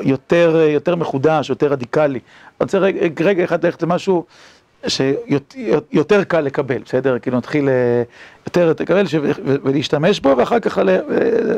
יותר, 0.03 0.57
יותר 0.68 0.97
מחודש, 0.97 1.51
יותר 1.51 1.66
רדיקלי. 1.66 2.18
אני 2.18 2.21
רוצה 2.61 2.79
רגע, 2.79 3.25
רגע 3.25 3.44
אחד 3.44 3.64
ללכת 3.64 3.83
למשהו... 3.83 4.25
שיותר 4.87 6.25
קל 6.25 6.41
לקבל, 6.41 6.83
בסדר? 6.85 7.19
כאילו 7.19 7.37
נתחיל 7.37 7.69
אה, 7.69 8.03
יותר 8.47 8.71
לקבל 8.81 9.05
ולהשתמש 9.45 10.21
בו 10.21 10.35
ואחר 10.37 10.61
כך 10.61 10.79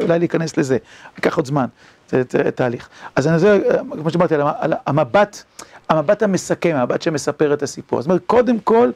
אולי 0.02 0.18
להיכנס 0.18 0.56
לזה. 0.56 0.78
ייקח 1.16 1.36
עוד 1.36 1.46
זמן, 1.46 1.66
זה 2.10 2.22
תהליך. 2.54 2.88
אז 3.16 3.26
אני 3.26 3.34
רוצה, 3.34 3.58
כמו 4.00 4.10
שאמרתי, 4.10 4.34
על 4.34 4.72
המבט, 4.86 5.42
המבט 5.88 6.22
המסכם, 6.22 6.76
המבט 6.76 7.02
שמספר 7.02 7.54
את 7.54 7.62
הסיפור. 7.62 8.00
זאת 8.00 8.08
אומרת, 8.08 8.22
קודם 8.26 8.60
כל, 8.60 8.90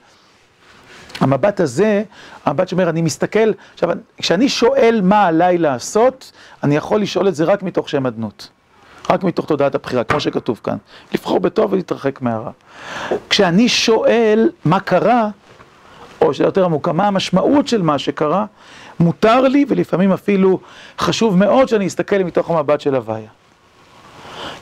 המבט 1.20 1.60
הזה, 1.60 2.02
המבט 2.44 2.68
שאומר, 2.68 2.88
אני 2.88 3.02
מסתכל, 3.02 3.52
עכשיו, 3.74 3.90
כשאני 4.16 4.48
שואל 4.48 5.00
מה 5.04 5.26
עליי 5.26 5.58
לעשות, 5.58 6.32
אני 6.62 6.76
יכול 6.76 7.00
לשאול 7.00 7.28
את 7.28 7.34
זה 7.34 7.44
רק 7.44 7.62
מתוך 7.62 7.88
שם 7.88 8.06
אדנות. 8.06 8.48
רק 9.10 9.24
מתוך 9.24 9.46
תודעת 9.46 9.74
הבחירה, 9.74 10.04
כמו 10.04 10.20
שכתוב 10.20 10.60
כאן. 10.64 10.76
לבחור 11.14 11.40
בטוב 11.40 11.72
ולהתרחק 11.72 12.22
מהרע. 12.22 12.50
כשאני 13.30 13.68
שואל 13.68 14.50
מה 14.64 14.80
קרה, 14.80 15.28
או 16.20 16.34
שאלה 16.34 16.48
יותר 16.48 16.64
עמוקה, 16.64 16.92
מה 16.92 17.06
המשמעות 17.06 17.68
של 17.68 17.82
מה 17.82 17.98
שקרה, 17.98 18.44
מותר 19.00 19.40
לי, 19.40 19.64
ולפעמים 19.68 20.12
אפילו 20.12 20.58
חשוב 20.98 21.36
מאוד 21.36 21.68
שאני 21.68 21.86
אסתכל 21.86 22.18
מתוך 22.18 22.50
המבט 22.50 22.80
של 22.80 22.94
הוויה. 22.94 23.28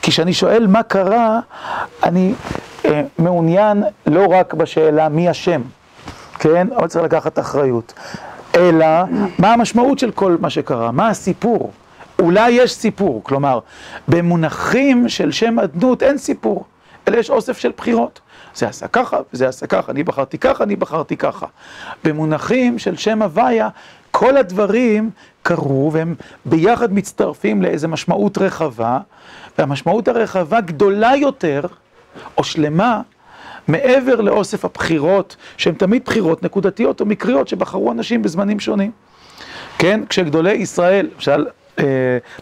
כי 0.01 0.11
כשאני 0.11 0.33
שואל 0.33 0.67
מה 0.67 0.83
קרה, 0.83 1.39
אני 2.03 2.33
אה, 2.85 3.01
מעוניין 3.17 3.83
לא 4.05 4.25
רק 4.29 4.53
בשאלה 4.53 5.09
מי 5.09 5.31
אשם, 5.31 5.61
כן? 6.39 6.67
אבל 6.77 6.87
צריך 6.87 7.05
לקחת 7.05 7.39
אחריות. 7.39 7.93
אלא, 8.55 8.85
מה 9.39 9.53
המשמעות 9.53 9.99
של 9.99 10.11
כל 10.11 10.37
מה 10.39 10.49
שקרה? 10.49 10.91
מה 10.91 11.09
הסיפור? 11.09 11.71
אולי 12.19 12.51
יש 12.51 12.73
סיפור, 12.73 13.23
כלומר, 13.23 13.59
במונחים 14.07 15.09
של 15.09 15.31
שם 15.31 15.59
אדנות 15.59 16.03
אין 16.03 16.17
סיפור, 16.17 16.65
אלא 17.07 17.17
יש 17.17 17.29
אוסף 17.29 17.57
של 17.57 17.71
בחירות. 17.77 18.19
זה 18.55 18.67
עשה 18.67 18.87
ככה, 18.87 19.17
וזה 19.33 19.47
עשה 19.47 19.67
ככה, 19.67 19.91
אני 19.91 20.03
בחרתי 20.03 20.37
ככה, 20.37 20.63
אני 20.63 20.75
בחרתי 20.75 21.17
ככה. 21.17 21.45
במונחים 22.03 22.79
של 22.79 22.97
שם 22.97 23.21
הוויה, 23.21 23.69
כל 24.11 24.37
הדברים 24.37 25.09
קרו 25.41 25.89
והם 25.93 26.15
ביחד 26.45 26.93
מצטרפים 26.93 27.61
לאיזו 27.61 27.87
משמעות 27.87 28.37
רחבה, 28.37 28.99
והמשמעות 29.57 30.07
הרחבה 30.07 30.61
גדולה 30.61 31.15
יותר, 31.15 31.61
או 32.37 32.43
שלמה, 32.43 33.01
מעבר 33.67 34.21
לאוסף 34.21 34.65
הבחירות, 34.65 35.35
שהן 35.57 35.73
תמיד 35.73 36.01
בחירות 36.05 36.43
נקודתיות 36.43 37.01
או 37.01 37.05
מקריות 37.05 37.47
שבחרו 37.47 37.91
אנשים 37.91 38.21
בזמנים 38.21 38.59
שונים. 38.59 38.91
כן, 39.83 40.01
כשגדולי 40.09 40.51
ישראל, 40.51 41.09
למשל 41.15 41.45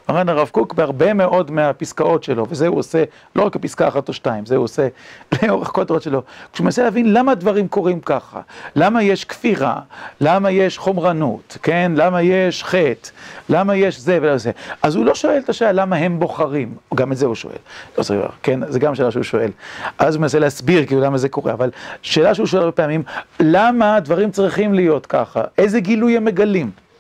מרן 0.10 0.30
הרב 0.30 0.50
קוק 0.52 0.74
בהרבה 0.74 1.14
מאוד 1.14 1.52
מהפסקאות 1.52 2.24
שלו, 2.24 2.46
וזה 2.50 2.68
הוא 2.68 2.80
עושה 2.80 3.04
לא 3.36 3.44
רק 3.44 3.56
בפסקה 3.56 3.88
אחת 3.88 4.08
או 4.08 4.14
שתיים, 4.14 4.46
זה 4.46 4.56
הוא 4.56 4.64
עושה 4.64 4.88
לאורך 5.44 5.68
כל 5.68 5.82
התורות 5.82 6.04
שלו, 6.04 6.22
כשהוא 6.54 6.66
מנסה 6.66 6.84
להבין 6.84 7.14
למה 7.14 7.36
דברים 7.36 7.68
קורים 7.68 8.00
ככה, 8.00 8.42
למה 8.76 9.04
יש 9.04 9.26
כפירה, 9.26 9.80
למה 10.22 10.52
יש 10.52 10.78
חומרנות, 10.78 11.58
כן, 11.64 11.92
למה 11.96 12.22
יש 12.22 12.64
חטא, 12.64 13.10
למה 13.50 13.76
יש 13.76 14.00
זה 14.00 14.20
וזה, 14.22 14.52
אז 14.84 14.96
הוא 14.96 15.06
לא 15.06 15.16
שואל 15.16 15.38
את 15.38 15.50
השאלה 15.50 15.72
למה 15.72 15.96
הם 15.96 16.20
בוחרים, 16.20 16.76
גם 16.96 17.12
את 17.12 17.18
זה 17.18 17.26
הוא 17.26 17.36
שואל, 17.36 17.58
לא 17.98 18.04
צריך, 18.04 18.32
כן, 18.44 18.72
זה 18.72 18.80
גם 18.80 18.96
שאלה 18.96 19.12
שהוא 19.12 19.24
שואל, 19.24 19.52
אז 19.98 20.16
הוא 20.16 20.22
מנסה 20.22 20.40
להסביר 20.40 20.86
כאילו 20.86 21.02
למה 21.02 21.18
זה 21.18 21.30
קורה, 21.30 21.54
אבל 21.54 21.72
שאלה 22.02 22.36
שהוא 22.36 22.48
שואל 22.48 22.62
הרבה 22.62 22.72
פעמים, 22.72 23.04
למה 23.40 24.00
דברים 24.00 24.32
צריכים 24.32 24.74
להיות 24.74 25.06
ככה, 25.06 25.44
איזה 25.58 25.80
גילוי 25.80 26.18
הם 26.18 26.26
מגלים? 26.26 26.91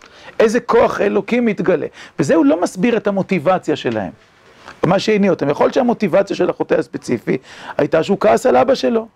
איזה 0.41 0.59
כוח 0.59 1.01
אלוקים 1.01 1.45
מתגלה. 1.45 1.87
וזה 2.19 2.35
הוא 2.35 2.45
לא 2.45 2.61
מסביר 2.61 2.97
את 2.97 3.07
המוטיבציה 3.07 3.75
שלהם. 3.75 4.11
מה 4.83 4.99
שהניע 4.99 5.29
אותם. 5.29 5.49
יכול 5.49 5.65
להיות 5.65 5.73
שהמוטיבציה 5.73 6.35
של 6.35 6.49
החוטא 6.49 6.73
הספציפי 6.73 7.37
הייתה 7.77 8.03
שהוא 8.03 8.17
כעס 8.19 8.45
על 8.45 8.55
אבא 8.55 8.75
שלו. 8.75 9.07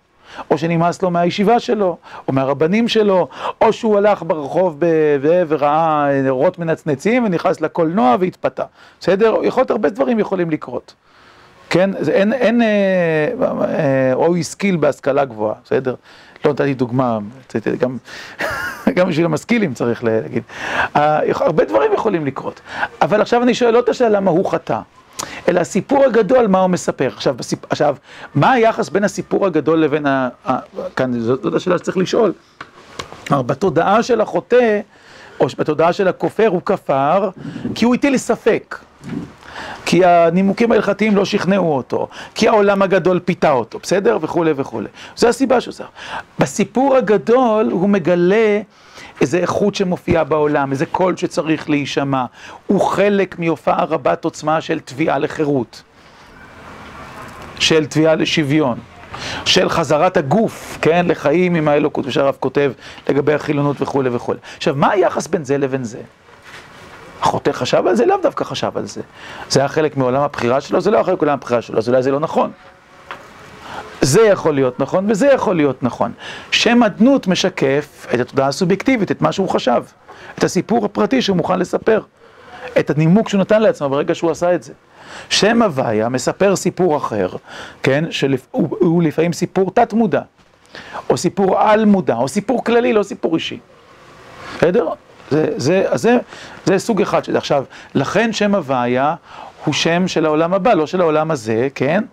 או 0.51 0.57
שנמאס 0.57 1.01
לו 1.01 1.11
מהישיבה 1.11 1.59
שלו, 1.59 1.97
או 2.27 2.33
מהרבנים 2.33 2.87
שלו, 2.87 3.27
או 3.61 3.73
שהוא 3.73 3.97
הלך 3.97 4.23
ברחוב 4.27 4.77
וראה 5.21 6.07
נרות 6.23 6.59
מנצנצים 6.59 7.23
ונכנס 7.23 7.61
לקולנוע 7.61 8.15
והתפתה, 8.19 8.63
בסדר? 8.99 9.35
יכול 9.43 9.61
להיות 9.61 9.71
הרבה 9.71 9.89
דברים 9.89 10.19
יכולים 10.19 10.49
לקרות. 10.49 10.93
כן? 11.69 11.89
זה 11.99 12.11
אין, 12.11 12.33
אין, 12.33 12.61
אה, 12.61 12.67
אה, 13.41 14.13
או 14.13 14.25
הוא 14.25 14.37
השכיל 14.37 14.75
בהשכלה 14.75 15.25
גבוהה, 15.25 15.55
בסדר? 15.65 15.95
לא 16.45 16.51
נתתי 16.51 16.73
דוגמה, 16.73 17.19
גם, 17.79 17.97
גם 18.95 19.07
בשביל 19.09 19.25
המשכילים 19.25 19.73
צריך 19.73 20.03
להגיד. 20.03 20.43
הרבה 20.95 21.65
דברים 21.65 21.93
יכולים 21.93 22.25
לקרות. 22.25 22.61
אבל 23.01 23.21
עכשיו 23.21 23.43
אני 23.43 23.53
שואל 23.53 23.73
לא 23.73 23.79
את 23.79 23.89
השאלה 23.89 24.09
למה 24.09 24.31
הוא 24.31 24.51
חטא, 24.51 24.79
אלא 25.47 25.59
הסיפור 25.59 26.03
הגדול, 26.03 26.47
מה 26.47 26.59
הוא 26.59 26.67
מספר. 26.67 27.07
עכשיו, 27.07 27.33
בסיפ... 27.33 27.59
עכשיו, 27.69 27.95
מה 28.35 28.51
היחס 28.51 28.89
בין 28.89 29.03
הסיפור 29.03 29.45
הגדול 29.45 29.79
לבין 29.79 30.05
ה... 30.05 30.29
כאן, 30.95 31.19
זאת 31.19 31.53
השאלה 31.53 31.77
שצריך 31.77 31.97
לשאול. 31.97 32.33
בתודעה 33.31 34.03
של 34.03 34.21
החוטא, 34.21 34.79
או 35.39 35.47
בתודעה 35.57 35.93
של 35.93 36.07
הכופר, 36.07 36.47
הוא 36.47 36.61
כפר, 36.65 37.29
כי 37.75 37.85
הוא 37.85 37.95
הטיל 37.95 38.17
ספק. 38.17 38.77
כי 39.85 40.05
הנימוקים 40.05 40.71
ההלכתיים 40.71 41.15
לא 41.15 41.25
שכנעו 41.25 41.75
אותו, 41.75 42.07
כי 42.35 42.47
העולם 42.47 42.81
הגדול 42.81 43.19
פיתה 43.19 43.51
אותו, 43.51 43.79
בסדר? 43.83 44.17
וכולי 44.21 44.53
וכולי. 44.55 44.87
זו 45.15 45.27
הסיבה 45.27 45.61
שהוא 45.61 45.71
עושה. 45.71 45.83
בסיפור 46.39 46.95
הגדול 46.95 47.69
הוא 47.71 47.89
מגלה 47.89 48.61
איזה 49.21 49.37
איכות 49.37 49.75
שמופיעה 49.75 50.23
בעולם, 50.23 50.71
איזה 50.71 50.85
קול 50.85 51.17
שצריך 51.17 51.69
להישמע. 51.69 52.25
הוא 52.67 52.81
חלק 52.81 53.39
מהופעה 53.39 53.83
רבת 53.83 54.25
עוצמה 54.25 54.61
של 54.61 54.79
תביעה 54.79 55.17
לחירות, 55.17 55.83
של 57.59 57.85
תביעה 57.85 58.15
לשוויון. 58.15 58.79
של 59.45 59.69
חזרת 59.69 60.17
הגוף, 60.17 60.77
כן, 60.81 61.05
לחיים 61.09 61.55
עם 61.55 61.67
האלוקות, 61.67 62.05
ושהרב 62.05 62.35
כותב 62.39 62.71
לגבי 63.09 63.33
החילונות 63.33 63.81
וכולי 63.81 64.09
וכולי. 64.09 64.39
עכשיו, 64.57 64.75
מה 64.77 64.91
היחס 64.91 65.27
בין 65.27 65.43
זה 65.45 65.57
לבין 65.57 65.83
זה? 65.83 65.99
החוטא 67.21 67.51
חשב 67.51 67.87
על 67.87 67.95
זה? 67.95 68.05
לאו 68.05 68.17
דווקא 68.21 68.43
חשב 68.43 68.71
על 68.75 68.85
זה. 68.85 69.01
זה 69.49 69.59
היה 69.59 69.69
חלק 69.69 69.97
מעולם 69.97 70.21
הבחירה 70.21 70.61
שלו? 70.61 70.81
זה 70.81 70.91
לא 70.91 70.97
היה 70.97 71.03
חלק 71.03 71.21
מעולם 71.21 71.33
הבחירה 71.33 71.61
שלו, 71.61 71.77
אז 71.77 71.89
אולי 71.89 72.03
זה 72.03 72.11
לא 72.11 72.19
נכון. 72.19 72.51
זה 74.01 74.21
יכול 74.21 74.55
להיות 74.55 74.79
נכון 74.79 75.11
וזה 75.11 75.27
יכול 75.27 75.55
להיות 75.55 75.83
נכון. 75.83 76.11
שם 76.51 76.83
אדנות 76.83 77.27
משקף 77.27 78.07
את 78.13 78.19
התודעה 78.19 78.47
הסובייקטיבית, 78.47 79.11
את 79.11 79.21
מה 79.21 79.31
שהוא 79.31 79.49
חשב, 79.49 79.83
את 80.37 80.43
הסיפור 80.43 80.85
הפרטי 80.85 81.21
שהוא 81.21 81.37
מוכן 81.37 81.59
לספר, 81.59 82.01
את 82.79 82.89
הנימוק 82.89 83.29
שהוא 83.29 83.41
נתן 83.41 83.61
לעצמו 83.61 83.89
ברגע 83.89 84.15
שהוא 84.15 84.31
עשה 84.31 84.55
את 84.55 84.63
זה. 84.63 84.73
שם 85.29 85.61
הוויה 85.61 86.09
מספר 86.09 86.55
סיפור 86.55 86.97
אחר, 86.97 87.29
כן, 87.83 88.05
שהוא 88.11 89.03
לפעמים 89.03 89.33
סיפור 89.33 89.71
תת-מודע, 89.71 90.21
או 91.09 91.17
סיפור 91.17 91.59
על-מודע, 91.59 92.15
או 92.15 92.27
סיפור 92.27 92.63
כללי, 92.63 92.93
לא 92.93 93.03
סיפור 93.03 93.35
אישי. 93.35 93.59
בסדר? 94.57 94.89
זה, 95.31 95.53
זה, 95.57 95.85
זה, 95.93 96.17
זה 96.65 96.79
סוג 96.79 97.01
אחד 97.01 97.23
של. 97.23 97.37
עכשיו, 97.37 97.63
לכן 97.95 98.33
שם 98.33 98.55
הוויה 98.55 99.15
הוא 99.65 99.73
שם 99.73 100.07
של 100.07 100.25
העולם 100.25 100.53
הבא, 100.53 100.73
לא 100.73 100.87
של 100.87 101.01
העולם 101.01 101.31
הזה, 101.31 101.67
כן? 101.75 102.03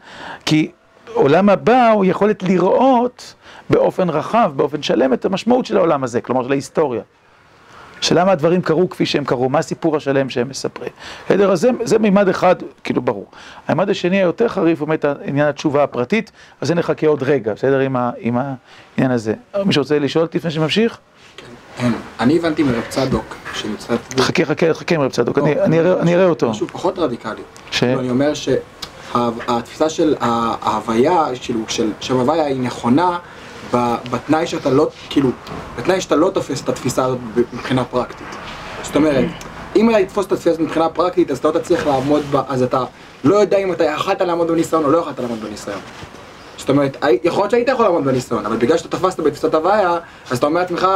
כי 0.44 0.70
עולם 1.14 1.48
הבא 1.48 1.90
הוא 1.90 2.04
יכולת 2.04 2.42
לראות 2.42 3.34
באופן 3.70 4.10
רחב, 4.10 4.52
באופן 4.56 4.82
שלם, 4.82 5.12
את 5.12 5.24
המשמעות 5.24 5.66
של 5.66 5.76
העולם 5.76 6.04
הזה, 6.04 6.20
כלומר 6.20 6.44
של 6.44 6.52
ההיסטוריה. 6.52 7.02
שלמה 8.00 8.32
הדברים 8.32 8.62
קרו 8.62 8.88
כפי 8.88 9.06
שהם 9.06 9.24
קרו, 9.24 9.48
מה 9.48 9.58
הסיפור 9.58 9.96
השלם 9.96 10.30
שהם 10.30 10.48
מספרים. 10.48 10.90
בסדר, 11.26 11.52
אז 11.52 11.60
זה, 11.60 11.70
זה 11.82 11.98
מימד 11.98 12.28
אחד, 12.28 12.56
כאילו 12.84 13.02
ברור. 13.02 13.26
המימד 13.68 13.90
השני 13.90 14.16
היותר 14.16 14.48
חריף 14.48 14.80
הוא 14.80 14.88
באמת 14.88 15.04
עניין 15.24 15.48
התשובה 15.48 15.84
הפרטית, 15.84 16.32
אז 16.60 16.68
זה 16.68 16.74
נחכה 16.74 17.06
עוד 17.06 17.22
רגע, 17.22 17.54
בסדר, 17.54 17.78
עם, 17.78 17.96
ה, 17.96 18.10
עם 18.18 18.38
העניין 18.38 19.10
הזה. 19.10 19.34
מישהו 19.64 19.82
רוצה 19.82 19.98
לשאול 19.98 20.28
לפני 20.34 20.50
שממשיך? 20.50 20.98
כן. 21.79 21.93
אני 22.20 22.37
הבנתי 22.37 22.62
מרב 22.62 22.83
צדוק, 22.89 23.35
שמצוות... 23.55 24.01
חכה, 24.20 24.45
חכה, 24.45 24.75
חכה 24.75 24.99
מרב 24.99 25.11
צדוק, 25.11 25.39
אני 25.39 26.14
אראה 26.14 26.27
אותו. 26.27 26.51
משהו 26.51 26.66
פחות 26.68 26.99
רדיקלי. 26.99 27.43
אני 27.83 28.11
אומר 28.11 28.33
שהתפיסה 28.35 29.89
של 29.89 30.14
ההוויה, 30.20 31.25
כאילו, 31.43 31.61
של 31.68 31.91
שם 32.01 32.16
הוויה 32.16 32.45
היא 32.45 32.61
נכונה 32.61 33.18
בתנאי 34.11 34.47
שאתה 34.47 34.70
לא, 34.70 34.89
כאילו, 35.11 35.31
בתנאי 35.79 36.01
שאתה 36.01 36.16
לא 36.16 36.31
תופס 36.31 36.62
את 36.62 36.68
התפיסה 36.68 37.05
הזאת 37.05 37.18
מבחינה 37.53 37.85
פרקטית. 37.85 38.27
זאת 38.83 38.97
אומרת, 38.97 39.25
אם 39.77 39.91
אתה 39.91 40.05
תתפוס 40.05 40.27
את 40.27 40.33
התפיסה 40.33 40.51
הזאת 40.51 40.62
מבחינה 40.62 40.89
פרקטית, 40.89 41.31
אז 41.31 41.39
אתה 41.39 41.49
לא 41.49 41.59
תצליח 41.59 41.87
לעמוד 41.87 42.23
בה, 42.31 42.43
אז 42.49 42.62
אתה 42.62 42.85
לא 43.25 43.35
יודע 43.35 43.57
אם 43.59 43.73
אתה 43.73 43.85
יכלת 43.85 44.20
לעמוד 44.20 44.49
בניסיון 44.49 44.85
או 44.85 44.91
לא 44.91 44.99
יכלת 44.99 45.18
לעמוד 45.18 45.41
בניסיון. 45.41 45.79
זאת 46.62 46.70
אומרת, 46.70 46.96
יכול 47.24 47.42
להיות 47.42 47.50
שהיית 47.50 47.68
יכול 47.68 47.84
לעמוד 47.84 48.04
בניסיון, 48.04 48.46
אבל 48.46 48.56
בגלל 48.56 48.78
שאתה 48.78 48.96
תפסת 48.96 49.20
בתפיסת 49.20 49.54
הוויה, 49.54 49.98
אז 50.30 50.38
אתה 50.38 50.46
אומר 50.46 50.60
לעצמך, 50.60 50.88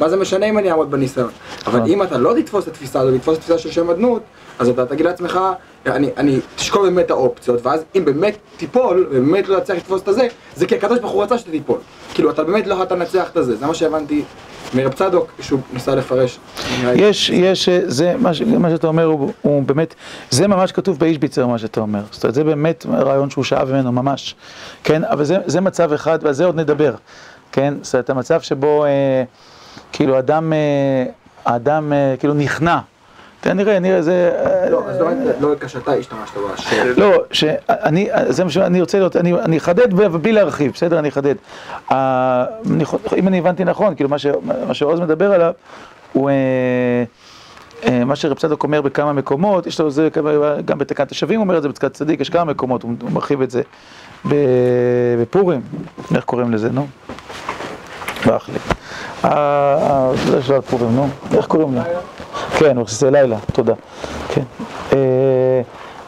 מה 0.00 0.08
זה 0.08 0.16
משנה 0.16 0.46
אם 0.46 0.58
אני 0.58 0.70
אעמוד 0.70 0.90
בניסיון? 0.90 1.30
אבל 1.66 1.78
נכון. 1.78 1.90
אם 1.90 2.02
אתה 2.02 2.18
לא 2.18 2.34
תתפוס 2.38 2.64
את 2.64 2.68
התפיסה 2.68 3.00
הזו, 3.00 3.18
תתפוס 3.18 3.34
את 3.34 3.38
התפיסה 3.38 3.58
של 3.58 3.70
שם 3.70 3.90
אדנות, 3.90 4.22
אז 4.58 4.68
אתה 4.68 4.86
תגיד 4.86 5.06
לעצמך, 5.06 5.40
אני, 5.86 6.10
אני 6.16 6.38
תשקול 6.56 6.88
באמת 6.90 7.06
את 7.06 7.10
האופציות, 7.10 7.66
ואז 7.66 7.84
אם 7.96 8.04
באמת 8.04 8.36
תיפול, 8.56 9.06
ובאמת 9.10 9.48
לא 9.48 9.60
תצליח 9.60 9.78
לתפוס 9.78 10.02
את 10.02 10.08
הזה, 10.08 10.26
זה 10.56 10.66
כי 10.66 10.76
הקדוש 10.76 10.98
ברוך 10.98 11.12
הוא 11.12 11.22
רצה 11.22 11.38
שאתה 11.38 11.50
תיפול. 11.50 11.78
כאילו, 12.14 12.30
אתה 12.30 12.44
באמת 12.44 12.66
לא 12.66 12.74
יכולת 12.74 12.92
לנצח 12.92 13.28
את 13.30 13.36
הזה, 13.36 13.56
זה 13.56 13.66
מה 13.66 13.74
שהבנתי 13.74 14.24
מרב 14.74 14.92
צדוק, 14.92 15.32
שהוא 15.40 15.60
ניסה 15.72 15.94
לפרש. 15.94 16.38
יש, 16.94 17.30
יש, 17.30 17.68
זה, 17.68 18.14
מה, 18.18 18.30
מה 18.58 18.70
שאתה 18.70 18.86
אומר 18.86 19.04
הוא, 19.04 19.32
הוא 19.42 19.62
באמת, 19.62 19.94
זה 20.30 20.48
ממש 20.48 20.72
כתוב 20.72 20.98
באישביצר 20.98 21.46
מה 21.46 21.58
שאתה 21.58 21.80
אומר. 21.80 22.00
זאת 22.10 22.24
אומרת, 22.24 22.34
זה 22.34 22.44
באמת 22.44 22.86
רעיון 22.88 23.30
שהוא 23.30 23.44
שאב 23.44 23.70
ממנו 23.70 23.92
ממש, 23.92 24.34
כן? 24.84 25.04
אבל 25.04 25.24
זה, 25.24 25.36
זה 25.46 25.60
מצב 25.60 25.92
אחד, 25.92 26.18
ועל 26.22 26.32
זה 26.32 26.44
עוד 26.44 26.56
נדבר, 26.60 26.94
כן? 27.52 27.74
זאת 27.82 27.94
אומרת, 27.94 28.10
המצב 28.10 28.40
שבו, 28.40 28.84
אה, 28.84 29.24
כאילו, 29.92 30.18
אדם, 30.18 30.52
אה, 30.52 31.04
האדם, 31.44 31.92
אה, 31.92 32.14
כאילו, 32.18 32.34
נכנע. 32.34 32.78
תראה, 33.40 33.54
נראה, 33.54 33.78
נראה, 33.78 34.02
זה... 34.02 34.30
לא, 34.70 34.82
אז 34.86 34.96
לא 35.40 35.54
כשאתה 35.60 35.92
השתמשת 35.92 36.34
בשאלה. 36.54 36.92
לא, 36.96 37.22
שאני, 37.32 38.08
זה 38.28 38.44
מה 38.44 38.50
שאני 38.50 38.80
רוצה 38.80 38.98
לראות, 38.98 39.16
אני 39.16 39.58
אחדד 39.58 39.94
בלי 39.94 40.32
להרחיב, 40.32 40.72
בסדר? 40.72 40.98
אני 40.98 41.08
אחדד. 41.08 41.34
אם 43.16 43.28
אני 43.28 43.38
הבנתי 43.38 43.64
נכון, 43.64 43.94
כאילו 43.94 44.10
מה 44.66 44.74
שעוז 44.74 45.00
מדבר 45.00 45.32
עליו, 45.32 45.52
הוא... 46.12 46.30
מה 48.06 48.16
שרב 48.16 48.36
צדוק 48.36 48.62
אומר 48.62 48.80
בכמה 48.80 49.12
מקומות, 49.12 49.66
יש 49.66 49.80
לו 49.80 49.90
זה 49.90 50.08
גם 50.64 50.78
בתקנת 50.78 51.10
השבים 51.10 51.40
הוא 51.40 51.44
אומר 51.44 51.56
את 51.56 51.62
זה 51.62 51.68
בתקנת 51.68 51.92
צדיק, 51.92 52.20
יש 52.20 52.30
כמה 52.30 52.44
מקומות, 52.44 52.82
הוא 52.82 52.92
מרחיב 53.12 53.42
את 53.42 53.50
זה 53.50 53.62
בפורים, 55.18 55.60
איך 56.14 56.24
קוראים 56.24 56.52
לזה, 56.52 56.70
נו? 56.72 56.86
לי. 58.48 58.58
זה 59.22 60.42
שלב 60.42 60.60
פורים, 60.60 60.96
נו, 60.96 61.08
איך 61.36 61.46
קוראים 61.46 61.74
לה? 61.74 61.82
כן, 62.58 62.78
מכסיסי 62.78 63.10
לילה, 63.10 63.36
תודה. 63.52 63.74
כן. 64.28 64.42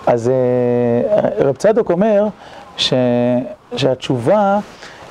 אז 0.06 0.30
רב 1.38 1.56
צדוק 1.56 1.90
אומר 1.90 2.26
שהתשובה 3.76 4.58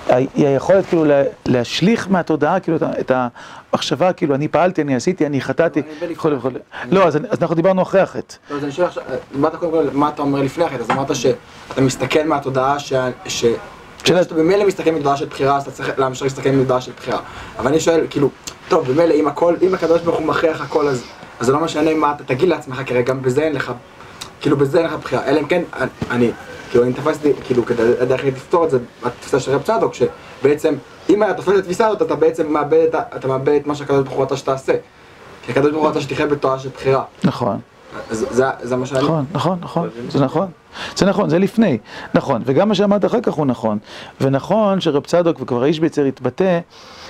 היא 0.07 0.47
היכולת 0.47 0.85
כאילו 0.85 1.05
להשליך 1.45 2.07
מהתודעה 2.09 2.59
כאילו 2.59 2.77
את 2.99 3.11
המחשבה 3.73 4.13
כאילו 4.13 4.35
אני 4.35 4.47
פעלתי, 4.47 4.81
אני 4.81 4.95
עשיתי, 4.95 5.25
אני 5.25 5.41
חטאתי, 5.41 5.81
וכולי 6.11 6.35
וכולי. 6.35 6.59
לא, 6.91 7.07
אז 7.07 7.17
אנחנו 7.41 7.55
דיברנו 7.55 7.81
אחרי 7.81 8.01
החטא. 8.01 8.35
לא, 8.49 8.57
אז 8.57 8.63
אני 8.63 8.71
שואל 8.71 8.87
עכשיו, 8.87 9.03
מה 9.93 10.09
אתה 10.09 10.21
אומר 10.21 10.41
לפני 10.41 10.63
החטא? 10.63 10.81
אז 10.81 10.91
אמרת 10.91 11.15
שאתה 11.15 11.81
מסתכל 11.81 12.23
מהתודעה 12.23 12.79
ש... 12.79 13.45
כשאתה 14.03 14.35
במילא 14.35 14.65
מסתכל 14.67 14.91
מתודעה 14.91 15.17
של 15.17 15.25
בחירה, 15.25 15.57
אז 15.57 15.61
אתה 15.61 15.71
צריך 15.71 15.99
להמשיך 15.99 16.23
להסתכל 16.23 16.49
מתודעה 16.49 16.81
של 16.81 16.91
בחירה. 16.97 17.19
אבל 17.59 17.67
אני 17.67 17.79
שואל, 17.79 18.05
כאילו, 18.09 18.29
טוב, 18.69 18.91
במילא 18.91 19.13
אם 19.13 19.27
הכל, 19.27 19.55
אם 19.61 19.73
הקדוש 19.73 20.01
ברוך 20.01 20.17
הוא 20.17 20.27
מכריח 20.27 20.61
הכל, 20.61 20.87
אז 20.87 21.03
זה 21.39 21.51
לא 21.51 21.59
משנה 21.59 21.93
מה 21.93 22.13
אתה 22.15 22.23
תגיד 22.23 22.49
לעצמך, 22.49 22.81
כי 22.85 23.01
גם 23.01 23.21
בזה 23.21 23.41
אין 23.41 23.53
לך, 23.53 23.71
כאילו 24.41 24.57
בזה 24.57 24.77
אין 24.77 24.87
לך 24.87 24.93
בחירה. 24.93 25.25
אלא 25.25 25.39
אם 25.39 25.45
כן, 25.45 25.61
אני, 26.09 26.31
כאילו 26.69 26.83
אני 26.83 26.93
תפסתי, 26.93 27.31
כאילו 27.43 27.65
כדי 27.65 27.83
לדעת 28.01 28.23
לפתור 28.23 28.65
את 28.65 28.71
זה, 28.71 28.77
התפיסה 29.03 29.39
של 29.39 29.51
רב 29.51 29.61
צדוק, 29.61 29.93
שבעצם, 29.93 30.75
אם 31.09 31.23
אתה 31.23 31.33
תופס 31.33 31.49
את 31.49 31.57
התפיסה 31.57 31.87
הזאת, 31.87 32.01
אתה 32.01 32.15
בעצם 32.15 32.53
מאבד 32.53 32.87
את, 32.89 32.95
אתה 33.15 33.27
מאבד 33.27 33.55
את 33.61 33.67
מה 33.67 33.75
שהקדוש 33.75 34.03
ברוך 34.03 34.15
הוא 34.15 34.23
רצה 34.23 34.37
שתעשה. 34.37 34.73
כי 35.45 35.51
הקדוש 35.51 35.71
ברוך 35.71 35.83
הוא 35.83 35.89
רצה 35.89 36.01
שתחיה 36.01 36.27
בתורה 36.27 36.59
של 36.59 36.69
בחירה. 36.69 37.03
נכון. 37.23 37.59
זה, 38.09 38.75
מה 38.75 38.85
שאני... 38.85 39.01
נכון, 39.01 39.25
נכון, 39.31 39.59
נכון, 39.61 39.89
זה 40.09 40.19
נכון. 40.19 40.47
זה 40.95 41.05
נכון, 41.05 41.29
זה 41.29 41.39
לפני. 41.39 41.77
נכון, 42.13 42.41
וגם 42.45 42.67
מה 42.67 42.75
שאמרת 42.75 43.05
אחר 43.05 43.21
כך 43.21 43.33
הוא 43.33 43.45
נכון. 43.45 43.77
ונכון 44.21 44.81
שרב 44.81 45.03
צדוק 45.05 45.41
וכבר 45.41 45.63
האיש 45.63 45.79
ביצר 45.79 46.05
התבטא 46.05 46.59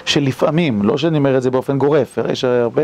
שלפעמים, 0.05 0.83
לא 0.83 0.97
שאני 0.97 1.17
אומר 1.17 1.37
את 1.37 1.41
זה 1.41 1.51
באופן 1.51 1.77
גורף, 1.77 2.17
יש 2.29 2.43
הרבה, 2.43 2.81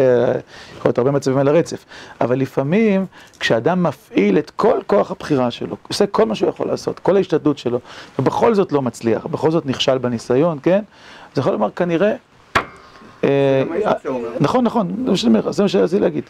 יכול 0.78 0.90
להיות 0.90 0.98
הרבה 0.98 1.12
מצבים 1.12 1.38
על 1.38 1.48
הרצף, 1.48 1.86
אבל 2.22 2.40
לפעמים 2.40 3.06
כשאדם 3.40 3.84
מפעיל 3.84 4.38
את 4.38 4.50
כל 4.50 4.80
כוח 4.88 5.12
הבחירה 5.12 5.52
שלו, 5.52 5.76
עושה 5.88 6.08
כל 6.08 6.26
מה 6.26 6.36
שהוא 6.36 6.50
יכול 6.50 6.68
לעשות, 6.68 7.00
כל 7.00 7.16
ההשתדלות 7.16 7.58
שלו, 7.58 7.80
ובכל 8.20 8.56
זאת 8.56 8.72
לא 8.72 8.82
מצליח, 8.82 9.26
בכל 9.26 9.52
זאת 9.52 9.66
נכשל 9.66 9.98
בניסיון, 9.98 10.58
כן? 10.64 10.84
זה 11.36 11.42
יכול 11.42 11.54
לומר 11.54 11.70
כנראה... 11.72 12.14
אה, 13.24 13.64
נכון, 14.40 14.64
נכון, 14.64 15.16
זה 15.50 15.64
מה 15.64 15.70
שרציתי 15.70 16.02
להגיד. 16.02 16.24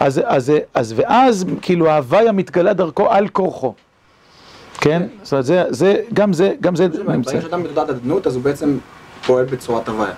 אז, 0.00 0.20
אז, 0.24 0.52
אז 0.74 0.94
ואז 0.96 1.44
כאילו 1.62 1.90
ההוויה 1.90 2.32
מתגלה 2.32 2.72
דרכו 2.72 3.10
על 3.10 3.28
כורחו. 3.28 3.74
כן? 4.80 5.02
זאת 5.22 5.32
אומרת, 5.32 5.44
זה, 5.44 5.64
זה, 5.68 5.96
גם 6.12 6.32
זה, 6.32 6.54
גם 6.60 6.76
זה 6.76 6.88
נמצא. 6.88 7.30
ברגע 7.30 7.42
שאדם 7.42 7.62
בתודעת 7.62 7.90
אדנות, 7.90 8.26
אז 8.26 8.34
הוא 8.34 8.42
בעצם 8.42 8.78
פועל 9.26 9.44
בצורת 9.44 9.88
הוויה. 9.88 10.12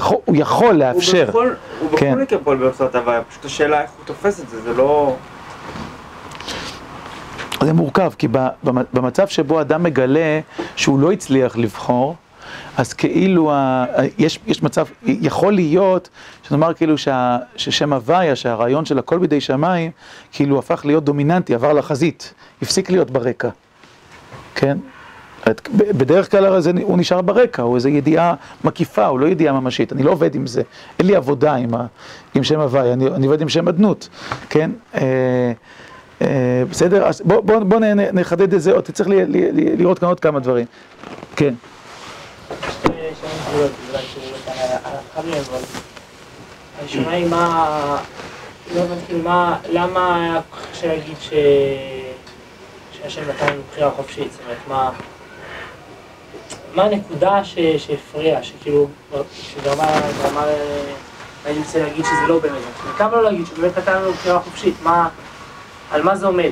הוא 0.00 0.36
יכול 0.36 0.74
לאפשר. 0.74 1.30
הוא 1.32 1.88
בכל 1.88 1.96
כן. 1.96 2.18
מקרה 2.18 2.38
פועל 2.38 2.56
בצורת 2.56 2.94
הוויה, 2.94 3.22
פשוט 3.22 3.44
השאלה 3.44 3.82
איך 3.82 3.90
הוא 3.90 4.04
תופס 4.06 4.40
את 4.40 4.48
זה, 4.48 4.62
זה 4.62 4.74
לא... 4.74 5.16
זה 7.64 7.72
מורכב, 7.72 8.12
כי 8.18 8.28
במצב 8.92 9.26
שבו 9.26 9.60
אדם 9.60 9.82
מגלה 9.82 10.40
שהוא 10.76 10.98
לא 11.00 11.12
הצליח 11.12 11.56
לבחור, 11.56 12.16
אז 12.76 12.92
כאילו, 12.92 13.52
ה... 13.52 13.84
יש, 14.18 14.38
יש 14.46 14.62
מצב, 14.62 14.86
יכול 15.04 15.52
להיות, 15.52 16.08
שנאמר 16.48 16.74
כאילו 16.74 16.98
שה... 16.98 17.38
ששם 17.56 17.92
הוויה, 17.92 18.36
שהרעיון 18.36 18.84
של 18.84 18.98
הכל 18.98 19.18
בידי 19.18 19.40
שמיים, 19.40 19.90
כאילו 20.32 20.58
הפך 20.58 20.82
להיות 20.84 21.04
דומיננטי, 21.04 21.54
עבר 21.54 21.72
לחזית, 21.72 22.34
הפסיק 22.62 22.90
להיות 22.90 23.10
ברקע, 23.10 23.48
כן? 24.54 24.78
בדרך 25.74 26.30
כלל 26.30 26.44
הרי 26.44 26.82
הוא 26.82 26.98
נשאר 26.98 27.20
ברקע, 27.20 27.62
הוא 27.62 27.76
איזו 27.76 27.88
ידיעה 27.88 28.34
מקיפה, 28.64 29.06
הוא 29.06 29.18
לא 29.18 29.26
ידיעה 29.26 29.60
ממשית, 29.60 29.92
אני 29.92 30.02
לא 30.02 30.10
עובד 30.10 30.34
עם 30.34 30.46
זה, 30.46 30.62
אין 30.98 31.06
לי 31.06 31.16
עבודה 31.16 31.54
עם, 31.54 31.74
ה... 31.74 31.86
עם 32.34 32.44
שם 32.44 32.60
הוויה, 32.60 32.92
אני, 32.92 33.06
אני 33.06 33.26
עובד 33.26 33.40
עם 33.40 33.48
שם 33.48 33.68
אדנות, 33.68 34.08
כן? 34.50 34.70
אה, 34.94 35.52
אה, 36.22 36.62
בסדר? 36.70 37.06
אז 37.06 37.22
בואו 37.24 37.42
בוא, 37.42 37.58
בוא 37.58 37.80
נחדד 38.12 38.54
את 38.54 38.62
זה 38.62 38.72
עוד, 38.72 38.84
צריך 38.84 39.08
לראות 39.52 39.98
כאן 39.98 40.08
עוד 40.08 40.20
כמה 40.20 40.40
דברים. 40.40 40.66
כן. 41.36 41.54
השאלה 46.84 47.10
היא 47.10 47.26
מה, 47.26 47.96
לא 48.74 48.80
הבנתי 48.80 49.14
מה, 49.14 49.58
למה 49.70 50.16
היה 50.16 50.40
קשה 50.72 50.86
להגיד 50.86 51.16
שהשם 53.02 53.22
נתן 53.28 53.46
לנו 53.46 53.62
בחירה 53.70 53.90
חופשית, 53.90 54.32
זאת 54.32 54.40
אומרת, 54.44 54.58
מה, 54.68 54.90
מה 56.74 56.84
הנקודה 56.84 57.44
שהפריעה, 57.78 58.42
שכאילו, 58.42 58.88
שגרמה, 59.32 60.00
גרמה, 60.22 60.44
אני 61.46 61.58
רוצה 61.58 61.78
להגיד 61.78 62.04
שזה 62.04 62.26
לא 62.28 62.38
באמת, 62.38 62.62
כמה 62.98 63.16
לא 63.16 63.22
להגיד 63.22 63.46
שבאמת 63.46 63.78
נתן 63.78 63.96
לנו 63.96 64.12
בחירה 64.12 64.40
חופשית, 64.40 64.74
מה, 64.82 65.08
על 65.90 66.02
מה 66.02 66.16
זה 66.16 66.26
עומד, 66.26 66.50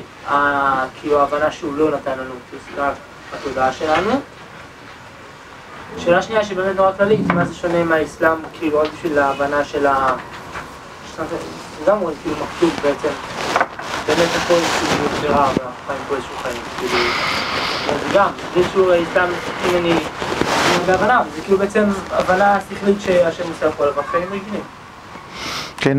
כאילו 0.99 1.19
ההבנה 1.19 1.51
שהוא 1.51 1.77
לא 1.77 1.91
נתן 1.91 2.19
לנו, 2.19 2.33
כאילו 2.49 2.83
התודעה 3.33 3.73
שלנו. 3.73 4.11
שאלה 5.97 6.21
שנייה 6.21 6.43
שבאמת 6.43 6.75
נורא 6.75 6.91
כללית, 6.91 7.27
מה 7.27 7.45
זה 7.45 7.55
שונה 7.55 7.83
מהאסלאם, 7.83 8.37
כאילו 8.53 8.79
רק 8.79 8.87
בשביל 8.93 9.19
ההבנה 9.19 9.63
של 9.63 9.87
ה... 9.87 10.15
גם 11.87 11.99
רואים 11.99 12.17
כאילו 12.23 12.35
מכתוב 12.35 12.69
בעצם, 12.83 13.09
באמת 14.07 14.29
הכל 14.35 14.53
כאילו 14.53 15.09
בחירה, 15.17 15.47
ואנחנו 15.47 15.69
חיים 15.87 15.99
פה 16.09 16.15
איזשהו 16.15 16.35
חיים, 16.41 16.61
כאילו, 16.79 16.97
זה 17.87 18.13
גם, 18.13 18.29
זה 18.55 18.61
שהוא 18.71 18.91
האסלאם, 18.91 19.29
אם 19.69 19.75
אני, 19.75 19.93
בהבנה, 20.85 21.21
זה 21.35 21.41
כאילו 21.41 21.57
בעצם 21.57 21.83
הבנה 22.11 22.57
שכלית 22.69 23.01
שהשם 23.01 23.43
עושה 23.49 23.67
הכל, 23.67 23.87
אבל 23.87 24.03
חיים 24.03 24.27
רגילים. 24.31 24.61
כן, 25.77 25.97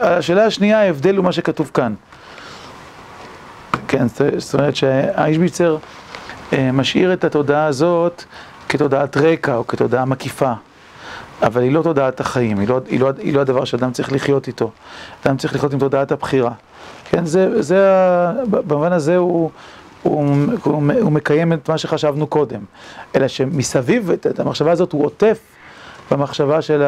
השאלה 0.00 0.44
השנייה, 0.46 0.80
ההבדל 0.80 1.16
הוא 1.16 1.24
מה 1.24 1.32
שכתוב 1.32 1.70
כאן. 1.74 1.94
כן, 3.88 4.06
זאת 4.38 4.54
אומרת 4.54 4.76
שהאישביצר 4.76 5.72
אה, 5.74 5.78
משאיר 6.52 7.12
את 7.12 7.24
התודעה 7.24 7.66
הזאת 7.66 8.24
כתודעת 8.68 9.16
רקע 9.16 9.56
או 9.56 9.66
כתודעה 9.66 10.04
מקיפה. 10.04 10.52
אבל 11.42 11.62
היא 11.62 11.72
לא 11.72 11.82
תודעת 11.82 12.20
החיים, 12.20 12.58
היא 12.58 12.68
לא, 12.68 12.80
היא 12.88 13.00
לא, 13.00 13.10
היא 13.18 13.34
לא 13.34 13.40
הדבר 13.40 13.64
שאדם 13.64 13.92
צריך 13.92 14.12
לחיות 14.12 14.46
איתו. 14.46 14.70
אדם 15.26 15.36
צריך 15.36 15.54
לחיות 15.54 15.72
עם 15.72 15.78
תודעת 15.78 16.12
הבחירה. 16.12 16.50
כן, 17.10 17.26
זה, 17.26 17.62
זה, 17.62 17.78
במובן 18.50 18.92
הזה 18.92 19.16
הוא, 19.16 19.50
הוא, 20.02 20.26
הוא, 20.62 20.82
הוא 21.00 21.12
מקיים 21.12 21.52
את 21.52 21.68
מה 21.68 21.78
שחשבנו 21.78 22.26
קודם. 22.26 22.60
אלא 23.16 23.28
שמסביב, 23.28 24.10
את, 24.10 24.26
את 24.26 24.40
המחשבה 24.40 24.72
הזאת 24.72 24.92
הוא 24.92 25.04
עוטף 25.04 25.38
במחשבה 26.10 26.62
של 26.62 26.82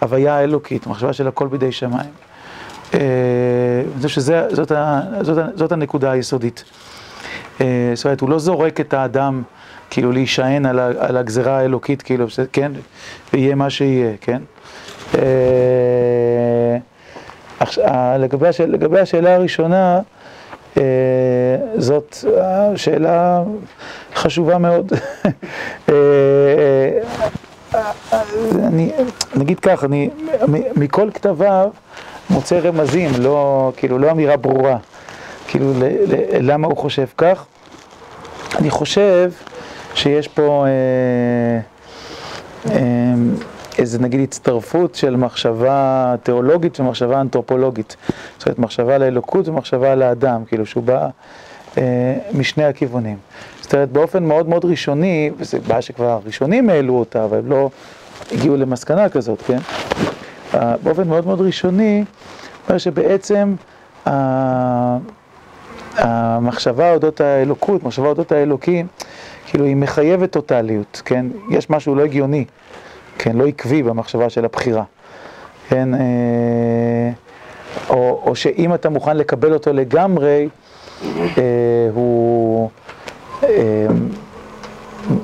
ההוויה 0.00 0.36
האלוקית, 0.36 0.86
המחשבה 0.86 1.12
של 1.12 1.28
הכל 1.28 1.48
בידי 1.48 1.72
שמיים. 1.72 2.10
אה, 2.94 3.00
אני 3.94 4.08
חושב 4.08 4.20
שזאת 4.20 5.72
הנקודה 5.72 6.10
היסודית. 6.10 6.64
אה, 7.60 7.92
זאת 7.94 8.04
אומרת, 8.04 8.20
הוא 8.20 8.30
לא 8.30 8.38
זורק 8.38 8.80
את 8.80 8.94
האדם 8.94 9.42
כאילו 9.90 10.12
להישען 10.12 10.66
על, 10.66 10.78
על 10.78 11.16
הגזרה 11.16 11.58
האלוקית, 11.58 12.02
כאילו, 12.02 12.26
כן, 12.52 12.72
ויהיה 13.32 13.54
מה 13.54 13.70
שיהיה, 13.70 14.12
כן? 14.20 14.42
אה, 15.14 16.76
השאל, 17.60 18.16
לגבי 18.66 19.00
השאלה 19.00 19.34
הראשונה, 19.34 20.00
אה, 20.76 20.82
זאת 21.76 22.16
שאלה 22.76 23.42
חשובה 24.14 24.58
מאוד. 24.58 24.92
אני, 28.66 28.92
נגיד 29.34 29.60
כך, 29.60 29.84
אני 29.84 30.10
מכל 30.76 31.10
כתביו 31.14 31.68
מוצא 32.30 32.58
רמזים, 32.58 33.10
לא, 33.18 33.72
כאילו, 33.76 33.98
לא 33.98 34.10
אמירה 34.10 34.36
ברורה. 34.36 34.76
כאילו, 35.48 35.72
למה 36.40 36.66
הוא 36.66 36.76
חושב 36.76 37.06
כך? 37.16 37.46
אני 38.58 38.70
חושב 38.70 39.32
שיש 39.94 40.28
פה 40.28 40.66
אה, 40.66 41.60
אה, 42.72 43.14
איזה 43.78 43.98
נגיד 43.98 44.20
הצטרפות 44.20 44.94
של 44.94 45.16
מחשבה 45.16 46.14
תיאולוגית 46.22 46.80
ומחשבה 46.80 47.20
אנתרופולוגית. 47.20 47.96
זאת 48.38 48.46
אומרת, 48.46 48.58
מחשבה 48.58 48.98
לאלוקות 48.98 49.48
ומחשבה 49.48 49.94
לאדם, 49.94 50.44
כאילו 50.44 50.66
שהוא 50.66 50.82
בא 50.84 51.08
אה, 51.78 51.82
משני 52.34 52.64
הכיוונים. 52.64 53.16
זאת 53.60 53.74
אומרת, 53.74 53.92
באופן 53.92 54.24
מאוד 54.24 54.48
מאוד 54.48 54.64
ראשוני, 54.64 55.30
וזו 55.38 55.58
בעיה 55.66 55.82
שכבר 55.82 56.10
הראשונים 56.10 56.70
העלו 56.70 56.98
אותה, 56.98 57.24
אבל 57.24 57.38
הם 57.38 57.50
לא 57.50 57.70
הגיעו 58.32 58.56
למסקנה 58.56 59.08
כזאת, 59.08 59.42
כן? 59.42 59.58
באופן 60.82 61.08
מאוד 61.08 61.26
מאוד 61.26 61.40
ראשוני, 61.40 62.04
אומר 62.68 62.78
שבעצם 62.78 63.54
המחשבה 65.96 66.92
אודות 66.92 67.20
האלוקות, 67.20 67.82
מחשבה 67.82 68.08
אודות 68.08 68.32
האלוקים, 68.32 68.86
כאילו 69.46 69.64
היא 69.64 69.76
מחייבת 69.76 70.30
טוטליות, 70.32 71.02
כן? 71.04 71.26
יש 71.50 71.70
משהו 71.70 71.94
לא 71.94 72.02
הגיוני, 72.02 72.44
כן? 73.18 73.36
לא 73.36 73.46
עקבי 73.46 73.82
במחשבה 73.82 74.30
של 74.30 74.44
הבחירה, 74.44 74.84
כן? 75.68 75.94
אה, 75.94 77.10
או, 77.90 78.22
או 78.26 78.36
שאם 78.36 78.74
אתה 78.74 78.88
מוכן 78.88 79.16
לקבל 79.16 79.52
אותו 79.52 79.72
לגמרי, 79.72 80.48
אה, 81.02 81.42
הוא 81.94 82.70
אה, 83.42 83.86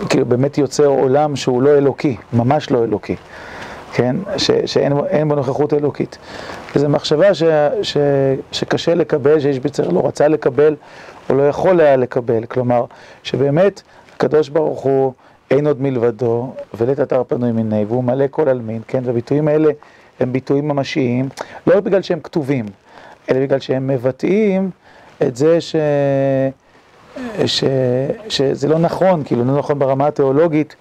כאילו 0.09 0.27
באמת 0.27 0.59
יוצר 0.59 0.87
עולם 0.87 1.37
שהוא 1.37 1.63
לא 1.63 1.71
אלוקי, 1.71 2.17
ממש 2.33 2.71
לא 2.71 2.85
אלוקי, 2.85 3.17
כן? 3.93 4.17
ש, 4.37 4.51
שאין 4.67 5.29
בו 5.29 5.35
נוכחות 5.35 5.75
אלוקית. 5.75 6.19
וזו 6.77 6.89
מחשבה 6.89 7.35
ש, 7.35 7.43
ש, 7.83 7.97
שקשה 8.53 8.95
לקבל, 8.95 9.41
שיש 9.41 9.59
ביצר 9.59 9.89
לא 9.89 10.07
רצה 10.07 10.29
לקבל, 10.29 10.77
או 11.31 11.35
לא 11.35 11.49
יכול 11.49 11.81
היה 11.81 11.97
לקבל. 11.97 12.47
כלומר, 12.47 12.85
שבאמת 13.23 13.83
הקדוש 14.17 14.49
ברוך 14.49 14.81
הוא 14.81 15.13
אין 15.51 15.67
עוד 15.67 15.83
מלבדו, 15.83 16.53
ולית 16.75 17.01
אתר 17.01 17.23
פנוי 17.29 17.53
מיני, 17.53 17.85
והוא 17.85 18.05
מלא 18.05 18.25
כל 18.31 18.49
עלמין, 18.49 18.83
כן? 18.89 19.03
והביטויים 19.05 19.49
האלה 19.49 19.73
הם 20.21 20.33
ביטויים 20.33 20.69
ממשיים, 20.69 21.29
לא 21.67 21.81
בגלל 21.81 22.03
שהם 22.03 22.21
כתובים, 22.21 22.67
אלא 23.31 23.41
בגלל 23.41 23.61
שהם 23.61 23.87
מבטאים 23.87 24.71
את 25.23 25.37
זה 25.37 25.61
ש... 25.61 25.77
ש... 27.47 27.65
שזה 28.29 28.69
לא 28.69 28.79
נכון, 28.79 29.25
כאילו, 29.25 29.45
לא 29.45 29.59
נכון 29.59 29.79
ברמה 29.79 30.07
התיאולוגית 30.07 30.77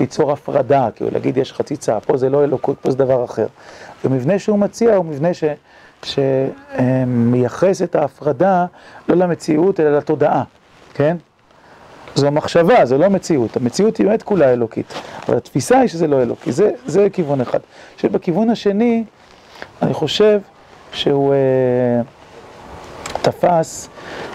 ליצור 0.00 0.32
הפרדה, 0.32 0.88
כאילו, 0.96 1.10
להגיד 1.10 1.36
יש 1.36 1.52
חציצה, 1.52 2.00
פה 2.00 2.16
זה 2.16 2.28
לא 2.28 2.44
אלוקות, 2.44 2.76
פה 2.82 2.90
זה 2.90 2.96
דבר 2.96 3.24
אחר. 3.24 3.46
המבנה 4.06 4.38
שהוא 4.38 4.58
מציע 4.58 4.94
הוא 4.96 5.04
מבנה 5.04 5.34
ש... 5.34 5.44
שמייחס 6.02 7.82
את 7.82 7.94
ההפרדה 7.94 8.66
לא 9.08 9.16
למציאות 9.16 9.80
אלא 9.80 9.96
לתודעה, 9.96 10.42
כן? 10.94 11.16
זו 12.14 12.30
מחשבה, 12.30 12.84
זו 12.84 12.98
לא 12.98 13.10
מציאות. 13.10 13.56
המציאות 13.56 13.96
היא 13.96 14.06
באמת 14.06 14.22
כולה 14.22 14.52
אלוקית, 14.52 14.94
אבל 15.28 15.36
התפיסה 15.36 15.78
היא 15.78 15.88
שזה 15.88 16.06
לא 16.06 16.22
אלוקי. 16.22 16.52
זה, 16.52 16.70
זה 16.86 17.08
כיוון 17.12 17.40
אחד. 17.40 17.58
שבכיוון 17.96 18.50
השני, 18.50 19.04
אני 19.82 19.94
חושב 19.94 20.40
שהוא 20.92 21.34
אה, 21.34 22.02
תפס 23.22 23.88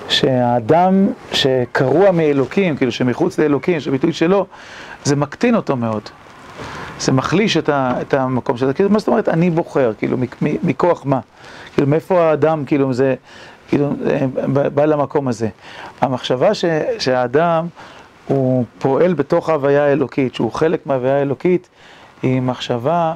שהאדם 0.10 1.08
שקרוע 1.32 2.12
מאלוקים, 2.12 2.78
כאילו 2.78 2.92
שמחוץ 2.92 3.40
לאלוקים, 3.40 3.80
שהביטוי 3.80 4.14
שלו, 4.14 4.46
זה 5.04 5.16
מקטין 5.16 5.56
אותו 5.56 5.76
מאוד. 5.76 6.10
זה 7.00 7.12
מחליש 7.12 7.58
את, 7.58 7.70
ה, 7.70 7.94
את 8.02 8.14
המקום 8.14 8.58
של 8.58 8.66
זה, 8.66 8.74
כאילו, 8.74 8.90
מה 8.90 9.00
זאת 9.00 9.08
אומרת, 9.08 9.30
אני 9.30 9.50
בוחר, 9.50 9.92
כאילו, 9.98 10.18
מכוח 10.42 11.06
מה? 11.06 11.20
כאילו, 11.74 11.88
מאיפה 11.88 12.22
האדם, 12.22 12.66
כאילו, 12.66 12.94
זה, 12.94 13.16
כאילו, 13.68 13.94
בא 14.74 14.86
למקום 14.86 15.28
הזה. 15.28 15.50
המחשבה 16.02 16.54
ש, 16.54 16.66
שהאדם 17.00 17.68
הוא 18.28 18.66
פועל 18.80 19.14
בתוך 19.14 19.50
ההוויה 19.50 19.86
האלוקית, 19.86 20.36
שהוא 20.36 20.52
חלק 20.52 20.86
מההוויה 20.86 21.16
האלוקית, 21.18 21.70
היא 22.22 22.42
מחשבה 22.42 23.14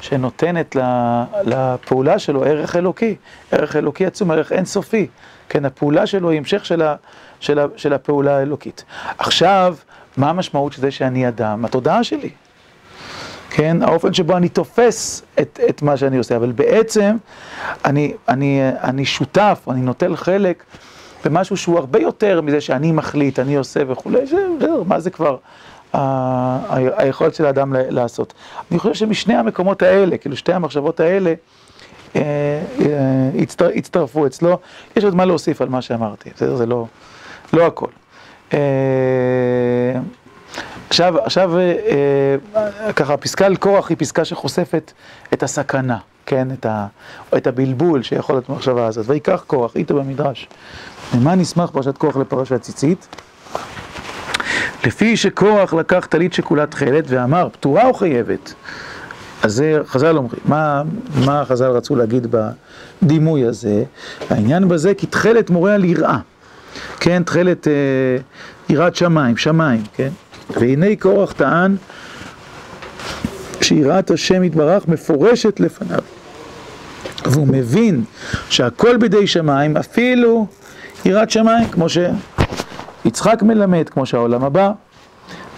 שנותנת 0.00 0.76
לפעולה 1.44 2.18
שלו 2.18 2.44
ערך 2.44 2.76
אלוקי, 2.76 3.14
ערך 3.52 3.76
אלוקי 3.76 4.06
עצום, 4.06 4.30
ערך 4.30 4.52
אינסופי. 4.52 5.06
כן, 5.48 5.64
הפעולה 5.64 6.06
שלו 6.06 6.30
היא 6.30 6.38
המשך 6.38 6.64
של, 6.64 6.82
ה, 6.82 6.94
של, 7.40 7.58
ה, 7.58 7.66
של 7.76 7.92
הפעולה 7.92 8.36
האלוקית. 8.36 8.84
עכשיו, 9.18 9.76
מה 10.16 10.30
המשמעות 10.30 10.72
של 10.72 10.80
זה 10.80 10.90
שאני 10.90 11.28
אדם? 11.28 11.64
התודעה 11.64 12.04
שלי. 12.04 12.30
כן, 13.56 13.82
האופן 13.82 14.14
שבו 14.14 14.36
אני 14.36 14.48
תופס 14.48 15.22
את, 15.40 15.60
את 15.68 15.82
מה 15.82 15.96
שאני 15.96 16.16
עושה, 16.16 16.36
אבל 16.36 16.52
בעצם 16.52 17.16
אני, 17.84 18.14
אני, 18.28 18.60
אני 18.82 19.04
שותף, 19.04 19.66
אני 19.70 19.80
נוטל 19.80 20.16
חלק 20.16 20.64
במשהו 21.24 21.56
שהוא 21.56 21.78
הרבה 21.78 21.98
יותר 21.98 22.40
מזה 22.40 22.60
שאני 22.60 22.92
מחליט, 22.92 23.38
אני 23.38 23.56
עושה 23.56 23.80
וכולי, 23.88 24.18
מה 24.86 25.00
זה 25.00 25.10
כבר 25.10 25.36
היכולת 26.72 27.34
של 27.34 27.46
האדם 27.46 27.74
לעשות. 27.76 28.34
אני 28.70 28.78
חושב 28.78 28.94
שמשני 28.94 29.34
המקומות 29.34 29.82
האלה, 29.82 30.16
כאילו 30.16 30.36
שתי 30.36 30.52
המחשבות 30.52 31.00
האלה, 31.00 31.34
אה, 32.16 32.22
אה, 32.80 33.68
הצטרפו 33.74 34.26
אצלו, 34.26 34.58
יש 34.96 35.04
עוד 35.04 35.14
מה 35.14 35.24
להוסיף 35.24 35.62
על 35.62 35.68
מה 35.68 35.82
שאמרתי, 35.82 36.30
בסדר? 36.36 36.56
זה 36.56 36.66
לא, 36.66 36.86
לא 37.52 37.66
הכל. 37.66 37.90
אה, 40.58 40.62
עכשיו, 40.88 41.18
עכשיו, 41.18 41.52
ככה, 42.96 43.16
פסקה 43.16 43.46
על 43.46 43.56
קורח 43.56 43.88
היא 43.88 43.96
פסקה 43.96 44.24
שחושפת 44.24 44.92
את 45.32 45.42
הסכנה, 45.42 45.98
כן? 46.26 46.48
את, 46.50 46.66
ה, 46.66 46.86
את 47.36 47.46
הבלבול 47.46 48.02
שיכול 48.02 48.34
להיות 48.34 48.50
במחשבה 48.50 48.86
הזאת. 48.86 49.06
ויקח 49.08 49.44
קורח, 49.46 49.76
איתו 49.76 49.94
במדרש. 49.94 50.48
ממה 51.14 51.34
נסמך 51.34 51.70
פרשת 51.70 51.98
קורח 51.98 52.16
לפרשת 52.16 52.60
ציצית? 52.60 53.08
לפי 54.86 55.16
שקורח 55.16 55.74
לקח 55.74 56.06
טלית 56.10 56.32
שכולה 56.32 56.66
תכלת 56.66 57.04
ואמר, 57.08 57.48
פטורה 57.52 57.86
או 57.86 57.94
חייבת? 57.94 58.54
אז 59.42 59.52
זה 59.54 59.78
חז"ל 59.86 60.16
אומרים, 60.16 60.40
מה, 60.44 60.82
מה 61.24 61.44
חז"ל 61.44 61.70
רצו 61.70 61.96
להגיד 61.96 62.34
בדימוי 63.02 63.44
הזה? 63.44 63.84
העניין 64.30 64.68
בזה 64.68 64.94
כי 64.94 65.06
תכלת 65.06 65.50
מורה 65.50 65.74
על 65.74 65.84
יראה, 65.84 66.18
כן, 67.00 67.22
תכלת 67.22 67.68
אה, 67.68 67.72
יראת 68.68 68.96
שמיים, 68.96 69.36
שמיים, 69.36 69.82
כן? 69.94 70.08
והנה 70.50 70.96
קורח 70.98 71.32
טען 71.32 71.76
שיראת 73.60 74.10
השם 74.10 74.44
יתברך 74.44 74.88
מפורשת 74.88 75.60
לפניו 75.60 75.98
והוא 77.24 77.46
מבין 77.48 78.04
שהכל 78.50 78.96
בידי 78.96 79.26
שמיים, 79.26 79.76
אפילו 79.76 80.46
יראת 81.04 81.30
שמיים, 81.30 81.68
כמו 81.68 81.86
שיצחק 81.88 83.42
מלמד, 83.42 83.88
כמו 83.88 84.06
שהעולם 84.06 84.44
הבא 84.44 84.72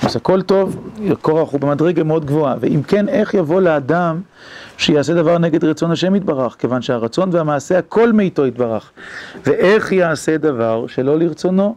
אז 0.02 0.16
הכל 0.16 0.42
טוב, 0.42 0.90
קורח 1.22 1.50
הוא 1.52 1.60
במדרגה 1.60 2.02
מאוד 2.02 2.24
גבוהה, 2.24 2.54
ואם 2.60 2.82
כן, 2.82 3.08
איך 3.08 3.34
יבוא 3.34 3.60
לאדם 3.60 4.20
שיעשה 4.76 5.14
דבר 5.14 5.38
נגד 5.38 5.64
רצון 5.64 5.90
השם 5.90 6.14
יתברך? 6.14 6.56
כיוון 6.58 6.82
שהרצון 6.82 7.28
והמעשה 7.32 7.78
הכל 7.78 8.12
מאיתו 8.12 8.46
יתברך. 8.46 8.90
ואיך 9.46 9.92
יעשה 9.92 10.36
דבר 10.36 10.86
שלא 10.86 11.18
לרצונו? 11.18 11.76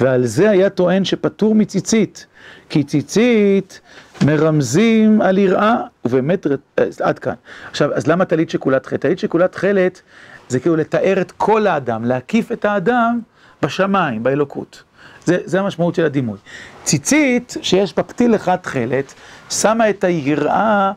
ועל 0.00 0.26
זה 0.26 0.50
היה 0.50 0.70
טוען 0.70 1.04
שפטור 1.04 1.54
מציצית, 1.54 2.26
כי 2.68 2.84
ציצית 2.84 3.80
מרמזים 4.26 5.20
על 5.20 5.38
יראה, 5.38 5.76
ובאמת, 6.04 6.46
אה, 6.46 6.84
עד 7.00 7.18
כאן. 7.18 7.34
עכשיו, 7.70 7.94
אז 7.94 8.06
למה 8.06 8.24
טלית 8.24 8.50
שכולה 8.50 8.78
תכלת? 8.78 9.00
טלית 9.00 9.18
שכולה 9.18 9.48
תכלת 9.48 10.02
זה 10.48 10.60
כאילו 10.60 10.76
לתאר 10.76 11.20
את 11.20 11.32
כל 11.32 11.66
האדם, 11.66 12.04
להקיף 12.04 12.52
את 12.52 12.64
האדם 12.64 13.20
בשמיים, 13.62 14.22
באלוקות. 14.22 14.82
זה, 15.24 15.38
זה 15.44 15.60
המשמעות 15.60 15.94
של 15.94 16.04
הדימוי. 16.04 16.38
ציצית, 16.84 17.56
שיש 17.62 17.96
בה 17.96 18.02
פתיל 18.02 18.34
אחד 18.34 18.56
תכלת, 18.56 19.14
שמה 19.50 19.90
את 19.90 20.04
היראה 20.04 20.92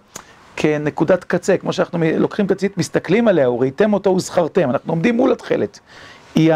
כנקודת 0.55 1.23
קצה, 1.23 1.57
כמו 1.57 1.73
שאנחנו 1.73 1.99
לוקחים 2.17 2.45
את 2.45 2.51
הציצית, 2.51 2.77
מסתכלים 2.77 3.27
עליה, 3.27 3.49
וראיתם 3.49 3.93
אותו 3.93 4.09
וזכרתם, 4.09 4.69
אנחנו 4.69 4.93
עומדים 4.93 5.17
מול 5.17 5.31
התכלת. 5.31 5.79
היא 6.35 6.53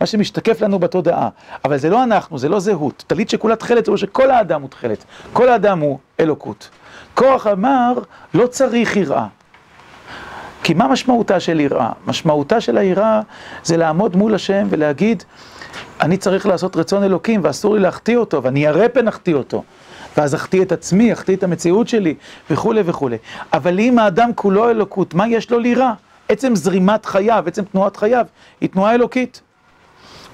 מה 0.00 0.06
שמשתקף 0.06 0.60
לנו 0.60 0.78
בתודעה, 0.78 1.28
אבל 1.64 1.76
זה 1.76 1.90
לא 1.90 2.02
אנחנו, 2.02 2.38
זה 2.38 2.48
לא 2.48 2.60
זהות. 2.60 3.04
טלית 3.06 3.30
שכולה 3.30 3.56
תכלת, 3.56 3.84
זה 3.84 3.90
אומר 3.90 3.96
שכל 3.96 4.30
האדם 4.30 4.62
הוא 4.62 4.70
תכלת, 4.70 5.04
כל 5.32 5.48
האדם 5.48 5.78
הוא 5.78 5.98
אלוקות. 6.20 6.68
כוח 7.14 7.46
אמר, 7.46 7.92
לא 8.34 8.46
צריך 8.46 8.96
יראה. 8.96 9.26
כי 10.62 10.74
מה 10.74 10.88
משמעותה 10.88 11.40
של 11.40 11.60
יראה? 11.60 11.90
משמעותה 12.06 12.60
של 12.60 12.78
היראה 12.78 13.20
זה 13.64 13.76
לעמוד 13.76 14.16
מול 14.16 14.34
השם 14.34 14.66
ולהגיד, 14.70 15.22
אני 16.00 16.16
צריך 16.16 16.46
לעשות 16.46 16.76
רצון 16.76 17.02
אלוקים 17.02 17.40
ואסור 17.44 17.74
לי 17.74 17.80
להחטיא 17.80 18.16
אותו, 18.16 18.42
ואני 18.42 18.64
ירא 18.64 18.88
פן 18.88 19.08
אחטיא 19.08 19.34
אותו. 19.34 19.62
ואז 20.16 20.34
אחטיא 20.34 20.62
את 20.62 20.72
עצמי, 20.72 21.12
אחטיא 21.12 21.36
את 21.36 21.42
המציאות 21.42 21.88
שלי, 21.88 22.14
וכולי 22.50 22.82
וכולי. 22.84 23.16
אבל 23.52 23.80
אם 23.80 23.98
האדם 23.98 24.30
כולו 24.34 24.70
אלוקות, 24.70 25.14
מה 25.14 25.28
יש 25.28 25.50
לו 25.50 25.58
לירה? 25.58 25.94
עצם 26.28 26.56
זרימת 26.56 27.06
חייו, 27.06 27.44
עצם 27.46 27.62
תנועת 27.64 27.96
חייו, 27.96 28.26
היא 28.60 28.68
תנועה 28.68 28.94
אלוקית. 28.94 29.40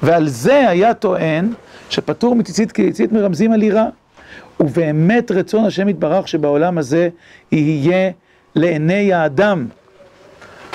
ועל 0.03 0.28
זה 0.28 0.68
היה 0.68 0.95
טוען 0.95 1.53
שפטור 1.91 2.34
מציצית 2.34 2.72
כי 2.72 2.86
ציצית 2.86 3.12
מרמזים 3.12 3.53
על 3.53 3.62
יראה. 3.62 3.86
ובאמת 4.61 5.30
רצון 5.30 5.64
השם 5.64 5.88
יתברך 5.88 6.28
שבעולם 6.28 6.78
הזה 6.78 7.09
יהיה 7.53 8.11
לעיני 8.55 9.12
האדם. 9.12 9.66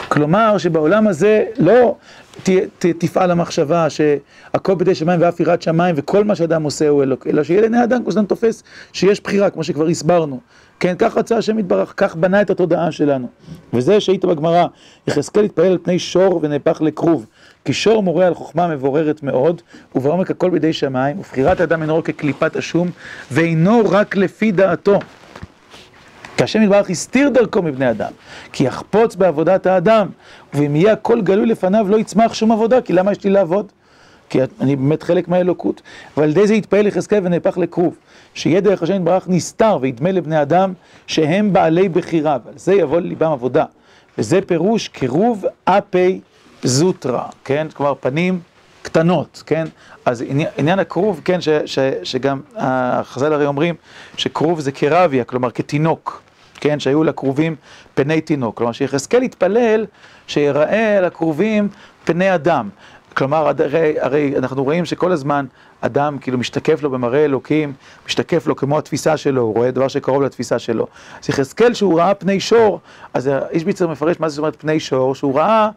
כלומר 0.07 0.57
שבעולם 0.57 1.07
הזה 1.07 1.43
לא 1.57 1.95
ת, 2.43 2.49
ת, 2.79 2.85
תפעל 2.85 3.31
המחשבה 3.31 3.87
שהכל 3.89 4.75
בידי 4.75 4.95
שמיים 4.95 5.21
ואף 5.21 5.39
יראת 5.39 5.61
שמיים 5.61 5.95
וכל 5.97 6.23
מה 6.23 6.35
שאדם 6.35 6.63
עושה 6.63 6.87
הוא 6.87 7.03
אלוק, 7.03 7.27
אלא 7.27 7.43
שיהיה 7.43 7.61
לעיני 7.61 7.83
אדם 7.83 8.03
כמו 8.03 8.11
שאדם 8.11 8.25
תופס 8.25 8.63
שיש 8.93 9.21
בחירה, 9.21 9.49
כמו 9.49 9.63
שכבר 9.63 9.87
הסברנו. 9.87 10.39
כן, 10.79 10.95
כך 10.97 11.17
רצה 11.17 11.37
השם 11.37 11.59
יתברך, 11.59 11.93
כך 11.97 12.15
בנה 12.15 12.41
את 12.41 12.49
התודעה 12.49 12.91
שלנו. 12.91 13.27
וזה 13.73 13.99
שהיית 13.99 14.25
בגמרא, 14.25 14.65
יחזקאל 15.07 15.43
התפעל 15.43 15.65
על 15.65 15.77
פני 15.83 15.99
שור 15.99 16.39
ונהפך 16.43 16.81
לכרוב. 16.81 17.25
כי 17.65 17.73
שור 17.73 18.03
מורה 18.03 18.27
על 18.27 18.33
חוכמה 18.33 18.67
מבוררת 18.67 19.23
מאוד, 19.23 19.61
ובעומק 19.95 20.31
הכל 20.31 20.49
בידי 20.49 20.73
שמיים, 20.73 21.19
ובחירת 21.19 21.59
האדם 21.59 21.81
אינו 21.81 21.97
רק 21.97 22.05
כקליפת 22.05 22.55
השום, 22.55 22.89
ואינו 23.31 23.81
רק 23.89 24.15
לפי 24.15 24.51
דעתו. 24.51 24.99
כי 26.37 26.43
השם 26.43 26.61
יתברך 26.61 26.89
הסתיר 26.89 27.29
דרכו 27.29 27.61
מבני 27.61 27.89
אדם, 27.89 28.11
כי 28.51 28.63
יחפוץ 28.63 29.15
בעבודת 29.15 29.65
האדם, 29.65 30.07
ואם 30.53 30.75
יהיה 30.75 30.93
הכל 30.93 31.21
גלוי 31.21 31.45
לפניו 31.45 31.85
לא 31.89 31.97
יצמח 31.97 32.33
שום 32.33 32.51
עבודה, 32.51 32.81
כי 32.81 32.93
למה 32.93 33.11
יש 33.11 33.23
לי 33.23 33.29
לעבוד? 33.29 33.71
כי 34.29 34.39
אני 34.61 34.75
באמת 34.75 35.03
חלק 35.03 35.27
מהאלוקות. 35.27 35.81
ועל 36.17 36.29
ידי 36.29 36.47
זה 36.47 36.53
יתפעל 36.53 36.87
יחזקאל 36.87 37.19
ונהפך 37.23 37.57
לכרוב, 37.57 37.95
שיהיה 38.35 38.61
דרך 38.61 38.83
השם 38.83 38.95
יתברך 38.95 39.23
נסתר 39.27 39.77
וידמה 39.81 40.11
לבני 40.11 40.41
אדם 40.41 40.73
שהם 41.07 41.53
בעלי 41.53 41.89
בחירה, 41.89 42.37
ועל 42.45 42.53
זה 42.57 42.73
יבוא 42.73 42.99
לליבם 42.99 43.31
עבודה. 43.31 43.65
וזה 44.17 44.39
פירוש 44.41 44.87
קירוב 44.87 45.45
אפי 45.65 46.19
זוטרא, 46.63 47.23
כן? 47.45 47.67
כלומר 47.73 47.93
פנים 47.99 48.39
קטנות, 48.81 49.43
כן? 49.45 49.67
אז 50.05 50.23
עניין, 50.27 50.49
עניין 50.57 50.79
הכרוב, 50.79 51.21
כן, 51.25 51.41
ש, 51.41 51.49
ש, 51.65 51.79
שגם 52.03 52.41
החז"ל 52.55 53.33
הרי 53.33 53.45
אומרים 53.45 53.75
שכרוב 54.17 54.59
זה 54.59 54.71
כרביה, 54.71 55.23
כלומר 55.23 55.51
כתינוק. 55.51 56.21
כן, 56.59 56.79
שהיו 56.79 57.03
לכרובים 57.03 57.55
פני 57.93 58.21
תינוק. 58.21 58.57
כלומר, 58.57 58.71
שיחזקאל 58.71 59.21
התפלל 59.21 59.85
שיראה 60.27 61.01
לכרובים 61.01 61.67
פני 62.03 62.35
אדם. 62.35 62.69
כלומר, 63.17 63.51
הרי, 63.59 63.95
הרי 63.99 64.33
אנחנו 64.37 64.63
רואים 64.63 64.85
שכל 64.85 65.11
הזמן 65.11 65.45
אדם 65.81 66.17
כאילו 66.21 66.37
משתקף 66.37 66.83
לו 66.83 66.89
במראה 66.89 67.25
אלוקים, 67.25 67.73
משתקף 68.07 68.47
לו 68.47 68.55
כמו 68.55 68.77
התפיסה 68.77 69.17
שלו, 69.17 69.41
הוא 69.41 69.55
רואה 69.55 69.71
דבר 69.71 69.87
שקרוב 69.87 70.21
לתפיסה 70.21 70.59
שלו. 70.59 70.87
אז 71.21 71.29
יחזקאל 71.29 71.73
שהוא 71.73 71.99
ראה 71.99 72.13
פני 72.13 72.39
שור, 72.39 72.79
אז 73.13 73.29
איש 73.49 73.63
ביצר 73.63 73.87
מפרש 73.87 74.19
מה 74.19 74.29
זאת 74.29 74.37
אומרת 74.37 74.55
פני 74.55 74.79
שור, 74.79 75.15
שהוא 75.15 75.35
ראה 75.35 75.63
אה, 75.65 75.69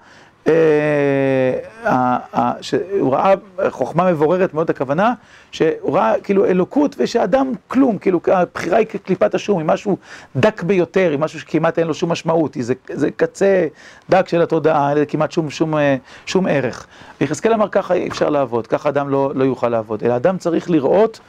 שהוא 2.61 3.15
ראה 3.15 3.35
חוכמה 3.69 4.13
מבוררת 4.13 4.55
מאוד 4.55 4.71
הכוונה, 4.71 5.15
שהוא 5.51 5.97
ראה 5.97 6.15
כאילו 6.23 6.45
אלוקות 6.45 6.97
ושאדם 6.99 7.53
כלום, 7.69 7.99
כאילו 7.99 8.21
הבחירה 8.27 8.79
היא 8.79 8.87
כקליפת 8.87 9.35
השום, 9.35 9.59
היא 9.59 9.67
משהו 9.67 9.97
דק 10.37 10.63
ביותר, 10.63 11.11
היא 11.11 11.19
משהו 11.19 11.41
שכמעט 11.41 11.79
אין 11.79 11.87
לו 11.87 11.95
שום 11.95 12.13
משמעות, 12.13 12.57
זה, 12.61 12.75
זה 12.89 13.11
קצה 13.11 13.67
דק 14.11 14.29
של 14.29 14.43
התודעה, 14.43 14.93
אין 14.93 15.05
כמעט 15.09 15.33
שום, 15.33 15.51
שום, 15.51 15.77
אה, 15.77 15.97
שום 16.27 16.47
ערך. 16.47 16.87
ויחזקאל 17.21 17.53
אמר 17.53 17.69
ככה 17.69 17.95
אי 17.95 18.09
אפשר 18.09 18.31
לעבוד, 18.31 18.67
ככה 18.67 18.89
אדם 18.89 19.09
לא, 19.09 19.33
לא 19.35 19.45
יוכל 19.45 19.69
לעבוד, 19.69 20.05
אלא 20.05 20.17
אדם 20.17 20.39
צריך 20.39 20.71
לראות 20.71 21.21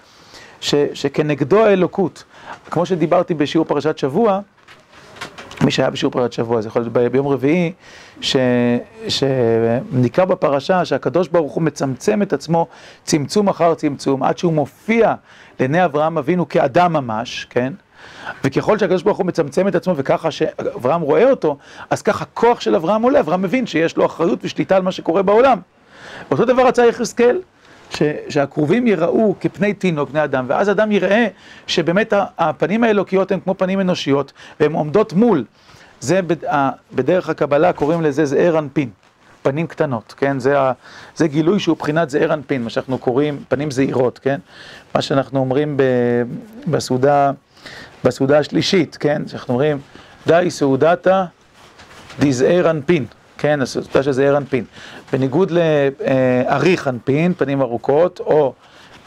ש, 0.62 0.76
שכנגדו 0.94 1.66
האלוקות, 1.66 2.24
כמו 2.72 2.86
שדיברתי 2.86 3.34
בשיעור 3.34 3.68
פרשת 3.68 3.98
שבוע, 3.98 4.40
מי 5.70 5.74
שהיה 5.74 5.90
בשיעור 5.90 6.12
פרשת 6.14 6.34
שבוע, 6.34 6.62
זה 6.62 6.68
יכול 6.68 6.82
להיות 6.82 6.94
ביום 7.12 7.28
רביעי, 7.28 7.72
שנקרא 9.08 10.26
בפרשה 10.26 10.86
שהקדוש 10.86 11.28
ברוך 11.28 11.54
הוא 11.54 11.64
מצמצם 11.64 12.22
את 12.22 12.34
עצמו 12.34 12.68
צמצום 13.04 13.50
אחר 13.50 13.74
צמצום, 13.74 14.24
עד 14.24 14.38
שהוא 14.38 14.54
מופיע 14.54 15.14
לעיני 15.60 15.86
אברהם 15.86 16.18
אבינו 16.18 16.50
כאדם 16.50 16.94
ממש, 16.94 17.48
כן? 17.50 17.74
וככל 18.44 18.78
שהקדוש 18.78 19.04
ברוך 19.04 19.18
הוא 19.18 19.26
מצמצם 19.26 19.68
את 19.68 19.76
עצמו 19.76 19.94
וככה 19.98 20.32
שאברהם 20.32 21.02
רואה 21.02 21.30
אותו, 21.30 21.58
אז 21.90 22.02
ככה 22.02 22.24
הכוח 22.24 22.62
של 22.62 22.76
אברהם 22.76 23.02
עולה, 23.02 23.20
אברהם 23.20 23.42
מבין 23.42 23.66
שיש 23.66 23.98
לו 23.98 24.06
אחריות 24.06 24.40
ושליטה 24.44 24.76
על 24.76 24.82
מה 24.82 24.92
שקורה 24.92 25.22
בעולם. 25.22 25.60
אותו 26.32 26.46
דבר 26.46 26.68
רצה 26.68 26.86
יחזקאל, 26.86 27.42
שהכרובים 28.30 28.88
יראו 28.88 29.36
כפני 29.40 29.74
תינוק, 29.74 30.10
בני 30.10 30.24
אדם, 30.24 30.46
ואז 30.48 30.70
אדם 30.70 30.92
יראה 30.92 31.28
שבאמת 31.68 32.14
הפנים 32.38 32.84
האלוקיות 32.84 33.32
הן 33.32 33.40
כמו 33.40 33.56
פנים 33.58 33.80
אנושיות, 33.80 34.34
והן 34.60 34.74
עומדות 34.74 35.14
מול. 35.14 35.44
זה 36.00 36.20
בדרך 36.94 37.30
הקבלה 37.30 37.74
קוראים 37.74 38.02
לזה 38.02 38.26
זעיר 38.26 38.60
אנפין, 38.60 38.90
פנים 39.42 39.68
קטנות, 39.68 40.14
כן? 40.18 40.40
זה, 40.40 40.56
זה 41.16 41.28
גילוי 41.28 41.60
שהוא 41.60 41.78
בחינת 41.78 42.10
זעיר 42.10 42.34
אנפין, 42.34 42.64
מה 42.64 42.70
שאנחנו 42.70 42.98
קוראים 42.98 43.44
פנים 43.48 43.72
זעירות, 43.72 44.20
כן? 44.20 44.40
מה 44.96 45.02
שאנחנו 45.02 45.40
אומרים 45.40 45.78
בסעודה, 46.68 47.32
בסעודה 48.04 48.40
השלישית, 48.40 48.98
כן? 49.00 49.22
שאנחנו 49.28 49.54
אומרים, 49.54 49.80
די 50.28 50.46
סעודתה 50.50 51.26
דזעיר 52.20 52.70
אנפין. 52.70 53.06
כן, 53.38 53.62
הסעודה 53.62 54.04
של 54.04 54.12
זעיר 54.12 54.38
אנפין. 54.38 54.66
בניגוד 55.14 55.52
לאריך 55.52 56.88
אנפין, 56.88 57.34
פנים 57.34 57.62
ארוכות, 57.62 58.20
או 58.20 58.54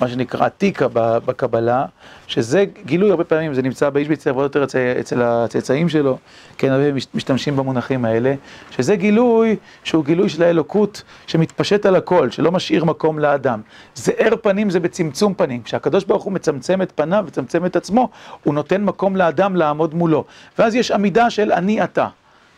מה 0.00 0.08
שנקרא 0.08 0.48
תיקה 0.48 0.86
בקבלה, 0.94 1.84
שזה 2.26 2.64
גילוי 2.86 3.10
הרבה 3.10 3.24
פעמים, 3.24 3.54
זה 3.54 3.62
נמצא 3.62 3.90
באיש 3.90 4.08
ביצר 4.08 4.36
ועוד 4.36 4.42
יותר 4.42 4.64
אצל 5.00 5.22
הצאצאים 5.22 5.88
שלו, 5.88 6.18
כן, 6.58 6.70
הרבה 6.70 6.84
משתמשים 7.14 7.56
במונחים 7.56 8.04
האלה, 8.04 8.34
שזה 8.70 8.96
גילוי 8.96 9.56
שהוא 9.84 10.04
גילוי 10.04 10.28
של 10.28 10.42
האלוקות 10.42 11.02
שמתפשט 11.26 11.86
על 11.86 11.96
הכל, 11.96 12.30
שלא 12.30 12.52
משאיר 12.52 12.84
מקום 12.84 13.18
לאדם. 13.18 13.60
זעיר 13.94 14.36
פנים 14.42 14.70
זה 14.70 14.80
בצמצום 14.80 15.34
פנים, 15.34 15.62
כשהקדוש 15.62 16.04
ברוך 16.04 16.22
הוא 16.22 16.32
מצמצם 16.32 16.82
את 16.82 16.92
פניו, 16.94 17.24
מצמצם 17.26 17.66
את 17.66 17.76
עצמו, 17.76 18.08
הוא 18.42 18.54
נותן 18.54 18.84
מקום 18.84 19.16
לאדם 19.16 19.56
לעמוד 19.56 19.94
מולו. 19.94 20.24
ואז 20.58 20.74
יש 20.74 20.90
עמידה 20.90 21.30
של 21.30 21.52
אני 21.52 21.84
אתה. 21.84 22.08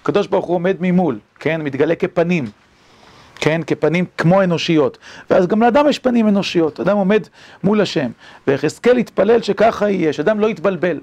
הקדוש 0.03 0.27
ברוך 0.27 0.47
הוא 0.47 0.55
עומד 0.55 0.77
ממול, 0.81 1.19
כן, 1.39 1.63
מתגלה 1.63 1.95
כפנים, 1.95 2.45
כן, 3.37 3.61
כפנים 3.67 4.05
כמו 4.19 4.43
אנושיות, 4.43 4.99
ואז 5.31 5.47
גם 5.47 5.63
לאדם 5.63 5.89
יש 5.89 5.99
פנים 5.99 6.29
אנושיות, 6.29 6.81
אדם 6.81 6.97
עומד 6.97 7.23
מול 7.65 7.81
השם, 7.81 8.11
ויחזקאל 8.47 8.97
התפלל 8.97 9.43
שככה 9.43 9.91
יהיה, 9.91 10.13
שאדם 10.13 10.41
לא 10.41 10.47
יתבלבל. 10.47 10.99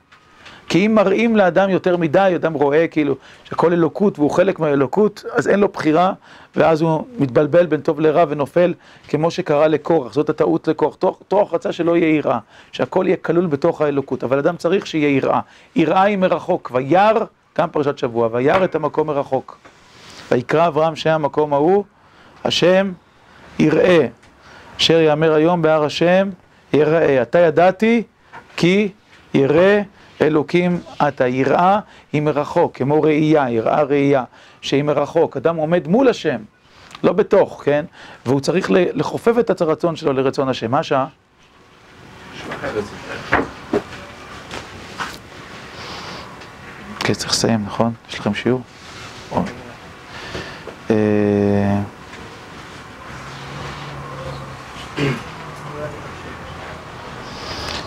כי 0.72 0.86
אם 0.86 0.96
מראים 0.96 1.36
לאדם 1.36 1.70
יותר 1.70 1.98
מדי, 1.98 2.34
אדם 2.36 2.54
רואה 2.54 2.88
כאילו 2.88 3.16
שכל 3.44 3.74
אלוקות 3.74 4.20
והוא 4.20 4.32
חלק 4.32 4.60
מהאלוקות, 4.60 5.24
אז 5.34 5.48
אין 5.48 5.60
לו 5.60 5.68
בחירה, 5.68 6.14
ואז 6.56 6.82
הוא 6.82 7.06
מתבלבל 7.18 7.66
בין 7.66 7.82
טוב 7.82 8.00
לרע 8.00 8.26
ונופל, 8.30 8.74
כמו 9.08 9.32
שקרה 9.32 9.68
לקורח, 9.68 10.14
זאת 10.14 10.30
הטעות 10.30 10.68
לקורח. 10.68 10.96
תורח 11.28 11.54
רצה 11.54 11.72
שלא 11.72 11.98
יהיה 11.98 12.16
יראה, 12.16 12.40
שהכל 12.72 13.06
יהיה 13.08 13.18
כלול 13.18 13.46
בתוך 13.46 13.82
האלוקות, 13.82 14.24
אבל 14.24 14.38
אדם 14.38 14.58
צריך 14.58 14.88
שיהיה 14.88 15.10
יראה. 15.10 15.40
יראה 15.76 16.02
היא 16.02 16.18
מרחוק, 16.18 16.72
וירא 16.74 17.26
גם 17.58 17.70
פרשת 17.70 17.98
שבוע, 17.98 18.30
וירא 18.32 18.64
את 18.64 18.76
המקום 18.76 19.08
מרחוק. 19.08 19.58
ויקרא 20.32 20.68
אברהם 20.68 20.96
שם 20.96 21.10
המקום 21.10 21.54
ההוא, 21.54 21.84
השם 22.46 22.92
יראה. 23.60 24.08
אשר 24.78 25.00
יאמר 25.00 25.34
היום 25.34 25.62
בהר 25.62 25.84
השם 25.84 26.30
יראה. 26.74 27.22
אתה 27.22 27.40
ידעתי 27.40 28.04
כי 28.58 28.90
יראה 29.34 29.82
אלוקים 30.22 30.80
אתה. 31.08 31.28
יראה 31.28 31.80
היא 32.14 32.22
מרחוק, 32.22 32.78
כמו 32.78 33.02
ראייה, 33.02 33.50
יראה 33.50 33.84
ראייה, 33.84 34.24
שהיא 34.62 34.84
מרחוק. 34.84 35.38
אדם 35.38 35.56
עומד 35.56 35.88
מול 35.88 36.08
השם, 36.10 36.38
לא 37.04 37.14
בתוך, 37.14 37.62
כן? 37.66 37.86
והוא 38.26 38.40
צריך 38.40 38.68
לכופף 38.72 39.40
את 39.40 39.62
הרצון 39.62 39.96
שלו 39.96 40.14
לרצון 40.14 40.50
השם. 40.50 40.72
מה 40.72 40.80
השעה? 40.80 41.06
כן, 47.00 47.14
צריך 47.14 47.32
לסיים, 47.32 47.64
נכון? 47.66 47.94
יש 48.10 48.20
לכם 48.20 48.34
שיעור? 48.34 48.62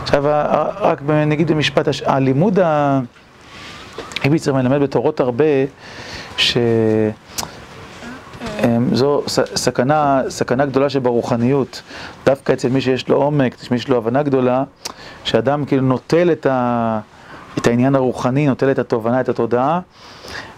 עכשיו, 0.02 0.24
רק 0.80 1.02
נגיד 1.02 1.50
במשפט, 1.50 1.88
הלימוד 2.06 2.58
ה... 2.58 3.00
איביצר 4.24 4.54
מלמד 4.54 4.80
בתורות 4.80 5.20
הרבה, 5.20 5.44
שזו 6.36 7.12
סכנה, 9.36 10.22
סכנה 10.28 10.66
גדולה 10.66 10.90
שברוחניות, 10.90 11.82
דווקא 12.26 12.52
אצל 12.52 12.68
מי 12.68 12.80
שיש 12.80 13.08
לו 13.08 13.16
עומק, 13.16 13.56
מי 13.70 13.78
שיש 13.78 13.88
לו 13.88 13.96
הבנה 13.96 14.22
גדולה, 14.22 14.64
שאדם 15.24 15.64
כאילו 15.64 15.82
נוטל 15.82 16.32
את 16.32 16.46
ה... 16.46 17.00
את 17.58 17.66
העניין 17.66 17.94
הרוחני, 17.94 18.46
נוטל 18.46 18.70
את 18.70 18.78
התובנה, 18.78 19.20
את 19.20 19.28
התודעה, 19.28 19.80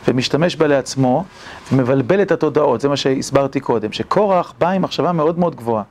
ומשתמש 0.09 0.57
בה 0.57 0.66
לעצמו, 0.66 1.24
ומבלבל 1.72 2.22
את 2.22 2.32
התודעות, 2.32 2.80
זה 2.80 2.88
מה 2.88 2.96
שהסברתי 2.96 3.61
קודם, 3.61 3.92
שקורח 3.92 4.54
בא 4.59 4.70
עם 4.70 4.82
מחשבה 4.82 5.12
מאוד 5.12 5.38
מאוד 5.38 5.57
גבוהה. 5.57 5.82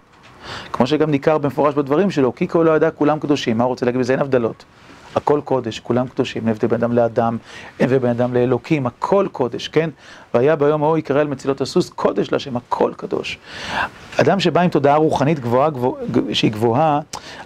כמו 0.73 0.87
שגם 0.87 1.11
ניכר 1.11 1.37
במפורש 1.37 1.73
בדברים 1.73 2.11
שלו, 2.11 2.35
כי 2.35 2.47
כל 2.47 2.63
לא 2.65 2.75
ידע 2.75 2.91
כולם 2.91 3.19
קדושים, 3.19 3.57
מה 3.57 3.63
הוא 3.63 3.69
רוצה 3.69 3.85
להגיד 3.85 4.01
בזה? 4.01 4.13
אין 4.13 4.21
הבדלות. 4.21 4.65
הכל 5.15 5.41
קודש, 5.43 5.79
כולם 5.79 6.07
קדושים, 6.07 6.47
הבדל 6.47 6.67
בין 6.67 6.83
אדם 6.83 6.93
לאדם, 6.93 7.37
אין 7.79 7.89
הבדל 7.89 7.97
בין 7.99 8.09
אדם 8.09 8.33
לאלוקים, 8.33 8.87
הכל 8.87 9.27
קודש, 9.31 9.67
כן? 9.67 9.89
והיה 10.33 10.55
ביום 10.55 10.83
ההוא 10.83 10.97
יקרא 10.97 11.21
על 11.21 11.27
מצילות 11.27 11.61
הסוס, 11.61 11.89
קודש 11.89 12.31
להשם, 12.31 12.57
הכל 12.57 12.91
קדוש. 12.97 13.37
אדם 14.17 14.39
שבא 14.39 14.61
עם 14.61 14.69
תודעה 14.69 14.95
רוחנית 14.95 15.39
גבוהה, 15.39 15.69
גבוה, 15.69 15.99
שהיא 16.33 16.51
גבוהה, 16.51 16.99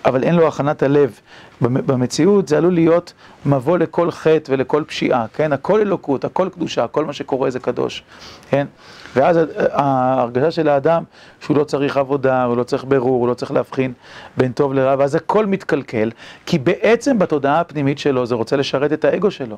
אבל 0.06 0.24
אין 0.24 0.36
לו 0.36 0.47
הכנת 0.47 0.84
הלב 0.84 1.20
במציאות, 1.62 2.47
זה 2.47 2.58
עלול 2.58 2.74
להיות 2.74 3.14
מבוא 3.46 3.78
לכל 3.78 4.12
חטא 4.12 4.52
ולכל 4.52 4.84
פשיעה, 4.88 5.26
כן? 5.34 5.54
הכל 5.54 5.80
אלוקות, 5.80 6.26
הכל 6.26 6.50
קדושה, 6.54 6.88
כל 6.88 7.06
מה 7.06 7.14
שקורה 7.14 7.50
זה 7.50 7.60
קדוש, 7.60 8.04
כן? 8.50 8.68
ואז 9.16 9.40
ההרגשה 9.72 10.52
של 10.52 10.70
האדם 10.70 11.04
שהוא 11.42 11.58
לא 11.58 11.64
צריך 11.64 11.98
עבודה, 11.98 12.44
הוא 12.44 12.58
לא 12.58 12.64
צריך 12.64 12.86
ברור, 12.88 13.20
הוא 13.20 13.28
לא 13.28 13.34
צריך 13.34 13.52
להבחין 13.52 13.94
בין 14.38 14.52
טוב 14.52 14.74
לרע, 14.74 14.96
ואז 15.00 15.16
הכל 15.16 15.46
מתקלקל, 15.46 16.12
כי 16.46 16.58
בעצם 16.60 17.20
בתודעה 17.20 17.60
הפנימית 17.60 18.00
שלו 18.00 18.26
זה 18.26 18.36
רוצה 18.36 18.56
לשרת 18.56 18.94
את 18.94 19.06
האגו 19.06 19.32
שלו. 19.32 19.58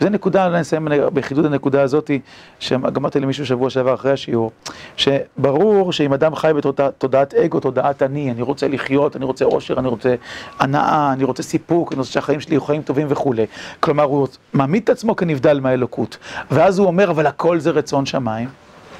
וזו 0.00 0.10
נקודה, 0.10 0.46
אני 0.46 0.60
אסיים 0.60 0.88
בחידוד 1.14 1.46
הנקודה 1.46 1.82
הזאת, 1.82 2.10
שאמרתי 2.58 3.20
למישהו 3.20 3.46
שבוע 3.46 3.70
שעבר 3.70 3.94
אחרי 3.94 4.12
השיעור, 4.12 4.50
שברור 4.96 5.92
שאם 5.92 6.12
אדם 6.12 6.34
חי 6.34 6.52
בתודעת 6.56 7.34
אגו, 7.34 7.60
תודעת 7.60 8.02
אני, 8.02 8.30
אני 8.30 8.42
רוצה 8.42 8.68
לחיות, 8.68 9.16
אני 9.16 9.24
רוצה 9.24 9.44
עושר, 9.44 9.78
אני 9.78 9.88
רוצה 9.88 10.14
הנאה, 10.58 11.12
אני 11.12 11.24
רוצה 11.24 11.42
סיפוק, 11.42 11.92
אני 11.92 11.98
רוצה 11.98 12.10
שהחיים 12.10 12.40
שלי 12.40 12.54
יהיו 12.54 12.60
חיים 12.60 12.82
טובים 12.82 13.06
וכולי. 13.16 13.46
כלומר, 13.80 14.02
הוא 14.02 14.28
מעמיד 14.52 14.82
את 14.82 14.90
עצמו 14.90 15.16
כנבדל 15.16 15.60
מהאלוקות, 15.60 16.18
ואז 16.50 16.78
הוא 16.78 16.86
אומר, 16.86 17.10
אבל 17.10 17.26
הכל 17.26 17.58
זה 17.58 17.70
רצון 17.70 18.06
שמיים. 18.06 18.48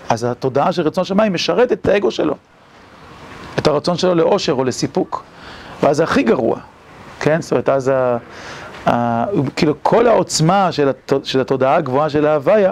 אז 0.09 0.25
התודעה 0.25 0.73
של 0.73 0.83
רצון 0.83 1.05
שמיים 1.05 1.35
משרתת 1.35 1.73
את 1.73 1.89
האגו 1.89 2.11
שלו, 2.11 2.35
את 3.59 3.67
הרצון 3.67 3.97
שלו 3.97 4.15
לאושר 4.15 4.53
או 4.53 4.65
לסיפוק, 4.65 5.25
ואז 5.83 5.97
זה 5.97 6.05
הכי 6.05 6.23
גרוע, 6.23 6.59
כן? 7.21 7.43
זאת 7.43 7.53
אומרת, 7.53 7.69
אז 7.69 7.89
ה... 7.89 8.17
ה... 8.87 9.25
כאילו 9.57 9.75
כל 9.83 10.07
העוצמה 10.07 10.73
של, 10.73 10.89
הת... 10.89 11.13
של 11.25 11.41
התודעה 11.41 11.77
הגבוהה 11.77 12.11
של 12.11 12.27
ההוויה 12.27 12.71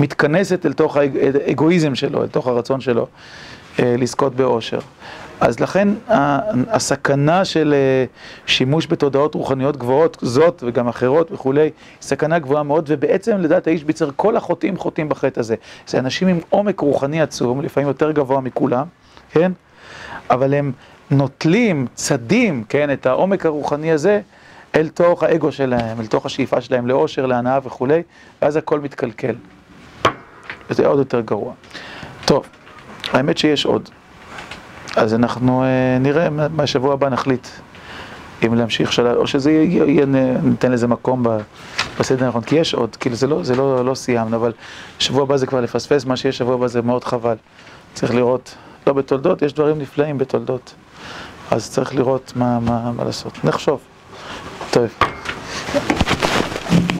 מתכנסת 0.00 0.66
אל 0.66 0.72
תוך 0.72 0.96
האגואיזם 0.96 1.94
שלו, 1.94 2.22
אל 2.22 2.28
תוך 2.28 2.46
הרצון 2.46 2.80
שלו 2.80 3.06
אה, 3.78 3.94
לזכות 3.98 4.34
באושר. 4.34 4.78
אז 5.40 5.60
לכן 5.60 5.88
הסכנה 6.68 7.44
של 7.44 7.74
אה, 7.74 8.04
שימוש 8.46 8.86
בתודעות 8.86 9.34
רוחניות 9.34 9.76
גבוהות, 9.76 10.16
זאת 10.22 10.62
וגם 10.66 10.88
אחרות 10.88 11.32
וכולי, 11.32 11.70
סכנה 12.00 12.38
גבוהה 12.38 12.62
מאוד, 12.62 12.84
ובעצם 12.88 13.38
לדעת 13.38 13.66
האיש 13.66 13.84
ביצר, 13.84 14.10
כל 14.16 14.36
החוטאים 14.36 14.76
חוטאים 14.76 15.08
בחטא 15.08 15.40
הזה. 15.40 15.54
זה 15.86 15.98
אנשים 15.98 16.28
עם 16.28 16.38
עומק 16.48 16.80
רוחני 16.80 17.22
עצום, 17.22 17.62
לפעמים 17.62 17.88
יותר 17.88 18.10
גבוה 18.10 18.40
מכולם, 18.40 18.86
כן? 19.30 19.52
אבל 20.30 20.54
הם 20.54 20.72
נוטלים, 21.10 21.86
צדים, 21.94 22.64
כן, 22.68 22.92
את 22.92 23.06
העומק 23.06 23.46
הרוחני 23.46 23.92
הזה 23.92 24.20
אל 24.74 24.88
תוך 24.88 25.22
האגו 25.22 25.52
שלהם, 25.52 26.00
אל 26.00 26.06
תוך 26.06 26.26
השאיפה 26.26 26.60
שלהם 26.60 26.86
לאושר, 26.86 27.26
להנאה 27.26 27.58
וכולי, 27.64 28.02
ואז 28.42 28.56
הכל 28.56 28.80
מתקלקל. 28.80 29.34
וזה 30.70 30.86
עוד 30.86 30.98
יותר 30.98 31.20
גרוע. 31.20 31.52
טוב, 32.24 32.46
האמת 33.12 33.38
שיש 33.38 33.66
עוד. 33.66 33.90
אז 34.96 35.14
אנחנו 35.14 35.62
אה, 35.62 35.98
נראה, 36.00 36.28
מהשבוע 36.30 36.92
הבא 36.92 37.08
נחליט 37.08 37.48
אם 38.46 38.54
להמשיך 38.54 38.92
שלב, 38.92 39.16
או 39.16 39.26
שזה 39.26 39.52
יהיה, 39.52 40.06
ניתן 40.42 40.72
לזה 40.72 40.86
מקום 40.86 41.24
בסדר 42.00 42.24
הנכון, 42.24 42.42
כי 42.42 42.56
יש 42.56 42.74
עוד, 42.74 42.96
כאילו 42.96 43.16
זה 43.16 43.26
לא, 43.26 43.42
זה 43.42 43.56
לא, 43.56 43.84
לא 43.84 43.94
סיימנו, 43.94 44.36
אבל 44.36 44.52
שבוע 44.98 45.22
הבא 45.22 45.36
זה 45.36 45.46
כבר 45.46 45.60
לפספס, 45.60 46.04
מה 46.04 46.16
שיש 46.16 46.38
שבוע 46.38 46.54
הבא 46.54 46.66
זה 46.66 46.82
מאוד 46.82 47.04
חבל. 47.04 47.36
צריך 47.94 48.14
לראות, 48.14 48.54
לא 48.86 48.92
בתולדות, 48.92 49.42
יש 49.42 49.52
דברים 49.52 49.78
נפלאים 49.78 50.18
בתולדות, 50.18 50.74
אז 51.50 51.70
צריך 51.70 51.94
לראות 51.94 52.32
מה, 52.36 52.60
מה, 52.60 52.92
מה 52.92 53.04
לעשות. 53.04 53.44
נחשוב. 53.44 53.80
טוב. 54.70 54.88